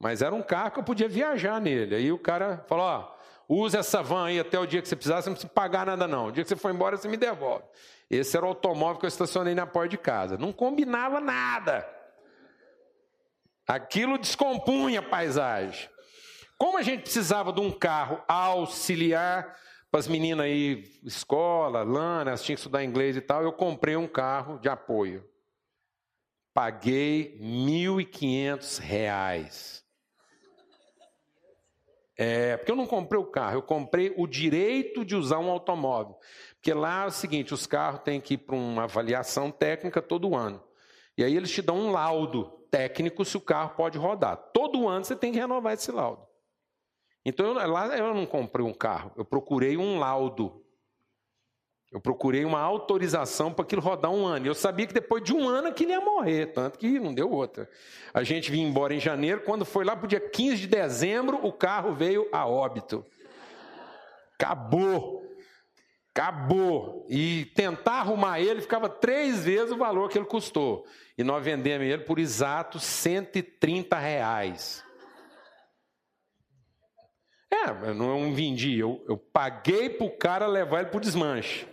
Mas 0.00 0.22
era 0.22 0.34
um 0.34 0.42
carro 0.42 0.72
que 0.72 0.78
eu 0.78 0.84
podia 0.84 1.08
viajar 1.08 1.60
nele. 1.60 1.94
Aí 1.94 2.12
o 2.12 2.18
cara 2.18 2.64
falou: 2.66 2.84
ó, 2.84 3.16
usa 3.48 3.78
essa 3.78 4.02
van 4.02 4.26
aí 4.26 4.38
até 4.38 4.58
o 4.58 4.66
dia 4.66 4.80
que 4.80 4.88
você 4.88 4.96
precisar, 4.96 5.22
você 5.22 5.28
não 5.28 5.34
precisa 5.34 5.52
pagar 5.52 5.86
nada, 5.86 6.06
não. 6.06 6.26
O 6.26 6.32
dia 6.32 6.42
que 6.42 6.48
você 6.48 6.56
for 6.56 6.72
embora, 6.72 6.96
você 6.96 7.08
me 7.08 7.16
devolve. 7.16 7.64
Esse 8.10 8.36
era 8.36 8.46
o 8.46 8.48
automóvel 8.48 8.98
que 8.98 9.06
eu 9.06 9.08
estacionei 9.08 9.54
na 9.54 9.66
porta 9.66 9.90
de 9.90 9.98
casa. 9.98 10.38
Não 10.38 10.52
combinava 10.52 11.20
nada. 11.20 11.86
Aquilo 13.66 14.16
descompunha 14.16 15.00
a 15.00 15.02
paisagem. 15.02 15.90
Como 16.56 16.78
a 16.78 16.82
gente 16.82 17.02
precisava 17.02 17.52
de 17.52 17.60
um 17.60 17.70
carro 17.70 18.22
auxiliar 18.26 19.54
para 19.90 20.00
as 20.00 20.08
meninas 20.08 20.44
aí, 20.44 20.84
escola, 21.04 21.82
lana, 21.82 22.30
elas 22.30 22.42
tinham 22.42 22.56
que 22.56 22.60
estudar 22.60 22.84
inglês 22.84 23.16
e 23.16 23.20
tal, 23.20 23.42
eu 23.42 23.52
comprei 23.52 23.96
um 23.96 24.08
carro 24.08 24.58
de 24.58 24.68
apoio. 24.68 25.24
Paguei 26.58 27.38
R$ 27.38 27.46
1.500. 27.46 29.84
É, 32.16 32.56
porque 32.56 32.72
eu 32.72 32.74
não 32.74 32.84
comprei 32.84 33.20
o 33.20 33.26
carro, 33.26 33.58
eu 33.58 33.62
comprei 33.62 34.12
o 34.16 34.26
direito 34.26 35.04
de 35.04 35.14
usar 35.14 35.38
um 35.38 35.52
automóvel. 35.52 36.18
Porque 36.54 36.74
lá 36.74 37.04
é 37.04 37.06
o 37.06 37.12
seguinte: 37.12 37.54
os 37.54 37.64
carros 37.64 38.00
têm 38.00 38.20
que 38.20 38.34
ir 38.34 38.38
para 38.38 38.56
uma 38.56 38.82
avaliação 38.82 39.52
técnica 39.52 40.02
todo 40.02 40.34
ano. 40.34 40.60
E 41.16 41.22
aí 41.22 41.36
eles 41.36 41.52
te 41.52 41.62
dão 41.62 41.76
um 41.76 41.92
laudo 41.92 42.46
técnico 42.72 43.24
se 43.24 43.36
o 43.36 43.40
carro 43.40 43.76
pode 43.76 43.96
rodar. 43.96 44.36
Todo 44.52 44.88
ano 44.88 45.04
você 45.04 45.14
tem 45.14 45.30
que 45.30 45.38
renovar 45.38 45.74
esse 45.74 45.92
laudo. 45.92 46.26
Então 47.24 47.46
eu, 47.46 47.68
lá 47.68 47.96
eu 47.96 48.12
não 48.12 48.26
comprei 48.26 48.66
um 48.66 48.74
carro, 48.74 49.12
eu 49.16 49.24
procurei 49.24 49.76
um 49.76 50.00
laudo. 50.00 50.64
Eu 51.90 52.00
procurei 52.00 52.44
uma 52.44 52.60
autorização 52.60 53.52
para 53.52 53.64
aquilo 53.64 53.80
rodar 53.80 54.10
um 54.10 54.26
ano. 54.26 54.46
Eu 54.46 54.54
sabia 54.54 54.86
que 54.86 54.92
depois 54.92 55.22
de 55.22 55.32
um 55.32 55.48
ano 55.48 55.68
aquilo 55.68 55.92
ia 55.92 56.00
morrer, 56.00 56.46
tanto 56.46 56.78
que 56.78 57.00
não 57.00 57.14
deu 57.14 57.30
outra. 57.30 57.68
A 58.12 58.22
gente 58.22 58.50
vinha 58.50 58.66
embora 58.66 58.94
em 58.94 59.00
janeiro, 59.00 59.40
quando 59.40 59.64
foi 59.64 59.84
lá 59.84 59.96
para 59.96 60.04
o 60.04 60.08
dia 60.08 60.20
15 60.20 60.56
de 60.56 60.66
dezembro, 60.66 61.38
o 61.42 61.50
carro 61.50 61.94
veio 61.94 62.28
a 62.30 62.46
óbito. 62.46 63.06
Acabou. 64.34 65.24
Acabou. 66.10 67.06
E 67.08 67.46
tentar 67.54 68.00
arrumar 68.00 68.38
ele 68.38 68.60
ficava 68.60 68.88
três 68.88 69.44
vezes 69.44 69.72
o 69.72 69.78
valor 69.78 70.10
que 70.10 70.18
ele 70.18 70.26
custou. 70.26 70.84
E 71.16 71.24
nós 71.24 71.42
vendemos 71.42 71.86
ele 71.86 72.04
por 72.04 72.18
exatos 72.18 72.82
130 72.82 73.96
reais. 73.96 74.84
É, 77.50 77.88
eu 77.88 77.94
não 77.94 78.34
vendi, 78.34 78.78
eu, 78.78 79.02
eu 79.08 79.16
paguei 79.16 79.88
para 79.88 80.06
o 80.06 80.10
cara 80.10 80.46
levar 80.46 80.80
ele 80.80 80.90
para 80.90 80.98
o 80.98 81.00
desmanche. 81.00 81.66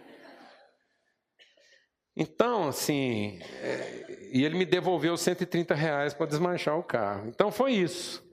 Então, 2.16 2.70
assim, 2.70 3.40
é, 3.62 4.30
e 4.32 4.46
ele 4.46 4.58
me 4.58 4.66
devolveu 4.66 5.18
130 5.18 5.76
reais 5.76 6.14
para 6.14 6.26
desmanchar 6.26 6.78
o 6.78 6.84
carro. 6.84 7.28
Então 7.28 7.52
foi 7.52 7.74
isso. 7.74 8.24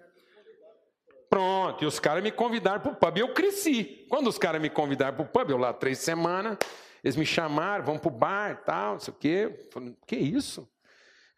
Pronto, 1.28 1.82
e 1.82 1.86
os 1.86 1.98
caras 1.98 2.22
me 2.22 2.30
convidaram 2.30 2.80
para 2.80 2.92
o 2.92 2.94
pub. 2.94 3.18
Eu 3.18 3.32
cresci. 3.32 4.06
Quando 4.08 4.28
os 4.28 4.38
caras 4.38 4.60
me 4.60 4.68
convidaram 4.68 5.16
para 5.16 5.24
o 5.24 5.28
pub, 5.28 5.50
eu 5.50 5.56
lá 5.56 5.72
três 5.72 5.98
semanas, 5.98 6.58
eles 7.02 7.16
me 7.16 7.24
chamaram, 7.24 7.84
vamos 7.84 8.00
para 8.02 8.08
o 8.08 8.14
bar 8.14 8.62
tal, 8.64 8.92
não 8.92 9.00
sei 9.00 9.14
o 9.14 9.16
quê. 9.16 9.68
Falei, 9.72 9.96
que 10.06 10.16
isso? 10.16 10.68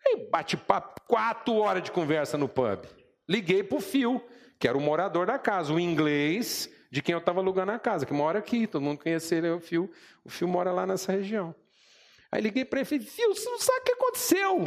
Aí 0.05 0.29
bate 0.31 0.57
papo, 0.57 1.01
quatro 1.07 1.55
horas 1.55 1.83
de 1.83 1.93
conversa 1.93 2.37
no 2.37 2.49
pub. 2.49 2.87
Liguei 3.29 3.63
para 3.63 3.79
o 3.79 3.81
Fio, 3.81 4.21
que 4.59 4.69
era 4.69 4.77
o 4.77 4.81
morador 4.81 5.27
da 5.27 5.39
casa, 5.39 5.73
o 5.73 5.81
inglês 5.81 6.69
de 6.91 7.01
quem 7.01 7.13
eu 7.13 7.19
estava 7.19 7.41
alugando 7.41 7.73
a 7.73 7.79
casa, 7.79 8.05
que 8.05 8.13
mora 8.13 8.39
aqui, 8.39 8.67
todo 8.67 8.83
mundo 8.83 8.99
conhece 9.03 9.35
ele, 9.35 9.47
é 9.47 9.53
o 9.53 9.61
Fio. 9.61 9.91
O 10.25 10.29
Fio 10.29 10.47
mora 10.47 10.73
lá 10.73 10.87
nessa 10.87 11.13
região. 11.13 11.55
Aí 12.35 12.41
liguei 12.41 12.65
para 12.65 12.81
ele 12.81 12.97
e 12.97 12.99
falei, 12.99 13.07
você 13.33 13.49
não 13.49 13.61
sabe 13.61 13.79
o 13.79 13.85
que 13.85 13.93
aconteceu? 13.93 14.65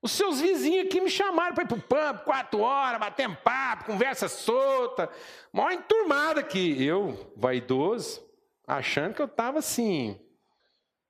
Os 0.00 0.12
seus 0.12 0.40
vizinhos 0.40 0.86
aqui 0.86 1.00
me 1.00 1.10
chamaram 1.10 1.56
para 1.56 1.64
ir 1.64 1.66
para 1.66 1.76
o 1.76 1.82
pub, 1.82 2.24
quatro 2.24 2.60
horas, 2.60 3.00
batendo 3.00 3.34
papo, 3.38 3.86
conversa 3.86 4.28
solta, 4.28 5.10
maior 5.52 5.72
enturmada 5.72 6.38
aqui. 6.38 6.80
Eu, 6.80 7.34
vaidoso, 7.36 8.24
achando 8.64 9.14
que 9.14 9.22
eu 9.22 9.26
estava 9.26 9.58
assim, 9.58 10.24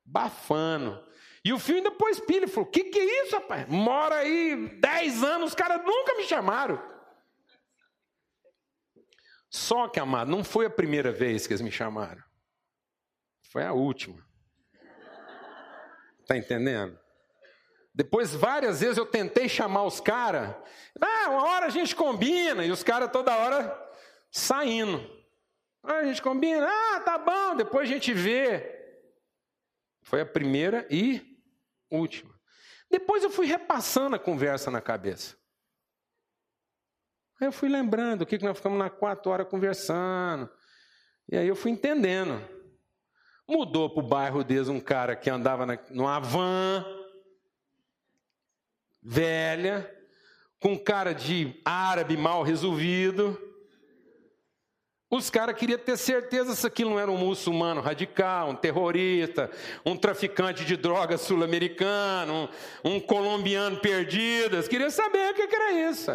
bafando. 0.02 1.06
E 1.44 1.52
o 1.52 1.58
filho 1.58 1.78
ainda 1.78 1.90
pôs 1.90 2.18
pilha 2.18 2.46
e 2.46 2.48
falou: 2.48 2.70
que, 2.70 2.84
que 2.84 2.98
é 2.98 3.24
isso, 3.24 3.34
rapaz? 3.34 3.68
Mora 3.68 4.14
aí 4.14 4.80
dez 4.80 5.22
anos, 5.22 5.48
os 5.50 5.54
caras 5.54 5.84
nunca 5.84 6.14
me 6.14 6.24
chamaram. 6.24 6.82
Só 9.50 9.86
que, 9.86 10.00
amado, 10.00 10.30
não 10.30 10.42
foi 10.42 10.64
a 10.64 10.70
primeira 10.70 11.12
vez 11.12 11.46
que 11.46 11.52
eles 11.52 11.60
me 11.60 11.70
chamaram. 11.70 12.24
Foi 13.52 13.62
a 13.62 13.74
última. 13.74 14.25
Está 16.26 16.36
entendendo? 16.36 16.98
Depois, 17.94 18.34
várias 18.34 18.80
vezes 18.80 18.98
eu 18.98 19.06
tentei 19.06 19.48
chamar 19.48 19.84
os 19.84 20.00
caras. 20.00 20.56
Ah, 21.00 21.28
uma 21.30 21.44
hora 21.44 21.66
a 21.66 21.70
gente 21.70 21.94
combina. 21.94 22.64
E 22.64 22.70
os 22.72 22.82
caras 22.82 23.12
toda 23.12 23.36
hora 23.36 23.72
saindo. 24.28 25.08
Ah, 25.84 25.98
a 25.98 26.04
gente 26.04 26.20
combina. 26.20 26.66
Ah, 26.68 27.00
tá 27.00 27.16
bom, 27.16 27.54
depois 27.54 27.88
a 27.88 27.92
gente 27.92 28.12
vê. 28.12 28.74
Foi 30.02 30.20
a 30.20 30.26
primeira 30.26 30.84
e 30.90 31.22
última. 31.88 32.34
Depois 32.90 33.22
eu 33.22 33.30
fui 33.30 33.46
repassando 33.46 34.16
a 34.16 34.18
conversa 34.18 34.68
na 34.68 34.80
cabeça. 34.80 35.36
Aí 37.40 37.46
eu 37.46 37.52
fui 37.52 37.68
lembrando 37.68 38.22
o 38.22 38.26
que, 38.26 38.36
nós 38.38 38.56
ficamos 38.56 38.80
na 38.80 38.90
quatro 38.90 39.30
horas 39.30 39.46
conversando. 39.48 40.50
E 41.30 41.36
aí 41.36 41.46
eu 41.46 41.54
fui 41.54 41.70
entendendo. 41.70 42.55
Mudou 43.48 43.88
para 43.88 44.02
o 44.02 44.06
bairro 44.06 44.42
deles 44.42 44.68
um 44.68 44.80
cara 44.80 45.14
que 45.14 45.30
andava 45.30 45.64
na, 45.64 45.78
numa 45.90 46.18
van 46.18 46.84
velha, 49.00 49.88
com 50.58 50.76
cara 50.76 51.12
de 51.12 51.60
árabe 51.64 52.16
mal 52.16 52.42
resolvido. 52.42 53.40
Os 55.08 55.30
caras 55.30 55.56
queriam 55.56 55.78
ter 55.78 55.96
certeza 55.96 56.56
se 56.56 56.66
aquilo 56.66 56.90
não 56.90 56.98
era 56.98 57.10
um 57.10 57.16
muçulmano 57.16 57.80
radical, 57.80 58.50
um 58.50 58.56
terrorista, 58.56 59.48
um 59.84 59.96
traficante 59.96 60.64
de 60.64 60.76
drogas 60.76 61.20
sul-americano, 61.20 62.50
um, 62.84 62.96
um, 62.96 63.00
colombiano 63.00 63.78
perdido. 63.78 64.56
Eles 64.56 64.66
queriam 64.66 64.90
saber 64.90 65.30
o 65.30 65.34
que 65.34 65.42
era 65.42 65.88
isso. 65.88 66.10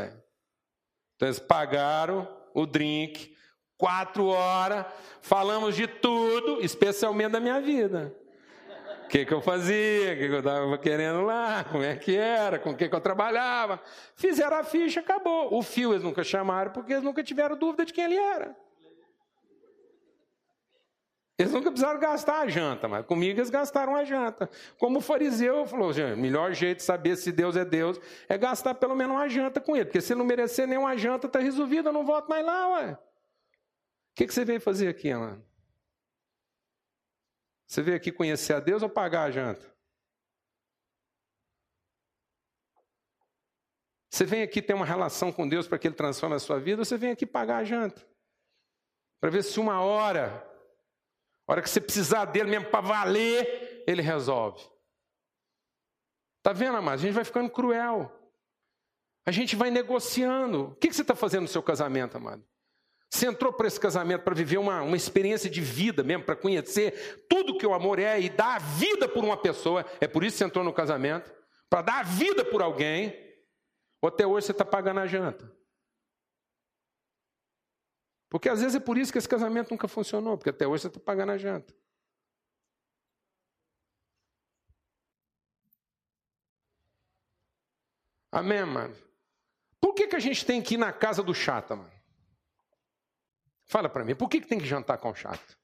Então 1.16 1.30
eles 1.30 1.40
pagaram 1.40 2.28
o 2.54 2.66
drink, 2.66 3.34
quatro 3.82 4.28
horas, 4.28 4.86
falamos 5.20 5.76
de 5.76 5.88
tudo, 5.88 6.64
especialmente 6.64 7.32
da 7.32 7.40
minha 7.40 7.60
vida 7.60 8.16
que, 9.12 9.26
que 9.26 9.34
eu 9.34 9.42
fazia, 9.42 10.14
o 10.14 10.18
que, 10.18 10.28
que 10.30 10.34
eu 10.34 10.40
estava 10.40 10.78
querendo 10.78 11.22
lá, 11.24 11.66
como 11.66 11.84
é 11.84 11.98
que 11.98 12.16
era, 12.16 12.58
com 12.58 12.70
o 12.70 12.76
que, 12.78 12.88
que 12.88 12.96
eu 12.96 13.02
trabalhava. 13.02 13.78
Fizeram 14.16 14.56
a 14.56 14.64
ficha, 14.64 15.02
acabou. 15.02 15.54
O 15.54 15.62
fio 15.62 15.92
eles 15.92 16.02
nunca 16.02 16.24
chamaram 16.24 16.72
porque 16.72 16.94
eles 16.94 17.04
nunca 17.04 17.22
tiveram 17.22 17.58
dúvida 17.58 17.86
de 17.86 17.92
quem 17.92 18.06
ele 18.06 18.16
era. 18.16 18.56
Eles 21.38 21.52
nunca 21.52 21.72
precisaram 21.72 22.00
gastar 22.00 22.40
a 22.40 22.48
janta, 22.48 22.88
mas 22.88 23.06
comigo 23.06 23.38
eles 23.38 23.50
gastaram 23.50 23.98
a 23.98 24.06
janta. 24.06 24.50
Como 24.78 25.00
o 25.00 25.02
fariseu 25.02 25.66
falou, 25.66 25.92
o 25.92 26.18
melhor 26.18 26.54
jeito 26.54 26.78
de 26.78 26.84
saber 26.84 27.18
se 27.18 27.34
Deus 27.34 27.58
é 27.58 27.66
Deus 27.66 28.00
é 28.30 28.38
gastar 28.38 28.76
pelo 28.76 28.96
menos 28.96 29.18
uma 29.18 29.28
janta 29.28 29.60
com 29.60 29.76
ele. 29.76 29.86
Porque 29.86 30.00
se 30.00 30.16
não 30.16 30.24
merecer 30.24 30.66
nenhuma 30.68 30.96
janta, 30.96 31.28
está 31.28 31.40
resolvido, 31.40 31.90
eu 31.90 31.94
não 31.94 32.06
volto 32.06 32.30
mais 32.30 32.46
lá, 32.46 32.70
ué. 32.76 32.98
Que, 34.22 34.28
que 34.28 34.36
você 34.36 34.46
veio 34.46 34.62
fazer 34.62 34.88
aqui, 34.88 35.12
mano? 35.12 35.44
Você 37.66 37.82
veio 37.82 37.98
aqui 37.98 38.12
conhecer 38.12 38.54
a 38.54 38.60
Deus 38.60 38.84
ou 38.84 38.90
pagar 38.90 39.24
a 39.24 39.32
janta? 39.32 39.76
Você 44.12 44.24
vem 44.24 44.44
aqui 44.44 44.62
ter 44.62 44.76
uma 44.76 44.86
relação 44.86 45.32
com 45.32 45.50
Deus 45.50 45.68
para 45.68 45.80
que 45.80 45.88
Ele 45.88 45.96
transforme 45.96 46.36
a 46.36 46.40
sua 46.40 46.60
vida, 46.60 46.84
ou 46.84 46.86
você 46.86 46.98
vem 46.98 47.10
aqui 47.10 47.26
pagar 47.26 47.58
a 47.58 47.64
janta? 47.64 48.08
Para 49.20 49.32
ver 49.32 49.44
se 49.44 49.60
uma 49.60 49.82
hora, 49.82 50.48
hora 51.48 51.64
que 51.64 51.70
você 51.72 51.82
precisar 51.82 52.26
dele 52.26 52.52
mesmo 52.52 52.70
para 52.70 52.82
valer, 52.82 53.84
Ele 53.88 54.04
resolve. 54.04 54.64
Está 56.38 56.54
vendo, 56.54 56.78
amado? 56.78 57.00
A 57.00 57.02
gente 57.02 57.16
vai 57.16 57.26
ficando 57.26 57.50
cruel. 57.50 58.16
A 59.26 59.32
gente 59.32 59.56
vai 59.56 59.72
negociando. 59.72 60.66
O 60.66 60.76
que 60.76 60.94
você 60.94 61.02
está 61.02 61.16
fazendo 61.16 61.42
no 61.42 61.48
seu 61.48 61.64
casamento, 61.64 62.18
amado? 62.18 62.51
Você 63.12 63.28
entrou 63.28 63.52
para 63.52 63.68
esse 63.68 63.78
casamento 63.78 64.24
para 64.24 64.34
viver 64.34 64.58
uma, 64.58 64.82
uma 64.82 64.96
experiência 64.96 65.50
de 65.50 65.60
vida 65.60 66.02
mesmo, 66.02 66.24
para 66.24 66.36
conhecer 66.36 67.26
tudo 67.28 67.58
que 67.58 67.68
o 67.68 67.74
amor 67.74 68.00
é 68.00 68.18
e 68.22 68.30
dar 68.30 68.56
a 68.56 68.60
vida 68.60 69.08
por 69.08 69.22
uma 69.22 69.36
pessoa. 69.36 69.86
É 70.00 70.08
por 70.08 70.24
isso 70.24 70.36
que 70.36 70.38
você 70.38 70.46
entrou 70.46 70.64
no 70.64 70.72
casamento 70.72 71.30
para 71.70 71.82
dar 71.82 72.00
a 72.00 72.04
vida 72.04 72.46
por 72.46 72.62
alguém. 72.62 73.14
Ou 74.02 74.08
até 74.08 74.26
hoje 74.26 74.46
você 74.46 74.52
está 74.54 74.64
pagando 74.64 75.02
a 75.02 75.08
janta. 75.08 75.54
Porque 78.30 78.48
às 78.48 78.62
vezes 78.62 78.76
é 78.76 78.80
por 78.80 78.98
isso 78.98 79.12
que 79.12 79.18
esse 79.18 79.28
casamento 79.28 79.72
nunca 79.72 79.90
funcionou, 79.90 80.38
porque 80.38 80.50
até 80.50 80.66
hoje 80.66 80.84
você 80.84 80.88
está 80.88 81.00
pagando 81.02 81.34
a 81.34 81.38
janta. 81.38 81.76
Amém, 88.32 88.66
mano? 88.66 88.96
Por 89.82 89.94
que, 89.94 90.08
que 90.08 90.16
a 90.16 90.20
gente 90.20 90.46
tem 90.46 90.62
que 90.62 90.76
ir 90.76 90.78
na 90.78 90.94
casa 90.94 91.22
do 91.22 91.34
chata, 91.34 91.76
mano? 91.76 92.01
Fala 93.72 93.88
para 93.88 94.04
mim, 94.04 94.14
por 94.14 94.28
que, 94.28 94.42
que 94.42 94.48
tem 94.48 94.60
que 94.60 94.66
jantar 94.66 94.98
com 94.98 95.16
chato? 95.16 95.58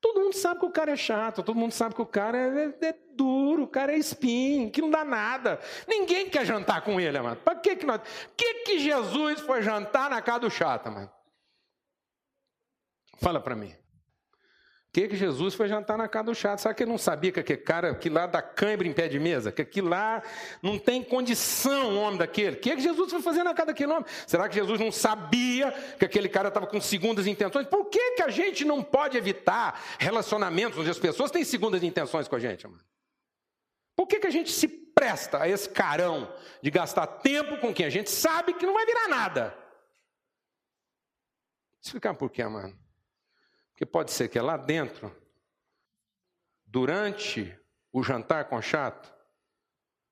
Todo 0.00 0.20
mundo 0.20 0.34
sabe 0.34 0.60
que 0.60 0.66
o 0.66 0.70
cara 0.70 0.92
é 0.92 0.96
chato, 0.96 1.42
todo 1.42 1.56
mundo 1.56 1.72
sabe 1.72 1.92
que 1.92 2.00
o 2.00 2.06
cara 2.06 2.38
é, 2.38 2.86
é 2.86 2.94
duro, 3.16 3.64
o 3.64 3.68
cara 3.68 3.92
é 3.92 3.96
espinho, 3.98 4.70
que 4.70 4.80
não 4.80 4.88
dá 4.88 5.04
nada. 5.04 5.58
Ninguém 5.88 6.30
quer 6.30 6.46
jantar 6.46 6.82
com 6.82 7.00
ele, 7.00 7.20
mano. 7.20 7.34
Para 7.34 7.56
que 7.56 7.74
que 7.74 7.84
nós... 7.84 8.00
que 8.36 8.54
que 8.62 8.78
Jesus 8.78 9.40
foi 9.40 9.60
jantar 9.60 10.08
na 10.08 10.22
casa 10.22 10.38
do 10.38 10.50
chato, 10.50 10.88
mano? 10.88 11.10
Fala 13.18 13.40
para 13.40 13.56
mim 13.56 13.81
que, 14.92 15.08
que 15.08 15.16
Jesus 15.16 15.54
foi 15.54 15.68
jantar 15.68 15.96
na 15.96 16.06
casa 16.06 16.26
do 16.26 16.34
chato? 16.34 16.58
Sabe 16.58 16.74
que 16.74 16.82
ele 16.82 16.90
não 16.90 16.98
sabia 16.98 17.32
que 17.32 17.40
aquele 17.40 17.60
cara, 17.62 17.94
que 17.94 18.10
lá 18.10 18.26
dá 18.26 18.42
cãibra 18.42 18.86
em 18.86 18.92
pé 18.92 19.08
de 19.08 19.18
mesa? 19.18 19.50
Que 19.50 19.62
aquilo 19.62 19.88
lá 19.88 20.22
não 20.62 20.78
tem 20.78 21.02
condição, 21.02 21.94
o 21.94 22.00
homem 22.02 22.18
daquele. 22.18 22.56
O 22.56 22.60
que, 22.60 22.76
que 22.76 22.82
Jesus 22.82 23.10
foi 23.10 23.22
fazer 23.22 23.42
na 23.42 23.54
casa 23.54 23.68
daquele 23.68 23.90
homem? 23.90 24.04
Será 24.26 24.46
que 24.50 24.54
Jesus 24.54 24.78
não 24.78 24.92
sabia 24.92 25.72
que 25.98 26.04
aquele 26.04 26.28
cara 26.28 26.48
estava 26.48 26.66
com 26.66 26.78
segundas 26.78 27.26
intenções? 27.26 27.66
Por 27.66 27.86
que, 27.86 28.16
que 28.16 28.22
a 28.22 28.28
gente 28.28 28.66
não 28.66 28.82
pode 28.82 29.16
evitar 29.16 29.82
relacionamentos 29.98 30.78
onde 30.78 30.90
as 30.90 30.98
pessoas 30.98 31.30
têm 31.30 31.42
segundas 31.42 31.82
intenções 31.82 32.28
com 32.28 32.36
a 32.36 32.38
gente, 32.38 32.66
mano? 32.66 32.84
Por 33.96 34.06
que, 34.06 34.20
que 34.20 34.26
a 34.26 34.30
gente 34.30 34.52
se 34.52 34.68
presta 34.68 35.42
a 35.42 35.48
esse 35.48 35.70
carão 35.70 36.30
de 36.60 36.70
gastar 36.70 37.06
tempo 37.06 37.56
com 37.56 37.72
quem 37.72 37.86
a 37.86 37.90
gente 37.90 38.10
sabe 38.10 38.52
que 38.52 38.66
não 38.66 38.74
vai 38.74 38.84
virar 38.84 39.08
nada? 39.08 39.56
Explicar 41.80 42.12
por 42.12 42.28
quê, 42.28 42.44
mano? 42.44 42.81
Porque 43.72 43.86
pode 43.86 44.12
ser 44.12 44.28
que 44.28 44.38
é 44.38 44.42
lá 44.42 44.56
dentro, 44.56 45.14
durante 46.64 47.58
o 47.92 48.02
jantar 48.02 48.48
com 48.48 48.56
o 48.56 48.62
chato, 48.62 49.12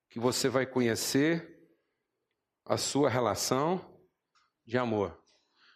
que 0.09 0.19
você 0.19 0.49
vai 0.49 0.67
conhecer 0.67 1.59
a 2.65 2.77
sua 2.77 3.09
relação 3.09 4.01
de 4.67 4.77
amor. 4.77 5.21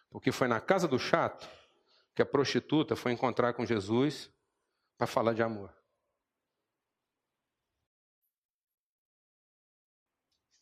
Porque 0.09 0.31
foi 0.31 0.47
na 0.47 0.61
casa 0.61 0.87
do 0.87 0.99
chato 0.99 1.49
que 2.13 2.21
a 2.21 2.25
prostituta 2.25 2.95
foi 2.95 3.11
encontrar 3.11 3.53
com 3.53 3.65
Jesus 3.65 4.31
para 4.97 5.07
falar 5.07 5.33
de 5.33 5.43
amor. 5.43 5.75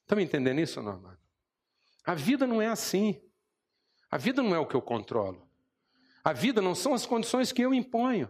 Estão 0.01 0.17
me 0.17 0.23
entendendo 0.23 0.59
isso 0.59 0.79
amado? 0.79 1.19
A 2.05 2.13
vida 2.13 2.45
não 2.45 2.61
é 2.61 2.67
assim. 2.67 3.21
A 4.09 4.17
vida 4.17 4.43
não 4.43 4.53
é 4.53 4.59
o 4.59 4.67
que 4.67 4.75
eu 4.75 4.81
controlo. 4.81 5.49
A 6.23 6.31
vida 6.31 6.61
não 6.61 6.73
são 6.73 6.93
as 6.93 7.05
condições 7.05 7.51
que 7.51 7.61
eu 7.61 7.73
imponho. 7.73 8.29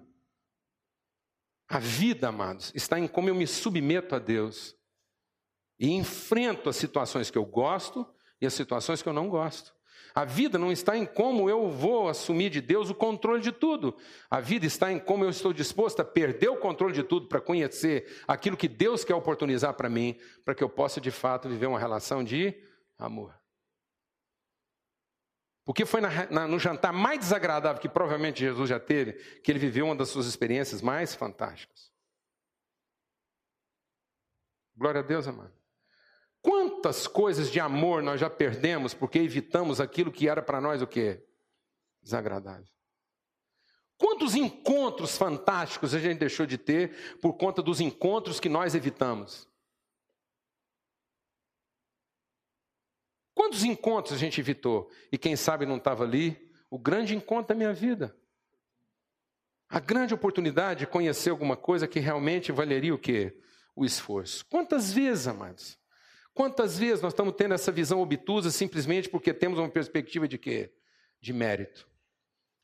A 1.67 1.79
vida, 1.79 2.29
amados, 2.29 2.71
está 2.75 2.99
em 2.99 3.07
como 3.07 3.29
eu 3.29 3.35
me 3.35 3.47
submeto 3.47 4.15
a 4.15 4.19
Deus 4.19 4.75
e 5.79 5.91
enfrento 5.91 6.69
as 6.69 6.75
situações 6.75 7.29
que 7.29 7.37
eu 7.37 7.45
gosto 7.45 8.05
e 8.41 8.45
as 8.45 8.53
situações 8.53 9.01
que 9.01 9.09
eu 9.09 9.13
não 9.13 9.29
gosto. 9.29 9.73
A 10.15 10.25
vida 10.25 10.59
não 10.59 10.71
está 10.71 10.95
em 10.95 11.05
como 11.05 11.49
eu 11.49 11.69
vou 11.69 12.07
assumir 12.07 12.49
de 12.51 12.61
Deus 12.61 12.89
o 12.89 12.95
controle 12.95 13.41
de 13.41 13.51
tudo. 13.51 13.95
A 14.29 14.39
vida 14.39 14.65
está 14.65 14.91
em 14.91 14.99
como 14.99 15.23
eu 15.23 15.29
estou 15.29 15.51
disposto 15.51 16.01
a 16.01 16.05
perder 16.05 16.49
o 16.49 16.57
controle 16.57 16.93
de 16.93 17.03
tudo 17.03 17.27
para 17.27 17.41
conhecer 17.41 18.21
aquilo 18.27 18.57
que 18.57 18.67
Deus 18.67 19.03
quer 19.03 19.15
oportunizar 19.15 19.73
para 19.73 19.89
mim, 19.89 20.15
para 20.45 20.53
que 20.53 20.63
eu 20.63 20.69
possa 20.69 21.01
de 21.01 21.09
fato 21.09 21.49
viver 21.49 21.65
uma 21.65 21.79
relação 21.79 22.23
de 22.23 22.53
amor. 22.97 23.42
Porque 25.65 25.85
foi 25.85 26.01
na, 26.01 26.29
na, 26.29 26.47
no 26.47 26.59
jantar 26.59 26.91
mais 26.91 27.19
desagradável 27.19 27.81
que 27.81 27.87
provavelmente 27.87 28.39
Jesus 28.39 28.69
já 28.69 28.79
teve, 28.79 29.13
que 29.41 29.51
ele 29.51 29.59
viveu 29.59 29.85
uma 29.85 29.95
das 29.95 30.09
suas 30.09 30.25
experiências 30.25 30.81
mais 30.81 31.15
fantásticas. 31.15 31.91
Glória 34.75 34.99
a 34.99 35.03
Deus, 35.03 35.27
amado. 35.27 35.53
Quantas 36.41 37.07
coisas 37.07 37.49
de 37.49 37.59
amor 37.59 38.03
nós 38.03 38.19
já 38.19 38.29
perdemos 38.29 38.93
porque 38.93 39.19
evitamos 39.19 39.79
aquilo 39.79 40.11
que 40.11 40.27
era 40.27 40.41
para 40.41 40.59
nós 40.59 40.81
o 40.81 40.87
quê? 40.87 41.25
Desagradável. 42.01 42.67
Quantos 43.97 44.35
encontros 44.35 45.17
fantásticos 45.17 45.93
a 45.93 45.99
gente 45.99 46.19
deixou 46.19 46.45
de 46.45 46.57
ter 46.57 47.17
por 47.21 47.35
conta 47.35 47.61
dos 47.61 47.79
encontros 47.79 48.41
que 48.41 48.49
nós 48.49 48.75
evitamos? 48.75 49.47
Quantos 53.33 53.63
encontros 53.63 54.13
a 54.13 54.17
gente 54.17 54.39
evitou? 54.39 54.89
E 55.11 55.17
quem 55.17 55.35
sabe 55.35 55.65
não 55.65 55.77
estava 55.77 56.03
ali? 56.03 56.51
O 56.69 56.77
grande 56.77 57.15
encontro 57.15 57.49
da 57.49 57.55
minha 57.55 57.73
vida. 57.73 58.15
A 59.67 59.79
grande 59.79 60.13
oportunidade 60.13 60.81
de 60.81 60.87
conhecer 60.87 61.31
alguma 61.31 61.57
coisa 61.57 61.87
que 61.87 61.99
realmente 61.99 62.51
valeria 62.51 62.93
o 62.93 62.97
quê? 62.97 63.35
O 63.75 63.83
esforço. 63.83 64.45
Quantas 64.45 64.93
vezes, 64.93 65.27
amados? 65.27 65.79
Quantas 66.33 66.77
vezes 66.77 67.01
nós 67.01 67.13
estamos 67.13 67.33
tendo 67.35 67.53
essa 67.53 67.71
visão 67.71 68.01
obtusa 68.01 68.51
simplesmente 68.51 69.09
porque 69.09 69.33
temos 69.33 69.57
uma 69.57 69.69
perspectiva 69.69 70.27
de 70.27 70.37
quê? 70.37 70.71
De 71.19 71.33
mérito. 71.33 71.87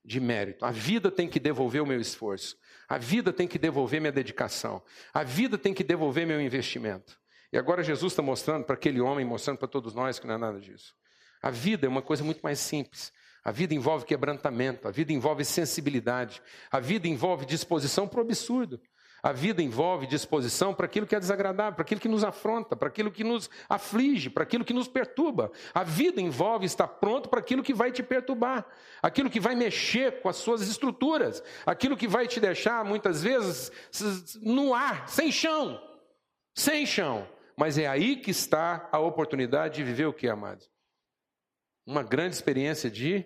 De 0.03 0.20
mérito. 0.20 0.65
A 0.65 0.72
vida 0.72 1.09
tem 1.09 1.28
que 1.28 1.39
devolver 1.39 1.82
o 1.82 1.86
meu 1.86 1.99
esforço. 1.99 2.57
A 2.88 2.97
vida 2.97 3.34
tem 3.34 3.47
que 3.47 3.59
devolver 3.59 3.99
minha 3.99 4.11
dedicação. 4.11 4.84
A 5.13 5.24
vida 5.24 5.57
tem 5.57 5.74
que 5.74 5.84
devolver 5.84 6.26
meu 6.26 6.41
investimento. 6.41 7.20
E 7.52 7.58
agora 7.58 7.84
Jesus 7.84 8.14
está 8.14 8.22
mostrando 8.22 8.64
para 8.66 8.76
aquele 8.76 9.02
homem, 9.02 9.26
mostrando 9.26 9.58
para 9.58 9.68
todos 9.68 9.93
nós 9.93 10.20
que 10.20 10.28
não 10.28 10.36
é 10.36 10.38
nada 10.38 10.60
disso. 10.60 10.93
A 11.41 11.50
vida 11.50 11.86
é 11.86 11.89
uma 11.89 12.02
coisa 12.02 12.24
muito 12.24 12.41
mais 12.41 12.60
simples. 12.60 13.12
A 13.43 13.52
vida 13.52 13.74
envolve 13.74 14.06
quebrantamento, 14.06 14.88
a 14.88 14.91
vida 14.91 15.14
envolve 15.14 15.45
sensibilidade, 15.45 16.41
a 16.70 16.80
vida 16.80 17.08
envolve 17.08 17.45
disposição 17.45 18.08
para 18.08 18.20
o 18.20 18.22
absurdo. 18.22 18.80
A 19.22 19.34
vida 19.34 19.62
envolve 19.62 20.08
disposição 20.08 20.74
para 20.74 20.86
aquilo 20.86 21.06
que 21.06 21.16
é 21.16 21.20
desagradável, 21.20 21.74
para 21.74 21.82
aquilo 21.82 22.00
que 22.00 22.08
nos 22.08 22.24
afronta, 22.24 22.76
para 22.76 22.88
aquilo 22.88 23.12
que 23.12 23.24
nos 23.24 23.50
aflige, 23.68 24.30
para 24.30 24.43
aquilo 24.43 24.64
que 24.64 24.74
nos 24.74 24.88
perturba. 24.88 25.52
A 25.74 25.84
vida 25.84 26.22
envolve 26.22 26.66
estar 26.66 26.88
pronto 26.88 27.28
para 27.28 27.39
aquilo 27.39 27.62
que 27.62 27.74
vai 27.74 27.91
te 27.91 28.02
perturbar, 28.02 28.66
aquilo 29.02 29.30
que 29.30 29.39
vai 29.39 29.56
mexer 29.56 30.22
com 30.22 30.30
as 30.30 30.38
suas 30.38 30.62
estruturas, 30.62 31.43
aquilo 31.66 31.97
que 31.97 32.08
vai 32.08 32.28
te 32.28 32.39
deixar 32.39 32.86
muitas 32.86 33.22
vezes 33.22 33.72
no 34.41 34.74
ar, 34.74 35.10
sem 35.10 35.32
chão. 35.32 35.82
Sem 36.54 36.86
chão. 36.86 37.28
Mas 37.60 37.78
é 37.78 37.86
aí 37.86 38.16
que 38.16 38.32
está 38.32 38.88
a 38.89 38.99
oportunidade 38.99 39.76
de 39.76 39.84
viver 39.84 40.05
o 40.05 40.14
que, 40.14 40.30
amados? 40.30 40.72
Uma 41.86 42.01
grande 42.01 42.34
experiência 42.34 42.89
de 42.89 43.26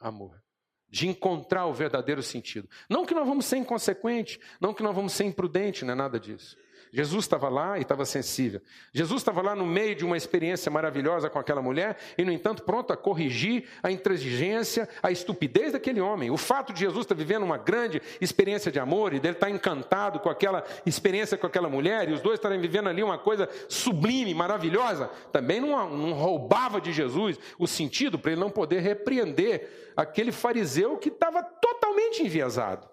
amor, 0.00 0.42
de 0.88 1.06
encontrar 1.06 1.64
o 1.66 1.72
verdadeiro 1.72 2.20
sentido. 2.20 2.68
Não 2.90 3.06
que 3.06 3.14
nós 3.14 3.24
vamos 3.24 3.46
ser 3.46 3.58
inconsequentes, 3.58 4.40
não 4.60 4.74
que 4.74 4.82
nós 4.82 4.96
vamos 4.96 5.12
ser 5.12 5.26
imprudentes, 5.26 5.82
não 5.82 5.92
é 5.92 5.94
nada 5.94 6.18
disso. 6.18 6.56
Jesus 6.92 7.24
estava 7.24 7.48
lá 7.48 7.78
e 7.78 7.82
estava 7.82 8.04
sensível. 8.04 8.60
Jesus 8.92 9.20
estava 9.20 9.42
lá 9.42 9.54
no 9.54 9.66
meio 9.66 9.94
de 9.94 10.04
uma 10.04 10.16
experiência 10.16 10.70
maravilhosa 10.70 11.28
com 11.28 11.38
aquela 11.38 11.60
mulher 11.60 11.96
e, 12.16 12.24
no 12.24 12.32
entanto, 12.32 12.62
pronto 12.62 12.92
a 12.92 12.96
corrigir 12.96 13.64
a 13.82 13.90
intransigência, 13.90 14.88
a 15.02 15.10
estupidez 15.10 15.72
daquele 15.72 16.00
homem. 16.00 16.30
O 16.30 16.36
fato 16.36 16.72
de 16.72 16.80
Jesus 16.80 17.04
estar 17.04 17.14
vivendo 17.14 17.42
uma 17.42 17.58
grande 17.58 18.00
experiência 18.20 18.72
de 18.72 18.78
amor 18.78 19.12
e 19.12 19.20
dele 19.20 19.34
estar 19.34 19.50
encantado 19.50 20.20
com 20.20 20.30
aquela 20.30 20.64
experiência 20.86 21.36
com 21.36 21.46
aquela 21.46 21.68
mulher 21.68 22.08
e 22.08 22.12
os 22.12 22.20
dois 22.20 22.38
estarem 22.38 22.60
vivendo 22.60 22.88
ali 22.88 23.02
uma 23.02 23.18
coisa 23.18 23.48
sublime, 23.68 24.34
maravilhosa, 24.34 25.10
também 25.32 25.60
não, 25.60 25.90
não 25.90 26.12
roubava 26.12 26.80
de 26.80 26.92
Jesus 26.92 27.38
o 27.58 27.66
sentido 27.66 28.18
para 28.18 28.32
ele 28.32 28.40
não 28.40 28.50
poder 28.50 28.80
repreender 28.80 29.92
aquele 29.96 30.32
fariseu 30.32 30.96
que 30.96 31.08
estava 31.08 31.42
totalmente 31.42 32.22
enviesado. 32.22 32.88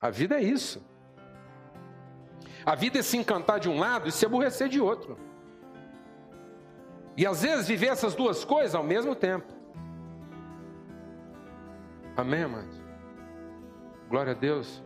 A 0.00 0.10
vida 0.10 0.36
é 0.36 0.42
isso. 0.42 0.93
A 2.64 2.74
vida 2.74 2.98
é 2.98 3.02
se 3.02 3.16
encantar 3.16 3.60
de 3.60 3.68
um 3.68 3.78
lado 3.78 4.08
e 4.08 4.12
se 4.12 4.24
aborrecer 4.24 4.68
de 4.68 4.80
outro. 4.80 5.18
E 7.16 7.26
às 7.26 7.42
vezes 7.42 7.68
viver 7.68 7.88
essas 7.88 8.14
duas 8.14 8.44
coisas 8.44 8.74
ao 8.74 8.82
mesmo 8.82 9.14
tempo. 9.14 9.52
Amém, 12.16 12.42
amados? 12.42 12.80
Glória 14.08 14.32
a 14.32 14.34
Deus. 14.34 14.82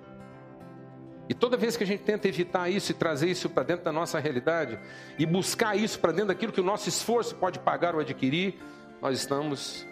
E 1.28 1.34
toda 1.34 1.56
vez 1.56 1.76
que 1.76 1.84
a 1.84 1.86
gente 1.86 2.02
tenta 2.02 2.26
evitar 2.26 2.70
isso 2.70 2.90
e 2.90 2.94
trazer 2.94 3.28
isso 3.28 3.50
para 3.50 3.62
dentro 3.62 3.84
da 3.84 3.92
nossa 3.92 4.18
realidade, 4.18 4.78
e 5.18 5.26
buscar 5.26 5.76
isso 5.76 6.00
para 6.00 6.10
dentro 6.10 6.28
daquilo 6.28 6.52
que 6.52 6.60
o 6.60 6.64
nosso 6.64 6.88
esforço 6.88 7.34
pode 7.36 7.58
pagar 7.58 7.94
ou 7.94 8.00
adquirir, 8.00 8.58
nós 9.00 9.18
estamos 9.18 9.86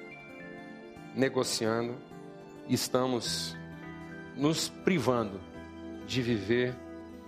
negociando, 1.14 1.94
estamos 2.68 3.54
nos 4.34 4.68
privando 4.68 5.40
de 6.06 6.22
viver 6.22 6.74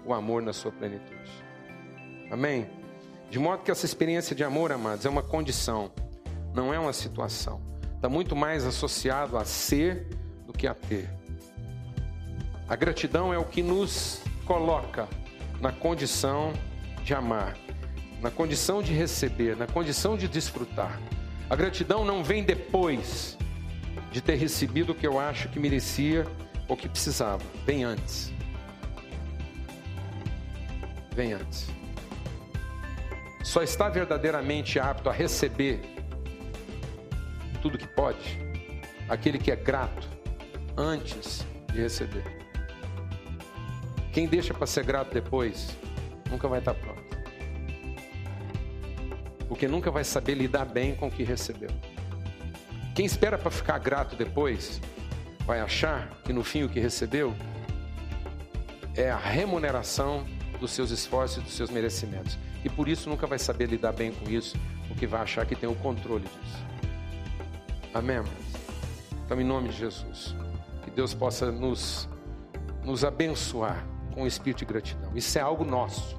o 0.08 0.14
amor 0.14 0.42
na 0.42 0.52
sua 0.52 0.72
plenitude. 0.72 1.44
Amém? 2.30 2.68
De 3.30 3.38
modo 3.38 3.62
que 3.62 3.70
essa 3.70 3.84
experiência 3.84 4.34
de 4.34 4.42
amor, 4.42 4.72
amados, 4.72 5.04
é 5.04 5.08
uma 5.08 5.22
condição, 5.22 5.90
não 6.54 6.72
é 6.72 6.78
uma 6.78 6.94
situação. 6.94 7.60
Está 7.94 8.08
muito 8.08 8.34
mais 8.34 8.64
associado 8.64 9.36
a 9.36 9.44
ser 9.44 10.06
do 10.46 10.52
que 10.52 10.66
a 10.66 10.74
ter. 10.74 11.10
A 12.66 12.74
gratidão 12.74 13.32
é 13.32 13.38
o 13.38 13.44
que 13.44 13.62
nos 13.62 14.22
coloca 14.46 15.06
na 15.60 15.72
condição 15.72 16.52
de 17.04 17.12
amar, 17.12 17.56
na 18.22 18.30
condição 18.30 18.82
de 18.82 18.92
receber, 18.94 19.56
na 19.56 19.66
condição 19.66 20.16
de 20.16 20.26
desfrutar. 20.26 20.98
A 21.50 21.56
gratidão 21.56 22.04
não 22.04 22.24
vem 22.24 22.42
depois 22.42 23.36
de 24.10 24.22
ter 24.22 24.36
recebido 24.36 24.92
o 24.92 24.94
que 24.94 25.06
eu 25.06 25.18
acho 25.18 25.48
que 25.50 25.58
merecia 25.58 26.26
ou 26.66 26.76
que 26.76 26.88
precisava, 26.88 27.42
vem 27.66 27.84
antes 27.84 28.37
vem 31.18 31.32
antes. 31.32 31.66
Só 33.42 33.60
está 33.60 33.88
verdadeiramente 33.88 34.78
apto 34.78 35.10
a 35.10 35.12
receber 35.12 35.80
tudo 37.60 37.76
que 37.76 37.88
pode 37.88 38.38
aquele 39.08 39.36
que 39.36 39.50
é 39.50 39.56
grato 39.56 40.08
antes 40.76 41.44
de 41.72 41.80
receber. 41.80 42.22
Quem 44.12 44.28
deixa 44.28 44.54
para 44.54 44.66
ser 44.66 44.84
grato 44.84 45.12
depois, 45.12 45.76
nunca 46.30 46.46
vai 46.46 46.60
estar 46.60 46.74
pronto. 46.74 47.02
Porque 49.48 49.66
nunca 49.66 49.90
vai 49.90 50.04
saber 50.04 50.34
lidar 50.34 50.66
bem 50.66 50.94
com 50.94 51.08
o 51.08 51.10
que 51.10 51.24
recebeu. 51.24 51.70
Quem 52.94 53.04
espera 53.04 53.36
para 53.36 53.50
ficar 53.50 53.78
grato 53.78 54.14
depois, 54.14 54.80
vai 55.44 55.58
achar 55.58 56.10
que 56.24 56.32
no 56.32 56.44
fim 56.44 56.62
o 56.62 56.68
que 56.68 56.78
recebeu 56.78 57.34
é 58.94 59.10
a 59.10 59.16
remuneração 59.16 60.24
dos 60.60 60.72
seus 60.72 60.90
esforços 60.90 61.38
e 61.38 61.40
dos 61.40 61.54
seus 61.54 61.70
merecimentos. 61.70 62.38
E 62.64 62.68
por 62.68 62.88
isso 62.88 63.08
nunca 63.08 63.26
vai 63.26 63.38
saber 63.38 63.66
lidar 63.66 63.92
bem 63.92 64.12
com 64.12 64.28
isso, 64.28 64.56
porque 64.88 65.06
vai 65.06 65.22
achar 65.22 65.46
que 65.46 65.54
tem 65.54 65.68
o 65.68 65.74
controle 65.74 66.24
disso. 66.24 66.64
Amém? 67.94 68.22
Então, 69.24 69.40
em 69.40 69.44
nome 69.44 69.68
de 69.68 69.76
Jesus, 69.76 70.34
que 70.82 70.90
Deus 70.90 71.14
possa 71.14 71.52
nos, 71.52 72.08
nos 72.82 73.04
abençoar 73.04 73.86
com 74.14 74.22
o 74.22 74.26
espírito 74.26 74.60
de 74.60 74.64
gratidão. 74.64 75.12
Isso 75.14 75.38
é 75.38 75.40
algo 75.40 75.64
nosso. 75.64 76.18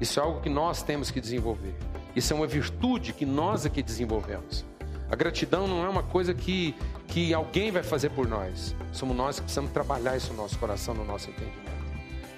Isso 0.00 0.18
é 0.18 0.22
algo 0.22 0.40
que 0.40 0.48
nós 0.48 0.82
temos 0.82 1.10
que 1.10 1.20
desenvolver. 1.20 1.74
Isso 2.16 2.32
é 2.32 2.36
uma 2.36 2.46
virtude 2.46 3.12
que 3.12 3.26
nós 3.26 3.66
aqui 3.66 3.82
desenvolvemos. 3.82 4.64
A 5.10 5.16
gratidão 5.16 5.66
não 5.66 5.84
é 5.84 5.88
uma 5.88 6.02
coisa 6.02 6.32
que, 6.32 6.74
que 7.08 7.34
alguém 7.34 7.70
vai 7.70 7.82
fazer 7.82 8.10
por 8.10 8.26
nós. 8.26 8.74
Somos 8.92 9.16
nós 9.16 9.36
que 9.36 9.42
precisamos 9.42 9.72
trabalhar 9.72 10.16
isso 10.16 10.32
no 10.32 10.42
nosso 10.42 10.58
coração, 10.58 10.94
no 10.94 11.04
nosso 11.04 11.28
entendimento. 11.28 11.69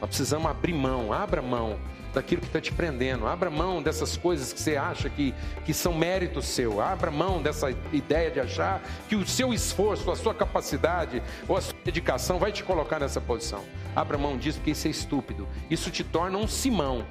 Nós 0.03 0.09
precisamos 0.09 0.51
abrir 0.51 0.75
mão, 0.75 1.13
abra 1.13 1.41
mão 1.41 1.79
daquilo 2.13 2.41
que 2.41 2.49
está 2.49 2.61
te 2.61 2.73
prendendo, 2.73 3.25
abra 3.25 3.49
mão 3.49 3.81
dessas 3.81 4.17
coisas 4.17 4.53
que 4.53 4.61
você 4.61 4.77
acha 4.77 5.09
que, 5.09 5.33
que 5.65 5.73
são 5.73 5.95
mérito 5.95 6.43
seu, 6.43 6.81
abra 6.81 7.09
mão 7.09 7.41
dessa 7.41 7.71
ideia 7.93 8.29
de 8.29 8.41
achar 8.41 8.83
que 9.09 9.15
o 9.15 9.25
seu 9.25 9.55
esforço, 9.55 10.11
a 10.11 10.17
sua 10.17 10.35
capacidade 10.35 11.23
ou 11.47 11.57
a 11.57 11.61
sua 11.61 11.77
dedicação 11.85 12.41
vai 12.41 12.51
te 12.51 12.65
colocar 12.65 12.99
nessa 12.99 13.21
posição. 13.21 13.63
Abra 13.95 14.19
mão 14.19 14.37
disso 14.37 14.59
porque 14.59 14.73
isso 14.73 14.89
é 14.89 14.91
estúpido. 14.91 15.47
Isso 15.71 15.89
te 15.89 16.03
torna 16.03 16.37
um 16.37 16.49
Simão, 16.49 17.07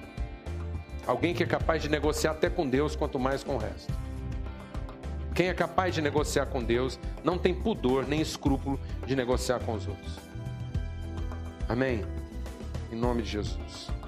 alguém 1.08 1.34
que 1.34 1.44
é 1.44 1.48
capaz 1.48 1.82
de 1.82 1.88
negociar 1.88 2.32
até 2.32 2.50
com 2.50 2.68
Deus, 2.68 2.94
quanto 2.94 3.18
mais 3.18 3.42
com 3.42 3.56
o 3.56 3.58
resto. 3.58 3.94
Quem 5.34 5.48
é 5.48 5.54
capaz 5.54 5.96
de 5.96 6.02
negociar 6.02 6.48
com 6.48 6.62
Deus 6.62 7.00
não 7.24 7.38
tem 7.38 7.54
pudor 7.54 8.06
nem 8.06 8.20
escrúpulo 8.20 8.78
de 9.08 9.16
negociar 9.16 9.60
com 9.62 9.76
os 9.76 9.88
outros. 9.88 10.20
Amém? 11.70 12.04
Em 12.92 12.96
nome 12.98 13.22
de 13.22 13.30
Jesus. 13.30 14.01